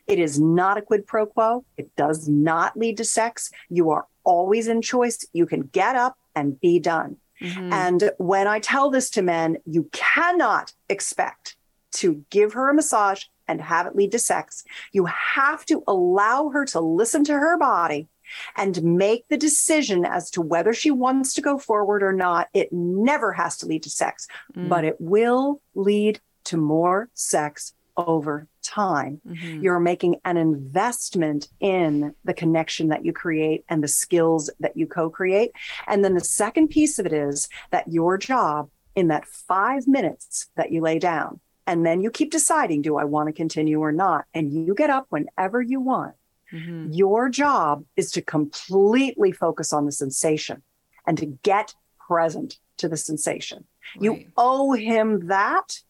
it 0.06 0.18
is 0.18 0.40
not 0.40 0.78
a 0.78 0.82
quid 0.82 1.06
pro 1.06 1.26
quo. 1.26 1.64
It 1.76 1.94
does 1.96 2.28
not 2.28 2.76
lead 2.76 2.96
to 2.96 3.04
sex. 3.04 3.50
You 3.68 3.90
are 3.90 4.06
always 4.24 4.68
in 4.68 4.80
choice. 4.80 5.26
You 5.34 5.44
can 5.44 5.62
get 5.62 5.96
up 5.96 6.16
and 6.34 6.58
be 6.60 6.78
done. 6.78 7.16
Mhm. 7.40 7.72
And 7.72 8.10
when 8.18 8.46
I 8.46 8.60
tell 8.60 8.88
this 8.88 9.10
to 9.10 9.22
men, 9.22 9.58
you 9.66 9.90
cannot 9.92 10.72
expect 10.88 11.56
to 11.92 12.24
give 12.30 12.52
her 12.54 12.70
a 12.70 12.74
massage 12.74 13.24
and 13.48 13.60
have 13.60 13.86
it 13.86 13.96
lead 13.96 14.12
to 14.12 14.18
sex. 14.18 14.64
You 14.92 15.06
have 15.06 15.66
to 15.66 15.82
allow 15.86 16.50
her 16.50 16.64
to 16.66 16.80
listen 16.80 17.24
to 17.24 17.34
her 17.34 17.58
body 17.58 18.08
and 18.56 18.82
make 18.82 19.28
the 19.28 19.36
decision 19.36 20.04
as 20.04 20.30
to 20.30 20.40
whether 20.40 20.72
she 20.72 20.90
wants 20.90 21.34
to 21.34 21.40
go 21.40 21.58
forward 21.58 22.02
or 22.02 22.12
not. 22.12 22.48
It 22.54 22.72
never 22.72 23.32
has 23.32 23.56
to 23.58 23.66
lead 23.66 23.82
to 23.84 23.90
sex, 23.90 24.26
Mm. 24.54 24.68
but 24.68 24.84
it 24.84 24.96
will 25.00 25.60
lead 25.74 26.20
to 26.44 26.56
more 26.56 27.08
sex 27.14 27.74
over 27.96 28.48
time. 28.62 29.20
Mhm. 29.28 29.62
You're 29.62 29.78
making 29.78 30.16
an 30.24 30.36
investment 30.38 31.48
in 31.60 32.14
the 32.24 32.32
connection 32.32 32.88
that 32.88 33.04
you 33.04 33.12
create 33.12 33.64
and 33.68 33.82
the 33.82 33.88
skills 33.88 34.48
that 34.60 34.76
you 34.76 34.86
co 34.86 35.10
create. 35.10 35.52
And 35.86 36.02
then 36.04 36.14
the 36.14 36.20
second 36.20 36.68
piece 36.68 36.98
of 36.98 37.04
it 37.06 37.12
is 37.12 37.48
that 37.70 37.92
your 37.92 38.16
job 38.16 38.70
in 38.94 39.08
that 39.08 39.26
five 39.26 39.86
minutes 39.86 40.48
that 40.56 40.72
you 40.72 40.80
lay 40.80 40.98
down, 40.98 41.40
and 41.66 41.84
then 41.86 42.00
you 42.00 42.10
keep 42.10 42.30
deciding, 42.30 42.82
do 42.82 42.96
I 42.96 43.04
want 43.04 43.28
to 43.28 43.32
continue 43.32 43.80
or 43.80 43.92
not? 43.92 44.24
And 44.34 44.50
you 44.52 44.74
get 44.74 44.90
up 44.90 45.06
whenever 45.10 45.60
you 45.60 45.80
want. 45.80 46.14
Mhm. 46.52 46.88
Your 46.92 47.28
job 47.28 47.84
is 47.96 48.10
to 48.12 48.22
completely 48.22 49.32
focus 49.32 49.72
on 49.72 49.86
the 49.86 49.92
sensation 49.92 50.62
and 51.06 51.16
to 51.18 51.26
get 51.42 51.74
present 52.06 52.58
to 52.78 52.88
the 52.88 52.96
sensation. 52.96 53.64
You 53.98 54.24
owe 54.36 54.72
him 54.72 55.28
that. 55.28 55.80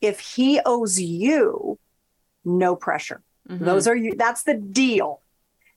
If 0.00 0.20
he 0.20 0.60
owes 0.64 1.00
you, 1.00 1.78
no 2.44 2.76
pressure. 2.76 3.22
Mhm. 3.48 3.64
Those 3.64 3.86
are 3.86 3.96
you. 3.96 4.14
That's 4.16 4.42
the 4.44 4.54
deal. 4.54 5.20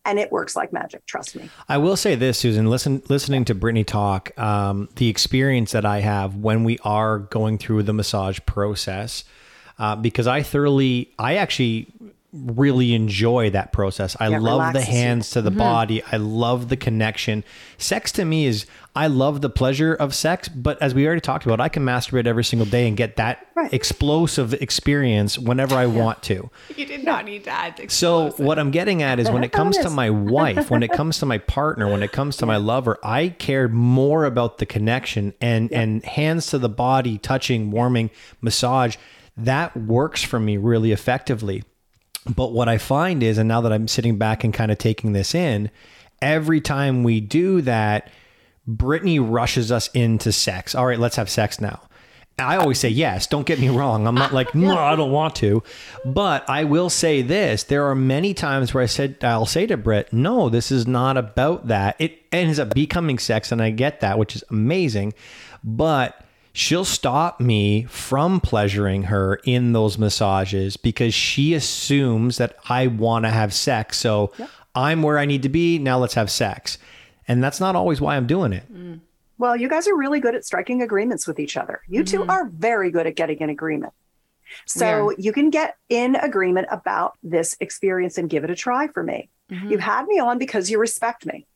And 0.03 0.17
it 0.17 0.31
works 0.31 0.55
like 0.55 0.73
magic. 0.73 1.05
Trust 1.05 1.35
me. 1.35 1.49
I 1.69 1.77
will 1.77 1.95
say 1.95 2.15
this, 2.15 2.39
Susan. 2.39 2.67
Listen, 2.69 3.03
listening 3.07 3.45
to 3.45 3.55
Brittany 3.55 3.83
talk, 3.83 4.37
um, 4.37 4.89
the 4.95 5.07
experience 5.09 5.71
that 5.73 5.85
I 5.85 5.99
have 5.99 6.35
when 6.35 6.63
we 6.63 6.79
are 6.83 7.19
going 7.19 7.59
through 7.59 7.83
the 7.83 7.93
massage 7.93 8.39
process, 8.47 9.23
uh, 9.77 9.95
because 9.95 10.25
I 10.25 10.41
thoroughly, 10.41 11.11
I 11.19 11.35
actually 11.35 11.87
really 12.33 12.93
enjoy 12.93 13.49
that 13.49 13.73
process. 13.73 14.15
I 14.19 14.29
Yeah, 14.29 14.37
love 14.39 14.43
the 14.43 14.49
relaxes 14.51 14.87
you. 14.87 14.93
hands 14.93 15.29
to 15.31 15.41
the 15.41 15.49
mm-hmm. 15.49 15.59
body. 15.59 16.03
I 16.11 16.15
love 16.17 16.69
the 16.69 16.77
connection. 16.77 17.43
Sex 17.77 18.11
to 18.13 18.23
me 18.25 18.45
is, 18.45 18.65
I 18.95 19.07
love 19.07 19.41
the 19.41 19.49
pleasure 19.49 19.93
of 19.93 20.15
sex, 20.15 20.47
but 20.47 20.81
as 20.81 20.93
we 20.93 21.05
already 21.05 21.21
talked 21.21 21.45
about, 21.45 21.59
I 21.59 21.67
can 21.69 21.83
masturbate 21.83 22.27
every 22.27 22.43
single 22.43 22.65
day 22.65 22.87
and 22.87 22.95
get 22.95 23.17
that 23.17 23.47
Right. 23.53 23.73
explosive 23.73 24.53
experience 24.55 25.37
whenever 25.37 25.75
I 25.75 25.85
want 25.85 26.23
to. 26.23 26.49
You 26.77 26.85
did 26.85 27.03
not 27.03 27.25
need 27.25 27.43
to 27.43 27.49
add 27.51 27.91
So 27.91 28.29
what 28.37 28.57
I'm 28.57 28.71
getting 28.71 29.03
at 29.03 29.19
is 29.19 29.29
when 29.29 29.43
it 29.43 29.51
comes 29.51 29.77
to 29.79 29.89
my 29.89 30.09
wife, 30.37 30.71
when 30.71 30.83
it 30.83 30.91
comes 30.91 31.19
to 31.19 31.25
my 31.25 31.37
partner, 31.37 31.89
when 31.91 32.01
it 32.01 32.11
comes 32.11 32.37
to 32.37 32.45
my 32.45 32.57
lover, 32.57 32.97
I 33.03 33.29
cared 33.29 33.73
more 33.73 34.25
about 34.25 34.57
the 34.57 34.65
connection 34.65 35.33
and 35.41 35.71
and 35.71 36.03
hands 36.05 36.47
to 36.47 36.57
the 36.57 36.69
body, 36.69 37.17
touching, 37.17 37.71
warming, 37.71 38.09
massage. 38.41 38.95
That 39.37 39.75
works 39.77 40.23
for 40.23 40.39
me 40.39 40.57
really 40.57 40.91
effectively. 40.91 41.63
But 42.25 42.51
what 42.51 42.69
I 42.69 42.77
find 42.77 43.23
is, 43.23 43.37
and 43.37 43.47
now 43.47 43.61
that 43.61 43.73
I'm 43.73 43.87
sitting 43.87 44.17
back 44.17 44.43
and 44.43 44.53
kind 44.53 44.71
of 44.71 44.77
taking 44.77 45.13
this 45.13 45.33
in, 45.33 45.71
every 46.21 46.61
time 46.61 47.03
we 47.03 47.19
do 47.19 47.61
that, 47.61 48.09
Brittany 48.67 49.19
rushes 49.19 49.71
us 49.71 49.87
into 49.89 50.31
sex. 50.31 50.75
All 50.75 50.85
right, 50.85 50.99
let's 50.99 51.15
have 51.15 51.29
sex 51.29 51.59
now. 51.59 51.81
I 52.37 52.57
always 52.57 52.79
say 52.79 52.89
yes. 52.89 53.27
Don't 53.27 53.45
get 53.45 53.59
me 53.59 53.69
wrong. 53.69 54.07
I'm 54.07 54.15
not 54.15 54.33
like, 54.33 54.55
no, 54.55 54.77
I 54.77 54.95
don't 54.95 55.11
want 55.11 55.35
to. 55.37 55.63
But 56.05 56.49
I 56.49 56.63
will 56.63 56.89
say 56.89 57.21
this. 57.21 57.63
There 57.63 57.87
are 57.87 57.95
many 57.95 58.33
times 58.33 58.73
where 58.73 58.83
I 58.83 58.87
said, 58.87 59.17
I'll 59.23 59.45
say 59.45 59.67
to 59.67 59.77
Britt, 59.77 60.11
no, 60.13 60.49
this 60.49 60.71
is 60.71 60.87
not 60.87 61.17
about 61.17 61.67
that. 61.67 61.95
It 61.99 62.19
ends 62.31 62.59
up 62.59 62.73
becoming 62.73 63.19
sex, 63.19 63.51
and 63.51 63.61
I 63.61 63.69
get 63.71 63.99
that, 64.01 64.17
which 64.17 64.35
is 64.35 64.43
amazing. 64.49 65.13
But 65.63 66.23
she'll 66.53 66.85
stop 66.85 67.39
me 67.39 67.83
from 67.83 68.39
pleasuring 68.39 69.03
her 69.03 69.39
in 69.43 69.73
those 69.73 69.97
massages 69.97 70.77
because 70.77 71.13
she 71.13 71.53
assumes 71.53 72.37
that 72.37 72.55
I 72.69 72.87
want 72.87 73.25
to 73.25 73.29
have 73.29 73.53
sex. 73.53 73.97
So 73.97 74.31
I'm 74.75 75.03
where 75.03 75.17
I 75.17 75.25
need 75.25 75.43
to 75.43 75.49
be. 75.49 75.79
Now 75.79 75.97
let's 75.99 76.13
have 76.15 76.29
sex. 76.29 76.77
And 77.27 77.43
that's 77.43 77.59
not 77.59 77.75
always 77.75 78.01
why 78.01 78.17
I'm 78.17 78.27
doing 78.27 78.53
it. 78.53 78.71
Mm. 78.73 78.99
Well, 79.37 79.55
you 79.55 79.69
guys 79.69 79.87
are 79.87 79.95
really 79.95 80.19
good 80.19 80.35
at 80.35 80.45
striking 80.45 80.81
agreements 80.81 81.25
with 81.25 81.39
each 81.39 81.57
other. 81.57 81.81
You 81.87 82.03
two 82.03 82.19
mm-hmm. 82.19 82.29
are 82.29 82.45
very 82.49 82.91
good 82.91 83.07
at 83.07 83.15
getting 83.15 83.41
an 83.41 83.49
agreement. 83.49 83.93
So 84.65 85.13
you 85.17 85.31
can 85.31 85.49
get 85.49 85.77
in 85.89 86.15
agreement 86.15 86.67
about 86.71 87.17
this 87.23 87.55
experience 87.59 88.17
and 88.17 88.29
give 88.29 88.43
it 88.43 88.49
a 88.49 88.55
try 88.55 88.87
for 88.87 89.01
me. 89.01 89.29
Mm-hmm. 89.49 89.69
You've 89.69 89.81
had 89.81 90.05
me 90.07 90.19
on 90.19 90.37
because 90.37 90.69
you 90.69 90.77
respect 90.77 91.25
me. 91.25 91.47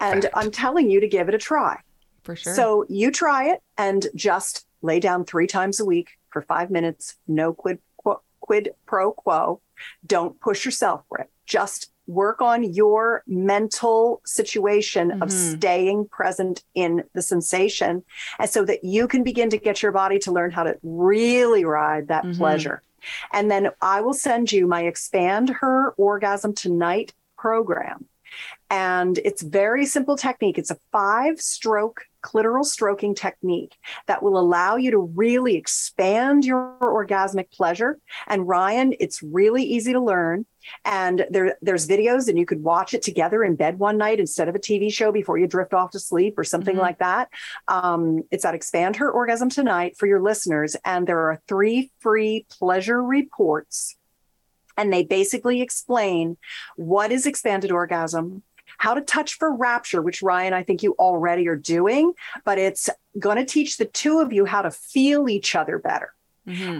And 0.00 0.22
Fact. 0.22 0.34
I'm 0.36 0.50
telling 0.50 0.90
you 0.90 1.00
to 1.00 1.06
give 1.06 1.28
it 1.28 1.34
a 1.34 1.38
try. 1.38 1.78
For 2.22 2.36
sure. 2.36 2.54
So 2.54 2.86
you 2.88 3.10
try 3.10 3.50
it 3.50 3.60
and 3.76 4.06
just 4.14 4.66
lay 4.80 5.00
down 5.00 5.24
three 5.24 5.46
times 5.46 5.80
a 5.80 5.84
week 5.84 6.10
for 6.30 6.42
five 6.42 6.70
minutes. 6.70 7.16
No 7.26 7.52
quid, 7.52 7.78
quo, 7.96 8.20
quid 8.40 8.70
pro 8.86 9.12
quo. 9.12 9.60
Don't 10.06 10.40
push 10.40 10.64
yourself 10.64 11.02
for 11.08 11.18
it. 11.18 11.30
Just 11.46 11.90
work 12.06 12.42
on 12.42 12.64
your 12.64 13.22
mental 13.26 14.20
situation 14.24 15.10
of 15.22 15.28
mm-hmm. 15.28 15.56
staying 15.56 16.08
present 16.08 16.64
in 16.74 17.04
the 17.14 17.22
sensation. 17.22 18.04
And 18.38 18.50
so 18.50 18.64
that 18.64 18.84
you 18.84 19.06
can 19.06 19.22
begin 19.22 19.50
to 19.50 19.58
get 19.58 19.82
your 19.82 19.92
body 19.92 20.18
to 20.20 20.32
learn 20.32 20.50
how 20.50 20.64
to 20.64 20.76
really 20.82 21.64
ride 21.64 22.08
that 22.08 22.24
mm-hmm. 22.24 22.38
pleasure. 22.38 22.82
And 23.32 23.50
then 23.50 23.70
I 23.80 24.00
will 24.00 24.14
send 24.14 24.52
you 24.52 24.66
my 24.66 24.82
Expand 24.82 25.50
Her 25.50 25.90
Orgasm 25.96 26.54
Tonight 26.54 27.12
program. 27.36 28.06
And 28.70 29.18
it's 29.24 29.42
very 29.42 29.84
simple 29.86 30.16
technique. 30.16 30.58
It's 30.58 30.70
a 30.70 30.78
five 30.90 31.40
stroke 31.40 32.06
clitoral 32.22 32.64
stroking 32.64 33.14
technique 33.14 33.76
that 34.06 34.22
will 34.22 34.38
allow 34.38 34.76
you 34.76 34.90
to 34.90 34.98
really 34.98 35.56
expand 35.56 36.44
your 36.44 36.76
orgasmic 36.80 37.50
pleasure. 37.50 37.98
And 38.26 38.48
Ryan, 38.48 38.94
it's 39.00 39.22
really 39.22 39.64
easy 39.64 39.92
to 39.92 40.00
learn. 40.00 40.46
And 40.84 41.26
there, 41.28 41.56
there's 41.60 41.88
videos, 41.88 42.28
and 42.28 42.38
you 42.38 42.46
could 42.46 42.62
watch 42.62 42.94
it 42.94 43.02
together 43.02 43.42
in 43.42 43.56
bed 43.56 43.78
one 43.80 43.98
night 43.98 44.20
instead 44.20 44.48
of 44.48 44.54
a 44.54 44.60
TV 44.60 44.92
show 44.92 45.10
before 45.10 45.36
you 45.36 45.48
drift 45.48 45.74
off 45.74 45.90
to 45.90 45.98
sleep 45.98 46.38
or 46.38 46.44
something 46.44 46.76
like 46.76 46.98
that. 46.98 47.28
Um, 47.66 48.22
it's 48.30 48.44
at 48.44 48.54
Expand 48.54 48.96
Her 48.96 49.10
Orgasm 49.10 49.50
Tonight 49.50 49.96
for 49.98 50.06
your 50.06 50.22
listeners. 50.22 50.76
And 50.84 51.06
there 51.06 51.18
are 51.18 51.42
three 51.48 51.90
free 52.00 52.46
pleasure 52.48 53.02
reports 53.02 53.96
and 54.76 54.92
they 54.92 55.04
basically 55.04 55.60
explain 55.60 56.36
what 56.76 57.12
is 57.12 57.26
expanded 57.26 57.70
orgasm, 57.70 58.42
how 58.82 58.94
to 58.94 59.00
touch 59.00 59.34
for 59.34 59.54
rapture, 59.54 60.02
which 60.02 60.22
Ryan, 60.22 60.52
I 60.52 60.64
think 60.64 60.82
you 60.82 60.96
already 60.98 61.46
are 61.46 61.54
doing, 61.54 62.14
but 62.44 62.58
it's 62.58 62.90
going 63.16 63.36
to 63.36 63.44
teach 63.44 63.76
the 63.76 63.84
two 63.84 64.18
of 64.18 64.32
you 64.32 64.44
how 64.44 64.60
to 64.62 64.72
feel 64.72 65.28
each 65.28 65.54
other 65.54 65.78
better. 65.78 66.12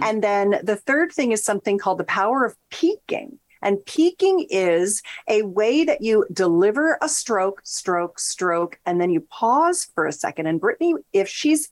And 0.03 0.21
then 0.21 0.59
the 0.61 0.75
third 0.75 1.13
thing 1.13 1.31
is 1.31 1.41
something 1.45 1.77
called 1.77 1.99
the 1.99 2.03
power 2.03 2.43
of 2.43 2.57
peaking. 2.69 3.39
And 3.61 3.85
peaking 3.85 4.47
is 4.49 5.01
a 5.29 5.43
way 5.43 5.85
that 5.85 6.01
you 6.01 6.25
deliver 6.33 6.97
a 7.01 7.07
stroke, 7.07 7.61
stroke, 7.63 8.19
stroke, 8.19 8.77
and 8.85 8.99
then 8.99 9.09
you 9.09 9.21
pause 9.21 9.87
for 9.95 10.05
a 10.05 10.11
second. 10.11 10.47
And 10.47 10.59
Brittany, 10.59 10.95
if 11.13 11.29
she's 11.29 11.69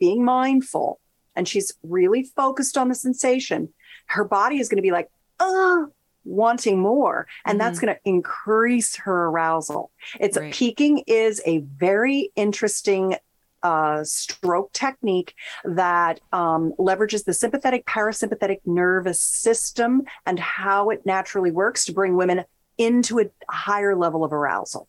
being 0.00 0.24
mindful 0.24 0.98
and 1.36 1.46
she's 1.46 1.74
really 1.82 2.22
focused 2.22 2.78
on 2.78 2.88
the 2.88 2.94
sensation, 2.94 3.74
her 4.06 4.24
body 4.24 4.60
is 4.60 4.70
going 4.70 4.78
to 4.78 4.82
be 4.82 4.92
like, 4.92 5.10
uh, 5.40 5.82
wanting 6.24 6.78
more. 6.78 7.26
And 7.44 7.60
that's 7.60 7.78
going 7.78 7.94
to 7.94 8.00
increase 8.04 8.96
her 8.96 9.26
arousal. 9.26 9.90
It's 10.20 10.36
Right. 10.36 10.52
peaking 10.52 11.04
is 11.06 11.42
a 11.46 11.58
very 11.58 12.32
interesting 12.36 13.16
uh, 13.62 14.04
stroke 14.04 14.72
technique 14.72 15.34
that 15.64 16.20
um, 16.32 16.74
leverages 16.78 17.24
the 17.24 17.32
sympathetic 17.32 17.86
parasympathetic 17.86 18.58
nervous 18.66 19.20
system 19.20 20.02
and 20.26 20.38
how 20.38 20.90
it 20.90 21.06
naturally 21.06 21.50
works 21.50 21.86
to 21.86 21.92
bring 21.92 22.14
women 22.14 22.44
into 22.76 23.20
a 23.20 23.24
higher 23.48 23.96
level 23.96 24.22
of 24.22 24.32
arousal. 24.32 24.86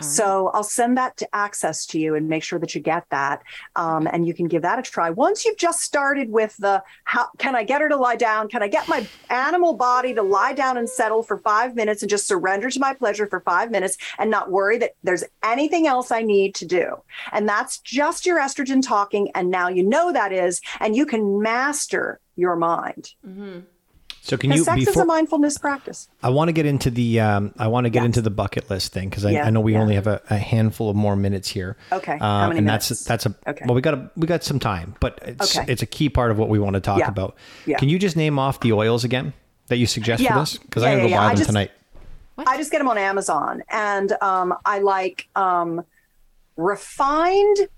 So 0.00 0.50
I'll 0.54 0.62
send 0.62 0.96
that 0.96 1.16
to 1.18 1.28
access 1.34 1.86
to 1.86 1.98
you 1.98 2.14
and 2.14 2.28
make 2.28 2.42
sure 2.42 2.58
that 2.58 2.74
you 2.74 2.80
get 2.80 3.04
that, 3.10 3.42
um, 3.74 4.06
and 4.12 4.26
you 4.26 4.34
can 4.34 4.48
give 4.48 4.62
that 4.62 4.78
a 4.78 4.82
try. 4.82 5.10
Once 5.10 5.44
you've 5.44 5.56
just 5.56 5.80
started 5.82 6.30
with 6.30 6.56
the 6.58 6.82
how 7.04 7.28
can 7.38 7.54
I 7.54 7.64
get 7.64 7.80
her 7.80 7.88
to 7.88 7.96
lie 7.96 8.16
down? 8.16 8.48
Can 8.48 8.62
I 8.62 8.68
get 8.68 8.88
my 8.88 9.06
animal 9.30 9.74
body 9.74 10.14
to 10.14 10.22
lie 10.22 10.52
down 10.52 10.76
and 10.76 10.88
settle 10.88 11.22
for 11.22 11.38
five 11.38 11.74
minutes 11.74 12.02
and 12.02 12.10
just 12.10 12.26
surrender 12.26 12.70
to 12.70 12.80
my 12.80 12.94
pleasure 12.94 13.26
for 13.26 13.40
five 13.40 13.70
minutes 13.70 13.96
and 14.18 14.30
not 14.30 14.50
worry 14.50 14.78
that 14.78 14.94
there's 15.02 15.24
anything 15.42 15.86
else 15.86 16.10
I 16.10 16.22
need 16.22 16.54
to 16.56 16.66
do? 16.66 16.96
And 17.32 17.48
that's 17.48 17.78
just 17.78 18.26
your 18.26 18.38
estrogen 18.38 18.82
talking, 18.86 19.30
and 19.34 19.50
now 19.50 19.68
you 19.68 19.82
know 19.82 20.12
that 20.12 20.32
is, 20.32 20.60
and 20.80 20.96
you 20.96 21.06
can 21.06 21.40
master 21.40 22.20
your 22.36 22.56
mind. 22.56 23.12
So 24.26 24.36
can 24.36 24.50
Because 24.50 24.58
you 24.58 24.64
sex 24.64 24.80
is 24.80 24.86
before 24.88 25.04
a 25.04 25.06
mindfulness 25.06 25.56
practice. 25.56 26.08
I 26.20 26.30
want 26.30 26.48
to 26.48 26.52
get 26.52 26.66
into 26.66 26.90
the 26.90 27.20
um, 27.20 27.54
I 27.58 27.68
want 27.68 27.84
to 27.84 27.90
get 27.90 28.00
Yes. 28.00 28.06
into 28.06 28.22
the 28.22 28.30
bucket 28.30 28.68
list 28.68 28.92
thing 28.92 29.08
because 29.08 29.24
I, 29.24 29.30
Yeah, 29.30 29.46
I 29.46 29.50
know 29.50 29.60
we 29.60 29.74
yeah. 29.74 29.80
only 29.80 29.94
have 29.94 30.08
a, 30.08 30.20
a 30.28 30.36
handful 30.36 30.90
of 30.90 30.96
more 30.96 31.14
minutes 31.14 31.48
here. 31.48 31.76
Okay, 31.92 32.18
how 32.18 32.26
Uh, 32.26 32.48
many 32.48 32.58
and 32.58 32.66
minutes? 32.66 32.88
that's 32.88 33.04
that's 33.04 33.26
a 33.26 33.34
Okay. 33.48 33.64
well 33.66 33.76
we 33.76 33.80
got 33.80 33.94
a, 33.94 34.10
we 34.16 34.26
got 34.26 34.42
some 34.42 34.58
time, 34.58 34.96
but 34.98 35.20
it's 35.22 35.56
Okay. 35.56 35.70
it's 35.72 35.82
a 35.82 35.86
key 35.86 36.08
part 36.08 36.32
of 36.32 36.38
what 36.38 36.48
we 36.48 36.58
want 36.58 36.74
to 36.74 36.80
talk 36.80 36.98
Yeah, 36.98 37.08
about. 37.08 37.36
yeah. 37.66 37.78
Can 37.78 37.88
you 37.88 38.00
just 38.00 38.16
name 38.16 38.36
off 38.36 38.58
the 38.58 38.72
oils 38.72 39.04
again 39.04 39.32
that 39.68 39.76
you 39.76 39.86
suggest 39.86 40.22
for 40.24 40.24
Yeah, 40.32 40.40
this? 40.40 40.58
Because 40.58 40.82
yeah, 40.82 40.88
I'm 40.90 40.98
gonna 40.98 41.08
yeah, 41.08 41.08
go 41.08 41.14
yeah. 41.14 41.20
buy 41.20 41.24
I 41.24 41.28
them 41.28 41.36
just- 41.36 41.48
tonight. 41.48 41.70
I 42.38 42.56
just 42.58 42.70
get 42.72 42.78
them 42.78 42.88
on 42.88 42.98
Amazon, 42.98 43.62
and 43.70 44.12
um, 44.20 44.54
I 44.66 44.80
like 44.80 45.28
um, 45.36 45.84
refined 46.56 47.68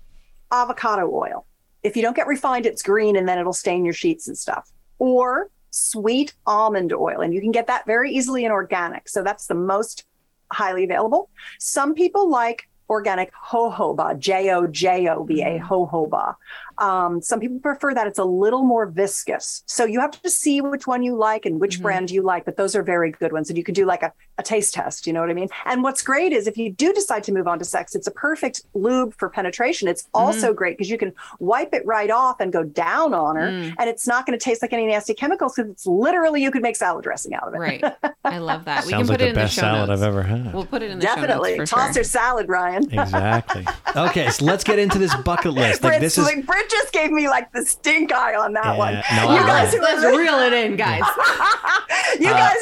avocado 0.51 1.09
oil. 1.13 1.45
If 1.83 1.95
you 1.95 2.01
don't 2.01 2.15
get 2.15 2.27
refined, 2.27 2.65
it's 2.65 2.81
green, 2.81 3.15
and 3.15 3.27
then 3.29 3.37
it'll 3.37 3.53
stain 3.53 3.85
your 3.85 3.93
sheets 3.93 4.27
and 4.27 4.37
stuff. 4.37 4.69
Or 4.97 5.49
sweet 5.71 6.33
almond 6.45 6.93
oil, 6.93 7.21
and 7.21 7.33
you 7.33 7.41
can 7.41 7.51
get 7.51 7.67
that 7.67 7.85
very 7.85 8.11
easily 8.11 8.45
in 8.45 8.51
organic. 8.51 9.07
So 9.09 9.23
that's 9.23 9.47
the 9.47 9.55
most 9.55 10.05
highly 10.51 10.83
available. 10.83 11.29
Some 11.59 11.93
people 11.93 12.29
like 12.29 12.67
organic 12.89 13.31
jojoba, 13.33 14.17
J 14.17 14.51
O 14.51 14.67
J 14.67 15.07
O 15.09 15.23
B 15.23 15.41
A, 15.41 15.59
mm-hmm. 15.59 15.65
jojoba. 15.65 16.35
Um, 16.79 17.21
some 17.21 17.39
people 17.39 17.59
prefer 17.59 17.93
that 17.93 18.07
it's 18.07 18.19
a 18.19 18.23
little 18.23 18.63
more 18.63 18.85
viscous. 18.85 19.63
So 19.65 19.85
you 19.85 19.99
have 19.99 20.11
to 20.21 20.29
see 20.29 20.61
which 20.61 20.87
one 20.87 21.03
you 21.03 21.15
like 21.15 21.45
and 21.45 21.59
which 21.59 21.75
mm-hmm. 21.75 21.83
brand 21.83 22.11
you 22.11 22.21
like, 22.21 22.45
but 22.45 22.57
those 22.57 22.75
are 22.75 22.83
very 22.83 23.11
good 23.11 23.31
ones. 23.31 23.49
And 23.49 23.57
you 23.57 23.63
can 23.63 23.73
do 23.73 23.85
like 23.85 24.03
a, 24.03 24.13
a 24.37 24.43
taste 24.43 24.73
test, 24.73 25.05
you 25.05 25.13
know 25.13 25.21
what 25.21 25.29
I 25.29 25.33
mean? 25.33 25.49
And 25.65 25.83
what's 25.83 26.01
great 26.01 26.31
is 26.31 26.47
if 26.47 26.57
you 26.57 26.71
do 26.71 26.93
decide 26.93 27.23
to 27.25 27.31
move 27.31 27.47
on 27.47 27.59
to 27.59 27.65
sex, 27.65 27.95
it's 27.95 28.07
a 28.07 28.11
perfect 28.11 28.61
lube 28.73 29.13
for 29.17 29.29
penetration. 29.29 29.87
It's 29.87 30.03
mm-hmm. 30.03 30.25
also 30.25 30.53
great 30.53 30.77
because 30.77 30.89
you 30.89 30.97
can 30.97 31.13
wipe 31.39 31.73
it 31.73 31.85
right 31.85 32.09
off 32.09 32.39
and 32.39 32.51
go 32.51 32.63
down 32.63 33.13
on 33.13 33.35
her, 33.35 33.47
mm. 33.47 33.75
and 33.77 33.89
it's 33.89 34.07
not 34.07 34.25
going 34.25 34.37
to 34.37 34.43
taste 34.43 34.61
like 34.61 34.73
any 34.73 34.87
nasty 34.87 35.13
chemicals 35.13 35.55
because 35.55 35.71
it's 35.71 35.85
literally 35.85 36.41
you 36.41 36.51
could 36.51 36.61
make 36.61 36.75
salad 36.75 37.03
dressing 37.03 37.33
out 37.33 37.47
of 37.47 37.53
it. 37.53 37.57
Right. 37.57 37.83
I 38.23 38.37
love 38.37 38.65
that. 38.65 38.85
we 38.85 38.91
Sounds 38.91 39.07
can 39.07 39.07
like 39.07 39.19
put 39.19 39.21
it 39.21 39.23
the 39.25 39.29
in 39.29 39.35
best 39.35 39.55
the 39.55 39.61
show 39.61 39.67
salad 39.67 39.89
notes. 39.89 40.01
I've 40.01 40.07
ever 40.07 40.23
had. 40.23 40.53
We'll 40.53 40.65
put 40.65 40.81
it 40.81 40.91
in 40.91 40.99
the 40.99 41.05
Definitely. 41.05 41.51
show 41.51 41.57
notes 41.57 41.71
for 41.71 41.75
Toss 41.77 41.93
sure. 41.93 41.99
her 42.01 42.03
salad, 42.03 42.49
Ryan. 42.49 42.83
Exactly. 42.91 43.65
okay, 43.95 44.29
so 44.29 44.45
let's 44.45 44.63
get 44.63 44.79
into 44.79 44.97
this 44.97 45.15
bucket 45.15 45.53
list. 45.53 45.83
Like 45.83 45.93
Brit, 45.93 46.01
this 46.01 46.17
is 46.17 46.25
like, 46.25 46.45
Brit 46.45 46.68
just 46.69 46.91
gave 46.93 47.11
me 47.11 47.27
like 47.27 47.51
the 47.51 47.65
stink 47.65 48.11
eye 48.13 48.35
on 48.35 48.53
that 48.53 48.65
Yeah, 48.65 48.77
one. 48.77 48.93
no, 49.15 49.33
you 49.33 49.39
guys 49.47 49.73
know. 49.73 49.79
who 49.79 49.85
are 49.85 49.95
Let's 50.01 50.17
reel 50.17 50.39
it 50.39 50.53
in, 50.53 50.75
guys. 50.75 51.01
you 52.19 52.27
Uh, 52.29 52.33
guys 52.33 52.55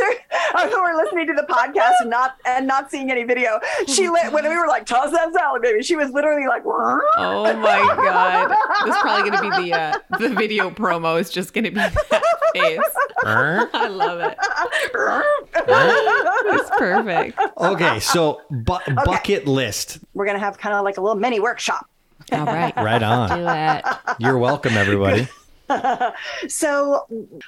are 0.54 0.68
who 0.70 0.78
are 0.78 0.96
listening 0.98 1.28
to 1.28 1.34
the 1.34 1.44
podcast 1.44 1.94
and 2.02 2.10
not 2.10 2.36
and 2.46 2.66
not 2.68 2.90
seeing 2.92 3.12
any 3.12 3.24
video. 3.24 3.60
She 3.88 4.10
lit 4.10 4.32
when 4.32 4.44
we 4.48 4.58
were 4.58 4.68
like, 4.68 4.86
toss 4.86 5.12
that 5.12 5.34
salad, 5.34 5.62
baby. 5.62 5.84
She 5.84 5.96
was 5.96 6.10
literally 6.12 6.48
like, 6.48 6.64
Oh 6.66 7.54
my 7.58 7.96
god. 7.96 8.50
This 8.86 8.96
is 8.96 9.02
probably 9.02 9.30
gonna 9.30 9.58
be 9.62 9.70
the 9.70 9.78
uh, 9.78 9.98
the 10.20 10.30
video 10.30 10.70
promo 10.70 11.20
is 11.20 11.30
just 11.30 11.54
gonna 11.54 11.70
be 11.72 11.76
that 11.80 12.24
face. 12.54 12.80
I 13.26 13.88
love 13.88 14.20
it. 14.20 14.38
It's 15.70 16.70
perfect. 16.78 17.40
okay. 17.58 18.00
So 18.00 18.42
bu- 18.50 18.94
bucket 19.06 19.48
list. 19.48 20.00
we're 20.14 20.26
gonna 20.26 20.40
have 20.40 20.58
kind 20.58 20.76
of 20.76 20.84
like 20.84 20.98
a 20.98 21.02
little 21.02 21.16
mini 21.20 21.40
workshop. 21.40 21.88
All 22.32 22.46
right. 22.46 22.76
Right 22.78 23.04
on. 23.04 23.40
Do 23.40 23.46
it. 23.48 23.86
You're 24.20 24.38
welcome, 24.38 24.74
everybody. 24.74 25.28
So, 26.48 27.06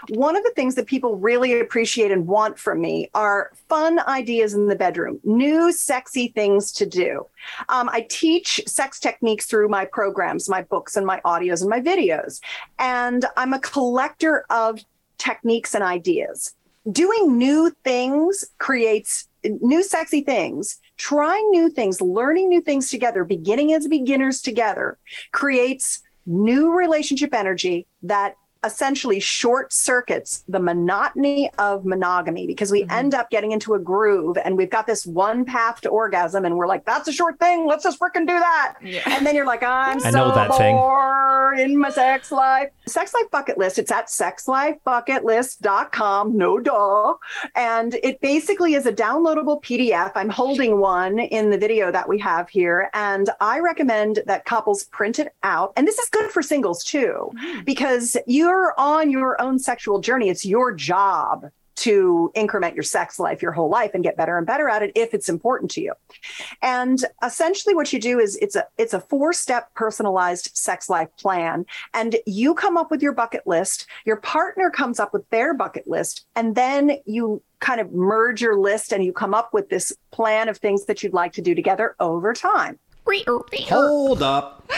one 0.10 0.36
of 0.36 0.44
the 0.44 0.52
things 0.56 0.76
that 0.76 0.88
people 0.88 1.16
really 1.16 1.60
appreciate 1.60 2.12
and 2.12 2.28
want 2.28 2.60
from 2.60 2.82
me 2.82 3.10
are 3.14 3.52
fun 3.70 4.00
ideas 4.00 4.54
in 4.54 4.68
the 4.68 4.76
bedroom, 4.76 5.20
new 5.24 5.72
sexy 5.72 6.28
things 6.30 6.72
to 6.74 6.86
do. 6.86 7.26
Um, 7.70 7.90
I 7.90 8.06
teach 8.10 8.62
sex 8.68 9.00
techniques 9.00 9.46
through 9.46 9.70
my 9.70 9.86
programs, 9.86 10.50
my 10.50 10.64
books, 10.64 10.98
and 10.98 11.06
my 11.06 11.22
audios 11.24 11.62
and 11.62 11.70
my 11.70 11.80
videos. 11.80 12.42
And 12.78 13.26
I'm 13.38 13.54
a 13.54 13.60
collector 13.60 14.46
of 14.50 14.84
techniques 15.18 15.74
and 15.74 15.84
ideas. 15.84 16.54
Doing 16.92 17.38
new 17.38 17.72
things 17.84 18.44
creates 18.58 19.28
new 19.44 19.84
sexy 19.84 20.22
things. 20.22 20.80
Trying 21.00 21.50
new 21.50 21.70
things, 21.70 22.02
learning 22.02 22.50
new 22.50 22.62
things 22.62 22.90
together, 22.90 23.24
beginning 23.24 23.74
as 23.74 23.88
beginners 23.88 24.42
together 24.42 25.00
creates 25.32 26.02
new 26.26 26.72
relationship 26.72 27.34
energy 27.34 27.88
that 28.04 28.36
essentially 28.64 29.20
short 29.20 29.72
circuits 29.72 30.44
the 30.48 30.60
monotony 30.60 31.50
of 31.58 31.86
monogamy 31.86 32.46
because 32.46 32.72
we 32.72 32.82
mm-hmm. 32.82 32.92
end 32.92 33.14
up 33.14 33.30
getting 33.30 33.52
into 33.52 33.74
a 33.74 33.80
groove 33.80 34.38
and 34.44 34.58
we've 34.58 34.70
got 34.70 34.86
this 34.86 35.06
one 35.06 35.46
path 35.46 35.80
to 35.82 35.90
orgasm 35.90 36.46
and 36.46 36.58
we're 36.58 36.68
like, 36.68 36.86
that's 36.86 37.08
a 37.08 37.12
short 37.12 37.40
thing. 37.40 37.66
Let's 37.66 37.84
just 37.84 38.00
freaking 38.00 38.28
do 38.28 38.38
that. 38.40 38.76
Yeah. 38.82 39.02
And 39.06 39.26
then 39.26 39.36
you're 39.36 39.46
like, 39.46 39.64
I'm 39.64 39.98
I 40.04 40.12
so 40.12 40.32
bored 40.50 41.58
thing. 41.58 41.72
in 41.72 41.78
my 41.78 41.90
sex 41.90 42.32
life. 42.32 42.70
Sex 42.86 43.14
Life 43.14 43.32
Bucket 43.32 43.58
List. 43.58 43.80
It's 43.80 43.92
at 43.92 44.08
sexlifebucketlist.com. 44.08 46.38
No 46.38 46.60
duh. 46.60 47.14
And 47.56 47.96
it 48.04 48.20
basically 48.20 48.74
is 48.74 48.86
a 48.86 48.92
downloadable 48.92 49.64
PDF. 49.64 50.12
I'm 50.16 50.30
holding 50.30 50.80
one 50.80 51.20
in 51.20 51.50
the 51.50 51.58
video 51.58 51.92
that 51.92 52.10
we 52.10 52.20
have 52.20 52.50
here. 52.50 52.90
And 52.94 53.30
I 53.40 53.60
recommend 53.60 54.20
that 54.26 54.44
couples 54.46 54.84
print 54.86 55.20
it 55.20 55.34
out. 55.44 55.72
And 55.78 55.88
this 55.88 55.98
is 55.98 56.10
good 56.10 56.30
for 56.32 56.42
singles 56.42 56.84
too, 56.84 57.32
mm-hmm. 57.34 57.64
because 57.64 58.18
you 58.28 58.49
you're 58.50 58.74
on 58.78 59.12
your 59.12 59.40
own 59.40 59.60
sexual 59.60 60.00
journey, 60.00 60.30
it's 60.30 60.46
your 60.46 60.74
job 60.74 61.46
to 61.76 62.30
increment 62.36 62.76
your 62.76 62.84
sex 62.84 63.20
life 63.20 63.42
your 63.42 63.54
whole 63.54 63.70
life 63.70 63.92
and 63.94 64.04
get 64.04 64.18
better 64.18 64.38
and 64.38 64.46
better 64.46 64.68
at 64.68 64.84
it 64.84 64.92
if 64.96 65.14
it's 65.14 65.30
important 65.30 65.72
to 65.72 65.80
you. 65.80 65.94
And 66.62 67.06
essentially 67.24 67.74
what 67.74 67.94
you 67.94 68.02
do 68.02 68.20
is 68.20 68.36
it's 68.42 68.58
a 68.58 68.66
it's 68.78 68.94
a 68.94 69.00
four-step 69.00 69.74
personalized 69.76 70.52
sex 70.56 70.90
life 70.90 71.08
plan 71.18 71.66
and 71.94 72.18
you 72.26 72.54
come 72.54 72.76
up 72.76 72.92
with 72.92 73.02
your 73.02 73.14
bucket 73.14 73.48
list, 73.48 73.88
your 74.06 74.18
partner 74.18 74.70
comes 74.70 75.00
up 75.00 75.14
with 75.14 75.30
their 75.30 75.54
bucket 75.54 75.88
list 75.88 76.26
and 76.36 76.56
then 76.56 76.98
you 77.06 77.42
kind 77.62 77.80
of 77.80 77.94
merge 77.94 78.42
your 78.42 78.60
list 78.60 78.92
and 78.92 79.06
you 79.06 79.14
come 79.14 79.34
up 79.34 79.54
with 79.54 79.70
this 79.70 79.94
plan 80.12 80.50
of 80.50 80.58
things 80.58 80.86
that 80.86 81.02
you'd 81.02 81.14
like 81.14 81.32
to 81.34 81.42
do 81.42 81.56
together 81.56 81.96
over 82.02 82.34
time. 82.34 82.78
Hold 83.70 84.22
up. 84.22 84.70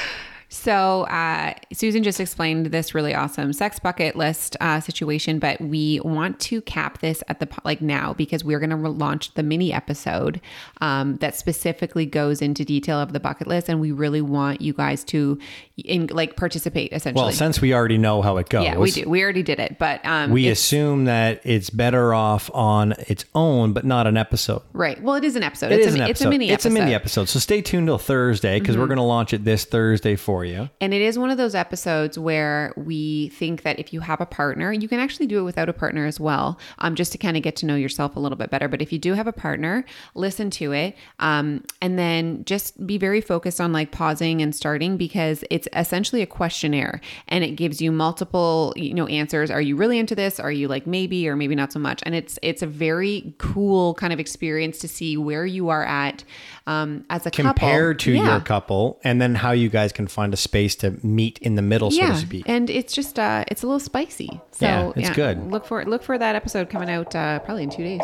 So, 0.54 1.04
uh, 1.04 1.54
Susan 1.72 2.04
just 2.04 2.20
explained 2.20 2.68
this 2.68 2.94
really 2.94 3.16
awesome 3.16 3.54
sex 3.54 3.80
bucket 3.80 4.18
list 4.18 4.58
uh, 4.60 4.82
situation, 4.82 5.40
but 5.40 5.62
we 5.62 6.02
want 6.04 6.42
to 6.42 6.62
cap 6.64 7.00
this 7.00 7.24
at 7.30 7.40
the 7.40 7.48
like 7.64 7.82
now 7.82 8.14
because 8.14 8.44
we're 8.44 8.60
going 8.60 8.70
to 8.70 8.76
launch 8.76 9.34
the 9.36 9.44
mini 9.44 9.72
episode 9.72 10.42
um, 10.82 11.16
that 11.18 11.38
specifically 11.38 12.06
goes 12.06 12.42
into 12.42 12.66
detail 12.66 13.00
of 13.00 13.14
the 13.14 13.20
bucket 13.22 13.48
list, 13.48 13.70
and 13.70 13.80
we 13.80 13.94
really 13.94 14.20
want 14.20 14.60
you 14.60 14.74
guys 14.74 15.06
to 15.06 15.40
in 15.78 16.08
like 16.08 16.36
participate 16.36 16.92
essentially. 16.92 17.24
Well, 17.24 17.32
since 17.32 17.62
we 17.62 17.74
already 17.74 17.98
know 17.98 18.22
how 18.22 18.36
it 18.36 18.50
goes, 18.50 18.66
yeah, 18.66 18.78
we 18.78 18.92
do. 18.92 19.10
We 19.10 19.24
already 19.24 19.44
did 19.44 19.62
it, 19.62 19.80
but 19.80 20.06
um, 20.06 20.32
we 20.32 20.50
assume 20.50 21.06
that 21.06 21.40
it's 21.46 21.70
better 21.70 22.14
off 22.14 22.52
on 22.54 22.92
its 23.08 23.24
own, 23.34 23.72
but 23.72 23.86
not 23.86 24.06
an 24.06 24.18
episode. 24.18 24.64
Right. 24.74 25.02
Well, 25.02 25.16
it 25.16 25.24
is 25.24 25.38
an 25.38 25.44
episode. 25.44 25.72
It 25.72 25.80
it's 25.80 25.88
is 25.88 25.94
a, 25.94 25.96
an 25.96 26.02
episode. 26.02 26.12
It's 26.12 26.22
a 26.22 26.30
mini. 26.30 26.50
It's 26.50 26.66
episode. 26.66 26.78
a 26.78 26.82
mini 26.82 26.94
episode. 26.94 27.30
So 27.30 27.40
stay 27.40 27.62
tuned 27.62 27.88
till 27.88 27.98
Thursday 27.98 28.60
because 28.60 28.74
mm-hmm. 28.74 28.82
we're 28.82 28.88
going 28.88 28.98
to 28.98 29.04
launch 29.04 29.32
it 29.32 29.46
this 29.46 29.64
Thursday 29.64 30.18
for 30.18 30.41
you. 30.46 30.70
And 30.80 30.94
it 30.94 31.02
is 31.02 31.18
one 31.18 31.30
of 31.30 31.38
those 31.38 31.56
episodes 31.56 32.18
where 32.18 32.74
we 32.78 33.30
think 33.30 33.64
that 33.64 33.80
if 33.80 33.94
you 33.94 34.02
have 34.02 34.22
a 34.22 34.26
partner, 34.26 34.72
you 34.72 34.88
can 34.88 35.00
actually 35.00 35.28
do 35.28 35.40
it 35.40 35.44
without 35.44 35.70
a 35.70 35.74
partner 35.74 36.06
as 36.06 36.20
well, 36.20 36.60
um, 36.80 36.96
just 36.96 37.12
to 37.14 37.18
kind 37.18 37.38
of 37.38 37.44
get 37.44 37.56
to 37.58 37.66
know 37.66 37.76
yourself 37.76 38.16
a 38.16 38.20
little 38.20 38.38
bit 38.38 38.50
better. 38.50 38.68
But 38.68 38.82
if 38.82 38.92
you 38.92 39.00
do 39.00 39.14
have 39.14 39.28
a 39.28 39.34
partner, 39.34 39.86
listen 40.16 40.50
to 40.52 40.72
it, 40.72 40.96
um, 41.20 41.64
and 41.82 41.98
then 41.98 42.44
just 42.46 42.86
be 42.86 42.98
very 42.98 43.22
focused 43.22 43.62
on 43.62 43.74
like 43.74 43.92
pausing 43.92 44.42
and 44.42 44.56
starting 44.56 44.98
because 44.98 45.44
it's 45.50 45.68
essentially 45.74 46.22
a 46.22 46.28
questionnaire 46.28 47.02
and 47.28 47.44
it 47.44 47.52
gives 47.52 47.82
you 47.82 47.92
multiple, 47.92 48.74
you 48.76 48.94
know, 48.94 49.08
answers. 49.08 49.52
Are 49.52 49.62
you 49.62 49.76
really 49.76 50.00
into 50.00 50.16
this? 50.16 50.40
Are 50.40 50.52
you 50.52 50.68
like 50.68 50.88
maybe 50.88 51.28
or 51.28 51.36
maybe 51.36 51.56
not 51.56 51.72
so 51.72 51.80
much? 51.80 52.02
And 52.06 52.16
it's 52.16 52.40
it's 52.42 52.62
a 52.62 52.68
very 52.68 53.34
cool 53.38 53.94
kind 53.96 54.14
of 54.14 54.20
experience 54.20 54.80
to 54.80 54.88
see 54.88 55.18
where 55.18 55.46
you 55.46 55.70
are 55.70 55.84
at 55.84 56.24
um, 56.68 57.06
as 57.10 57.26
a 57.26 57.32
compared 57.32 57.98
couple. 58.00 58.14
to 58.14 58.18
yeah. 58.18 58.32
your 58.32 58.40
couple, 58.42 59.00
and 59.04 59.22
then 59.22 59.36
how 59.36 59.52
you 59.52 59.70
guys 59.70 59.92
can 59.92 60.08
find 60.08 60.31
a 60.34 60.38
space 60.38 60.76
to 60.78 60.98
meet 61.06 61.38
in 61.40 61.56
the 61.56 61.62
middle, 61.62 61.92
yeah. 61.92 62.08
so 62.08 62.14
to 62.14 62.20
speak. 62.20 62.44
And 62.48 62.70
it's 62.70 62.94
just 62.94 63.20
uh, 63.20 63.46
it's 63.48 63.64
a 63.64 63.68
little 63.68 63.80
spicy. 63.80 64.42
So 64.52 64.66
yeah, 64.66 64.92
it's 64.96 65.10
yeah, 65.10 65.14
good. 65.14 65.52
Look 65.52 65.66
for 65.66 65.84
look 65.86 66.04
for 66.04 66.18
that 66.18 66.36
episode 66.36 66.70
coming 66.70 66.90
out 66.90 67.16
uh, 67.16 67.40
probably 67.40 67.64
in 67.64 67.70
two 67.70 67.84
days. 67.84 68.02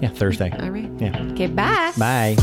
Yeah, 0.00 0.08
Thursday. 0.10 0.50
All 0.50 0.70
right. 0.70 0.90
Yeah. 0.98 1.32
Okay. 1.32 1.48
Bye. 1.48 1.92
Bye. 1.98 2.36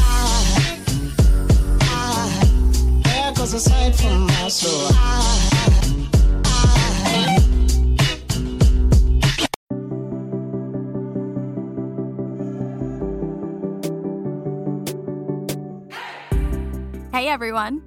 Hey 17.13 17.30
everyone. 17.30 17.86